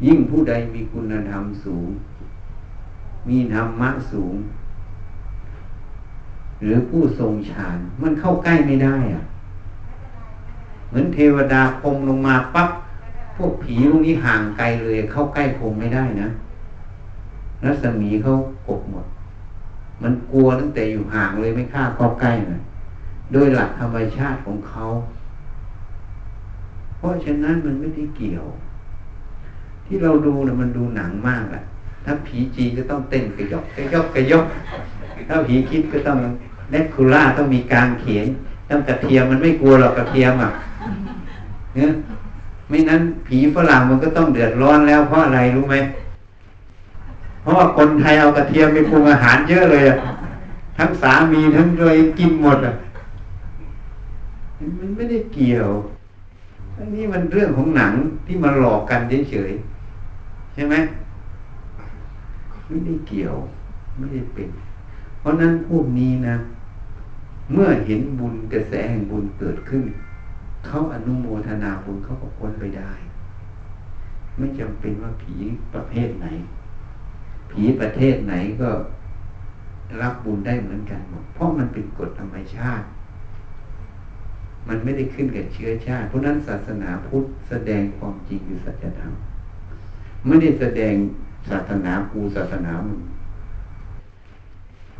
[0.05, 1.87] ยิ่งผู้ใดมีคุณธรรมสูง
[3.29, 4.35] มีธรรมะสูง
[6.61, 9.23] หรือผู้ทรงฌานมันเข้าใกล้ไม่ได้อะ
[10.87, 12.69] เหมือนเทวดาพรมลงมาปั๊บ
[13.35, 16.27] พวกผีพวกนี้ห่างไกลเลย เข้าใกล้พรมไม่ได้นะ
[17.63, 18.31] รัศมีเขา
[18.67, 19.05] กบหมด
[20.01, 22.59] มันกลัวตั้งแต่อยู่ห่างเลยไม่ฆ่าเข้าใกล้นะ
[23.31, 24.83] โดยหลักธรรมชาติของเขา
[26.97, 28.45] เพราะฉะนั้นมันไม่ได้เกี่ยว
[29.85, 31.61] ที่เราดูนะมันดูหนังมากอะ
[32.09, 34.45] ถ้าผีจีก็ต้องเต้นกระยกกระยกกระยก
[35.27, 36.17] ถ้าผีคิดก็ต้อง
[36.71, 38.25] เนคคูล่าต้องมีการเขียน
[38.69, 40.49] ต้องกระเทียมมันไม่กลัวหรอกกระเทียมอะ
[41.75, 41.91] เนี่ย
[42.69, 45.75] ไม่นั้นผีฝรั่งมันก็ต้องเดือดร้อนแล้วเพราะอะไรรู้ไหม
[47.41, 49.97] เพราะว่าคนไทยเอากระเทียมไปปรุงอาหารเยอะเลยอะ
[50.77, 52.73] ทั้งสามีทั้งเลยกินหมดอะ
[54.79, 55.69] มันไม่ได้เกี่ยว
[56.77, 57.93] อันนี้มันเรื่องของหนัง
[58.25, 60.75] ที่มาหลอกกันเฉยๆใช่ไหม
[62.67, 63.35] ไม่ได้เกี่ยว
[63.97, 64.49] ไม่ได้เป็น
[65.19, 66.35] เพราะนั้นพวกนี้นะ
[67.51, 69.83] เมื่อเห็นบุญกระแสแห่งบุญเกิดขึ้น
[70.65, 72.91] เขาอนุโมทนาบุญเขาก็พ้นไปได้
[74.37, 75.35] ไม่จำเป็นว่าผี
[75.73, 76.27] ประเภทไหน
[77.51, 78.69] ผีประเทศไหนก็
[80.01, 82.85] รับบุญได้เหมือนกันหมด เพราะมันเป็นกฎธรรมชาติ
[84.67, 89.13] มันไม่ได้ขึ้นกับเชื้อชาติ เพราะนั้นศาสนาพุทธแสดงความจริงคือสัจธรรม
[90.25, 90.95] ไม่ได้แสดง
[91.49, 93.01] ศาสนากูศาสนามึง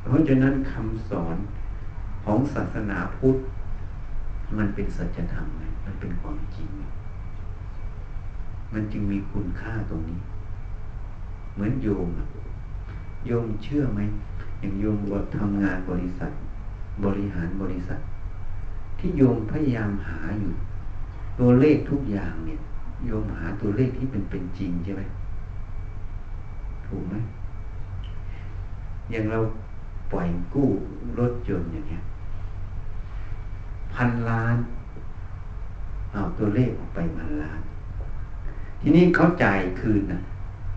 [0.04, 1.38] เพราะฉะนั้นคำสอน
[2.24, 3.38] ของศาสนาพุทธ
[4.58, 6.68] มันเป็นสัจธรรมไงมันเป็นความจริง
[8.74, 10.20] มันจึงมีคุณค่าตรงนี้
[11.54, 12.08] เหมือนโยม
[13.28, 14.00] โยมเชื่อไหม
[14.60, 16.32] อย่างโยมว่าทำงานบริษัท
[17.06, 18.00] บริหารบริษัท
[19.00, 20.52] ที่โยมพยายามหาอยู่
[21.40, 22.60] ตัวเลขทุกอย่างเนี่ย
[23.06, 25.04] โยมหาตัวเลขที่เป็นเป็นจริงใช่ไหม
[26.88, 27.16] ถูกไหม
[29.12, 29.40] อย่างเรา
[30.12, 30.68] ปล่อยกู้
[31.20, 32.02] รถยนต์อย่างเงี้ย
[33.94, 34.56] พันล้าน
[36.12, 37.60] เอาตัวเลขออกไปพันล้าน
[38.82, 40.20] ทีนี้เขาจ่ายคืนนะ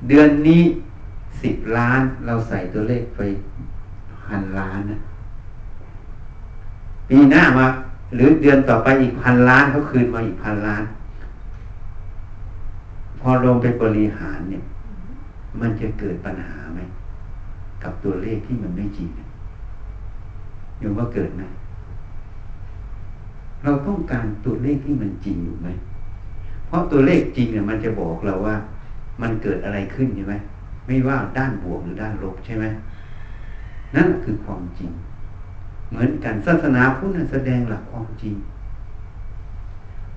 [0.08, 0.62] เดือนนี้
[1.42, 3.20] สิบล้านเราใส่ตัวเลขไป
[4.26, 4.98] พันล้านนะ
[7.08, 7.66] ปีหน้ามา
[8.14, 10.82] หรือเดือนต่อไปอีกพันล้านเขาคืนมาอีกพันล้าน
[13.20, 14.62] พอลงไปบริหารเนี่ย
[15.60, 16.80] มันจะเกิดปัญหาไหม
[17.82, 19.08] กับตัวเลขที่มันไม่จริง
[20.78, 21.42] โยมว่าเกิดไหม
[23.64, 25.68] เราต้องการตัวเลขที่มันจริงอยู่ไหม
[26.66, 28.56] เพราะตัวเลขจริงเนี่ยมันจะบอกเราว่า
[29.22, 30.34] มันเกิดอะไรขึ้นใช่ไหม
[30.86, 32.64] ไม่ว่าด้านบวกหรือด้านลบใช่ไหม
[33.96, 34.90] นั่นคือความจริง
[35.90, 38.34] เหมือนกันศาสนาพุทธแสดงหลักความจริง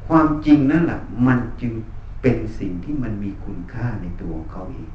[0.07, 0.97] ความจริงนั่นแหละ
[1.27, 1.73] มันจึง
[2.21, 4.89] เป็นสิ่งที่มันมีคุณค่าในตัวของเขาเอง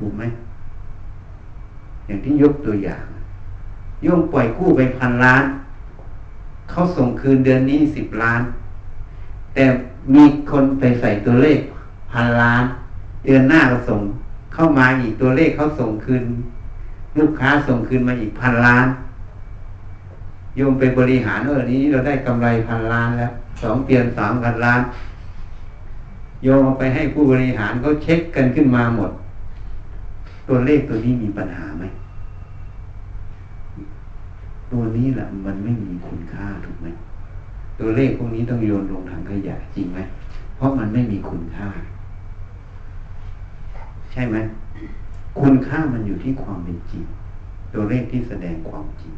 [0.00, 0.22] ถูกไหม
[2.06, 3.04] อย่างที่ยกตัวอย่าง
[4.02, 5.44] โยมปล่อยกู้ไปพันล้าน
[6.70, 8.42] เขาส่งคืนเดือนนี้สิบล้าน
[9.54, 9.64] แต่
[10.14, 11.60] มีคนไปใส่ตัวเลข
[12.12, 12.62] พันล้าน
[13.24, 14.00] เดือนหน้าก็ส่ง
[14.54, 16.22] เข้ามาอีกตัวเลขเขาส่งคืน
[17.18, 18.86] ลูกค้าส่งคืนมาอีกพันล้าน
[20.56, 23.32] โยมไปบริหารเออนี้เราได้กำไรพันล้านแล้ว
[23.62, 24.80] สองเตียนสามพันล้าน
[26.44, 29.10] โยมเอาไปให้ผู้บริหารเขาเช็คกันขึ้นมาหมด
[30.52, 31.84] ตัวเลขตัวนี้มีปัญหาไหม
[34.72, 36.86] ตัวนี้แหละมันไม่มีคุณค่าถูกไหม
[37.80, 40.00] ตัวเลขพวกนี้ต้องโยนลงถังขยะจริงไหม
[40.56, 41.68] เพราะมันไม่มีคุณค่า
[44.12, 44.36] ใช่ไหม
[45.40, 47.02] คุณค่ามันอยู่ที่ความเป็นจริง
[47.74, 49.12] ตัวเลขที่แสดงความจริง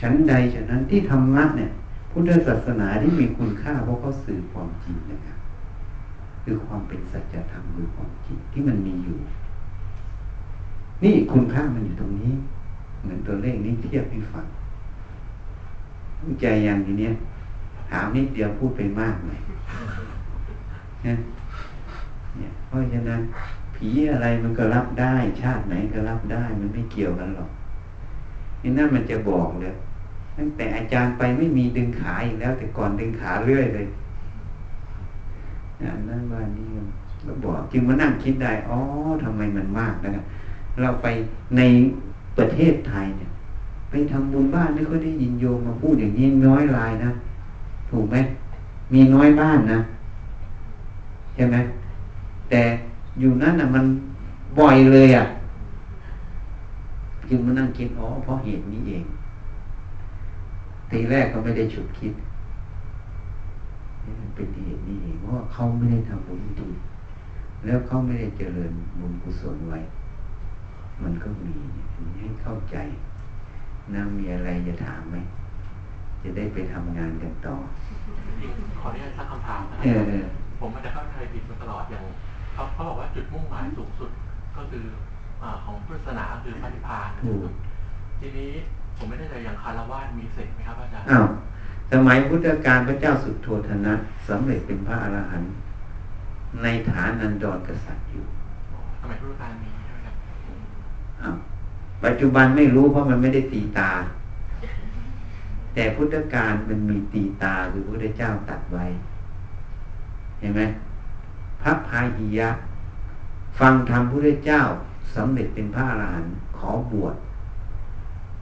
[0.00, 1.70] ชั้นใดฉะนั้นที่ธรรมะเนี่ย
[2.10, 5.38] พุทธศาสนาที่มีคุณค่าเพราะเขาสื่อความจริงนะครับ
[6.44, 9.18] คือความเป็นสัจธรรมคือความจริงที่มันมีอยู่
[11.04, 12.32] นี่คุณค่ามันอยู่ตรงนี้
[13.02, 14.46] เหมือนตัวเลขนี้เทียบให้ฟัง
[16.40, 17.12] ใจอย่างทีเนี้ย
[17.90, 19.40] ถามนิดเดียวพูดไปมากเลย
[21.02, 21.16] เนี่ย
[22.66, 23.20] เพราะฉะนั้น
[23.74, 27.50] ผีอะไรมันก็รับได้ ชาติไหนก็รับได้ มันไม่เกี่ยวกันหรอก
[28.62, 29.74] นี่นั่นมันจะบอกเลย
[30.36, 33.86] ตั้งแต่อาจารย์ไปไม่มีดึงขาอีกแล้ว แต่ก่อนดึงขาเรื่อยเลย
[36.08, 36.66] นั่นว่านี่
[37.26, 38.78] ก็บอกจึงมานั่งคิดได้อ๋อ
[39.22, 40.24] ทำไมมันมากนะครับ
[40.80, 41.06] เราไป
[41.56, 41.60] ใน
[42.38, 43.30] ประเทศไทยเนี่ย
[43.90, 47.10] ไปทำบุญบ้านไม่ค่อยได้ยินโยมมาพูดอย่างนี้น้อยรายนะ
[47.90, 48.16] ถูกไหม
[48.92, 49.78] มีน้อยบ้านนะ
[51.34, 51.56] ใช่ไหม
[52.50, 52.62] แต่
[53.20, 53.84] อยู่นั่นอะมัน
[54.58, 55.24] บ่อยเลยอะ
[57.28, 59.04] จึงมานั่งคิดอ๋อเพราะเหตุนี้เอง
[60.90, 62.12] ทีแรกก็ไม่ได้ฉุดคิด
[64.34, 66.68] เป็นเหตุนี้เองเพราะเขาไม่ได้ทำบุญดี
[67.64, 69.78] แล้วเขาไม่ได้เจริญบุญกุศลไว้
[71.02, 71.54] มันก็มี
[72.18, 72.76] ให้เข้าใจ
[73.94, 75.16] นะมีอะไรจะถามไหม
[76.22, 77.54] จะได้ไปทำงานกันต่อ
[78.80, 80.26] ขออนุญาตตั้งคำถามนะคเอรัอเออ
[80.58, 82.02] ผมมันจะเข้าใจผิดมาตลอดอย่าง
[82.54, 84.10] เขาเขาบอกว่าจุดมุ่งหมายสูงสุด
[84.56, 84.84] ก็คือ
[85.42, 87.50] อ่าของพุทธศาสนาคือพระนิพพานถูก
[88.20, 88.52] ทีนี้
[88.96, 91.26] ผมไม่ได้ใจอย่างคารวะมีเสกไหมครับอาจารย์อ้าว
[91.92, 93.94] สมัยพุทธกาลพระเจ้าสุดโทธนะ
[94.28, 95.52] สำเร็จเป็นพระอรหันต์
[96.62, 98.24] ในฐานันดรกษัตริย์อยู่
[99.00, 100.14] สมัยพุทธกาลมีใช่ไหมครับ
[101.13, 101.13] อ้าว
[102.04, 103.90] ปัจจุบันไม่รู้เพราะมันไม่ได้ตีตา
[105.74, 108.84] แต่พุทธกาลมันมีตีตาคือพระพุทธเจ้าตัดไว้
[110.38, 110.62] เห็นไหม
[111.62, 112.50] พระพาหิยะ
[113.58, 114.60] ฟังธรรมพระพุทธเจ้า
[115.14, 117.14] สำเร็จเป็นพระอรหันต์ขอบวช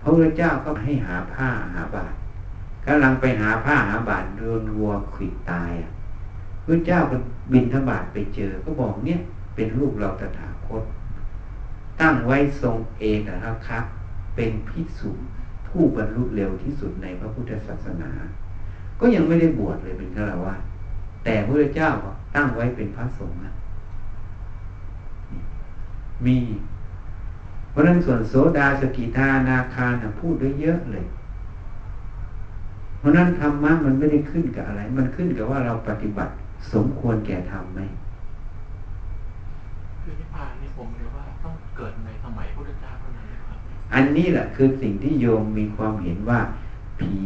[0.01, 2.17] พระพุทธเจ้าก็ให้หาผ้าหาบาตร
[2.87, 5.91] กำลังไปหาผ้าหาบาตรโดนวัวขิดตายอะ
[6.65, 7.17] พระเจ้าก็
[7.53, 9.19] บินทบาทไปเจอ ก็บอกเนี่ย
[9.55, 10.83] เป็นลูกเราตถาคต
[12.01, 13.85] ตั้งไว้ทรงเอกนะครับ
[14.37, 15.11] เป็นพิสุ
[15.69, 18.11] ผู้บรรลุเร็วที่สุดในพระพุทธศาสนา
[19.01, 20.61] ก็ยังไม่ได้บวชเลยเป็นฆราวาส
[21.25, 21.91] แต่พระเจ้า
[22.37, 23.39] ตั้งไว้เป็นพระสงฆ์
[26.27, 26.39] มี
[27.71, 31.07] เพราะนั้นส่วนโสดาสกิทานาคานะพูดได้เยอะเลย
[32.99, 36.33] เพราะนั้นธรรมะมันไม่ได้ขึ้นกับอะไร มันขึ้นกับว่าเราปฏิบัติ
[36.73, 37.81] สมควรแก่ธรรมไหม
[40.03, 41.22] คือนิพพานนี่ผมเรียกว่า
[41.77, 43.59] เกิดในสมัยพุทธเจ้าเท่านั้นนะครับ
[43.95, 46.41] อันนี้แหละคือสิ่งที่โยมมีความเห็นว่า
[47.01, 47.17] ผี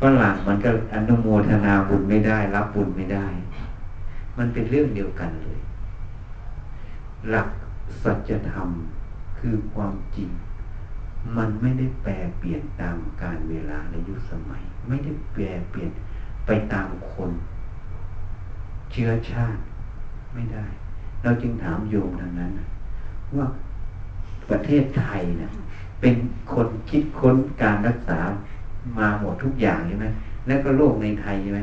[0.00, 3.26] ฝรั่งมันก็อนุโมทนาบุญไม่ได้ รับบุญไม่ได้
[4.38, 5.58] มันเป็นเรื่องเดียวกันเลย
[7.30, 7.48] หลัก
[8.02, 8.68] สัจธรรม
[9.38, 10.30] คือความจริง
[11.36, 15.90] มันไม่ได้แปรเปลี่ยนตามการเวลาและยุคสมัย ไม่ได้แปรเปลี่ยน
[16.46, 17.30] ไปตามคน
[18.92, 19.60] เชื้อชาติ
[20.34, 20.64] ไม่ได้
[21.22, 22.68] เราจึงถามโยมทางนั้นนะ
[23.38, 23.46] ว่า
[24.50, 25.50] ประเทศไทยเนะ
[26.00, 26.14] เป็น
[26.52, 28.20] คนคิดค้นการรักษา
[28.98, 30.06] มาหมดทุกอย่างใช่ไหม
[30.46, 31.60] แล้วก็โลกในไทยใช่ไหม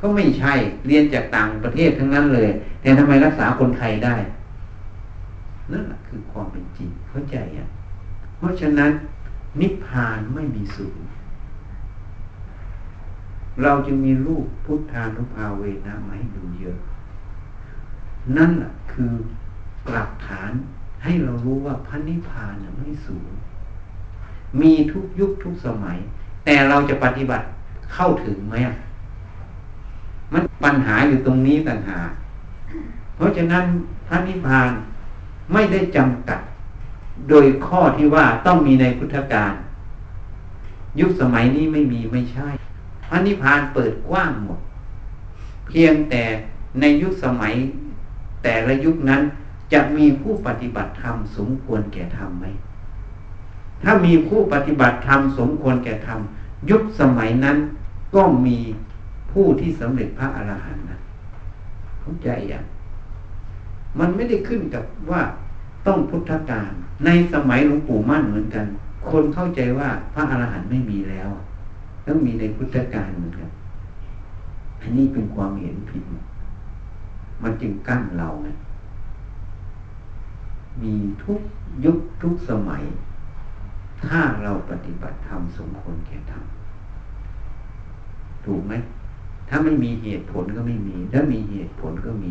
[0.00, 0.52] ก็ไม่ใช่
[0.86, 2.50] เรียนจากต่างประเทศทั้งนั้นเลย
[2.80, 4.16] แต่ทำไมรักษาคนไทยได้
[5.72, 7.66] นั่นแหละคือความเป็นจริงเข้าใจอะ
[8.36, 8.90] เพราะฉะนั้น
[9.60, 11.04] นิพพานไม่มีศูนย์
[13.62, 16.76] เราจึงมีรูปพุทธานุภาเวนะมาให้ดูเยอะ
[18.36, 19.12] นั่นแหละคือ
[19.92, 20.50] หลักฐาน
[21.02, 23.28] ให้เรารู้ว่าพระนิพพานไม่สูง
[24.60, 25.98] มีทุกยุคทุกสมัย
[26.44, 27.44] แต่เราจะปฏิบัติ
[27.94, 28.54] เข้าถึงไหม
[30.32, 32.10] มันปัญหาอยู่ตรงนี้ต่างหาก
[33.16, 33.64] เพราะฉะนั้น
[34.06, 34.70] พระนิพพาน
[35.52, 36.40] ไม่ได้จำกัด
[37.28, 39.52] โดยข้อที่ว่าต้องมีในพุทธการ
[41.00, 42.48] ยุคสมัยนี้ไม่มีไม่ใช่
[43.08, 44.60] พระนิพพานเปิดกว้างหมด
[45.68, 46.22] เพียงแต่
[46.80, 47.54] ในยุคสมัย
[48.42, 49.22] แต่ละยุคนั้น
[49.72, 52.46] จะมีผู้ปฏิบัติธรรมสมควรแก่ธรรมไหม
[53.82, 56.20] ถ้ามีผู้ปฏิบัติธรรมสมควรแก่ธรรม
[56.70, 57.56] ยุคสมัยนั้น
[58.14, 58.58] ก็มี
[59.32, 60.98] ผู้ที่สำเร็จพระอรหันต์นะ
[62.00, 62.64] เข้าใจอย่าง
[63.98, 65.22] มันไม่ได้ขึ้นกับว่า
[65.86, 66.70] ต้องพุทธการ
[67.04, 68.66] ในสมัยหลวงปู่มั่นเหมือนกัน
[69.10, 71.28] คนเข้าใจว่าพระอรหันต์ไม่มีแล้ว
[72.06, 73.50] ต้องมีในพุทธการเหมือนกัน
[74.80, 76.04] อันนี้เป็นความเห็นผิด
[77.42, 78.48] มันจึงกั้นเราไง
[80.82, 80.94] มี
[81.24, 81.40] ทุก
[81.84, 82.82] ยุคทุกสมัย
[84.06, 86.44] ถ้าเราปฏิบัติธรรมสมควรแก่ธรรม
[88.44, 88.72] ถูกไหม
[89.48, 92.30] ถ้าไม่มีเหตุผลก็ไม่มี ถ้ามีเหตุผลก็มี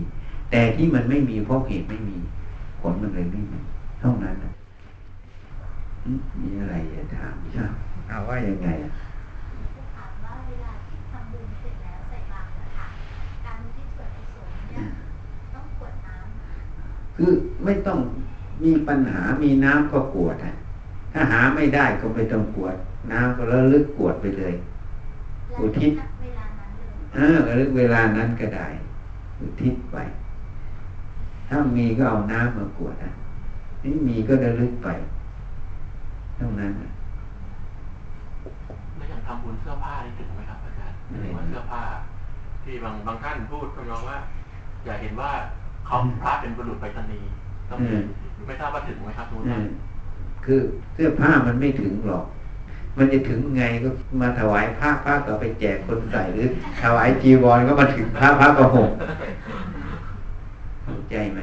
[0.52, 2.18] แต่ที่มันไม่มีเพราะเหตุไม่มี
[2.82, 3.60] ผลมันเลยไม่มี
[4.00, 4.52] เท่านั้นนะ
[6.40, 7.66] มีอะไรจะถามใช่
[8.08, 8.92] เอาว่ายังไงอะ
[9.96, 12.88] ถามว่าเวลาที่ทำบุญเสร็จแล้วใส่บาตรอะค่ะ
[13.46, 14.86] การที่ส่วนกุศลเนี่ย
[15.54, 17.32] ต้องกรวดน้ำ คือ
[17.66, 18.00] ไม่ต้อง
[18.64, 20.54] มีปัญหามีน้ำก็กวดอะ
[21.14, 22.76] ถ้าหาไม่ได้ก็ไม่ต้องกวด
[23.12, 24.54] น้ำก็ระลึกกวดไปเลย
[25.60, 28.68] อุทิศเวลานั้นเลยเออระลึกเวลานั้นก็ได้
[29.40, 29.98] อุทิศไป
[31.48, 33.12] ถ้ามีก็เอาน้ำมากวดนะ
[33.80, 34.88] ไม่มีก็ระลึกไป
[36.36, 36.92] เท่านั้นน่ะ
[38.96, 41.82] แล้วอย่างทำบุญเสื้อผ้านี่ถึงไหมครับอาจารย์หรือว่าเสื้อผ้า
[42.64, 44.18] ที่บางบางท่านพูดทำนองว่า
[44.86, 45.32] อยากเห็นว่า
[45.86, 47.30] เขาพระเป็นบุรุษไปรษณีย์
[47.70, 47.98] ต้องมี
[48.48, 49.66] ไม่ทราบว่าถึงไหมครับทุกอืท่านม
[50.46, 50.60] คือ
[50.94, 52.26] เสื้อผ้ามันไม่ถึงหรอก
[52.98, 53.90] มันจะถึงไงก็
[54.22, 56.48] มาถวายผ้าผ้าก็ไปแจกคนใส่หรือ
[56.82, 58.90] ถวายจีวรก็มาถึงผ้าผ้าก็ห่ม
[60.84, 61.40] เข้าใจไหม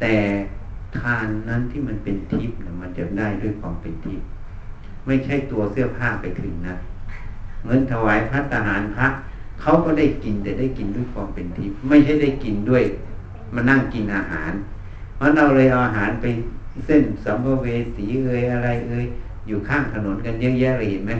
[0.00, 0.14] แต่
[0.98, 4.26] ทานนั้นที่มันเป็นทิพย์นะมันจะได้ด้วยความเป็นทิพย์
[5.06, 6.76] ไม่ใช่ตัวเสื้อผ้าไปถึงนะ
[7.62, 9.06] เหมือนถวายพระทหารพระ
[9.60, 12.82] เขาก็ได้กินแต่ได้กินด้วยความเป็นทิพย์ไม่ใช่ได้กินด้วย
[13.54, 14.52] มานั่งกินอาหาร
[15.16, 16.26] เพราะเราเลยเอาอาหารไป
[16.86, 17.66] เส้นสัมภเว
[17.96, 19.04] สีเอ่ยอะไรเอ่ย
[19.46, 21.12] อยู่ข้างถนนกันเยอะแยะเลยเห็นไหม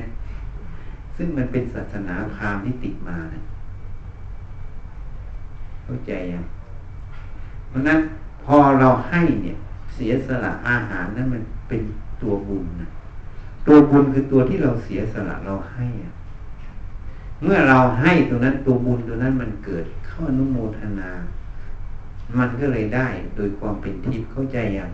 [1.16, 3.40] ซึ่งมันเป็นศาสนาพราหมณ์ที่ติดมานะ
[5.84, 6.44] เข้าใจยัง
[7.68, 7.98] เพราะนั้น
[8.44, 9.56] พอเราให้เนี่ย
[9.94, 11.82] เสียสละอาหารนั้นมันเป็น
[12.22, 12.88] ตัวบุญนะ
[13.66, 16.12] ตัวบุญคือตัวที่เราเสียสละเราให้อะ
[17.42, 21.10] เมื่อเราให้ตัวนั้นตัวบุญตัวนั้นมันเกิดเข้าอนุโมทนา
[22.38, 24.90] มันก็เลยได้โดยความเป็นทิพย์เข้าใจยัง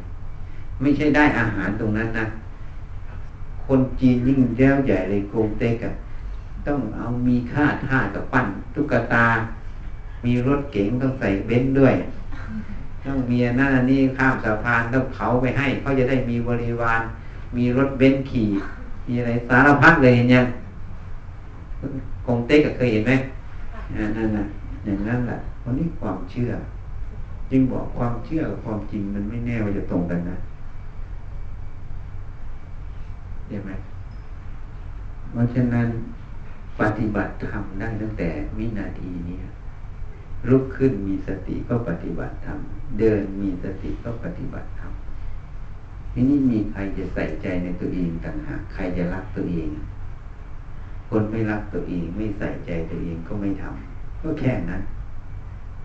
[0.80, 2.26] ไม่ใช่ได้อาหารตรงนั้นนะ
[3.66, 5.92] คนจีนยิ่งแล้วใหญ่เลยกงเต็กอะ
[6.66, 9.26] ต้องเอามีข้าทาสกับปั้นตุ๊กตา
[10.24, 11.94] มีรถเก๋งต้องใส่เบนซ์ด้วย
[13.04, 17.00] ต้องมีอันนั่นอันนี่ข้ามสะพานต้องเผาไปให้เขาจะได้มีบริวาร
[17.56, 18.48] มีรถเบนซ์ขี่
[19.08, 20.46] มีอะไรสารพัดเลยเห็นยัง
[22.26, 23.12] กงเต็กเคยเห็นไหม
[24.16, 24.44] นั่นน่ะ
[24.84, 26.50] อย่างนั้นแหละวันนี้ความเชื่อ
[27.50, 30.38] จึงบอกความเชื่อกับความจริงมันไม่แน่ว่าจะตรงกันนะ
[33.48, 33.70] ใช่ไหม
[35.32, 35.88] เพราะฉะนั้น
[36.80, 38.28] ปฏิบัติธรรมได้ตั้งแต่
[38.58, 39.38] วินาทีนี้
[40.48, 42.58] ลุกขึ้นมีสติก็ปฏิบัติธรรม
[42.98, 44.92] เดินมีสติก็ปฏิบัติธรรม
[46.12, 49.68] ทีนี้มีใครจะใส่ใจในตัวเองต่างหากใครจะรักตัวเอง
[51.08, 54.82] คนไม่รักตัวเองไม่ใส่ใจตัวเองก็ไม่ทำก็แค่นั้น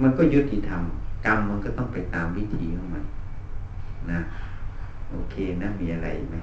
[0.02, 0.84] มันก็ยุติธรรม
[1.26, 3.03] กรรมมันก็ต้องไปตามวิธีของมัน
[4.11, 4.19] นะ
[5.11, 6.35] โอเคนะมีอะไรไหม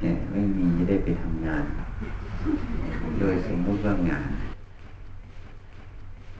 [0.00, 1.64] เนี่ยไม่มีจะได้ไปทำงาน
[3.18, 4.28] โดยสมมติว่างาน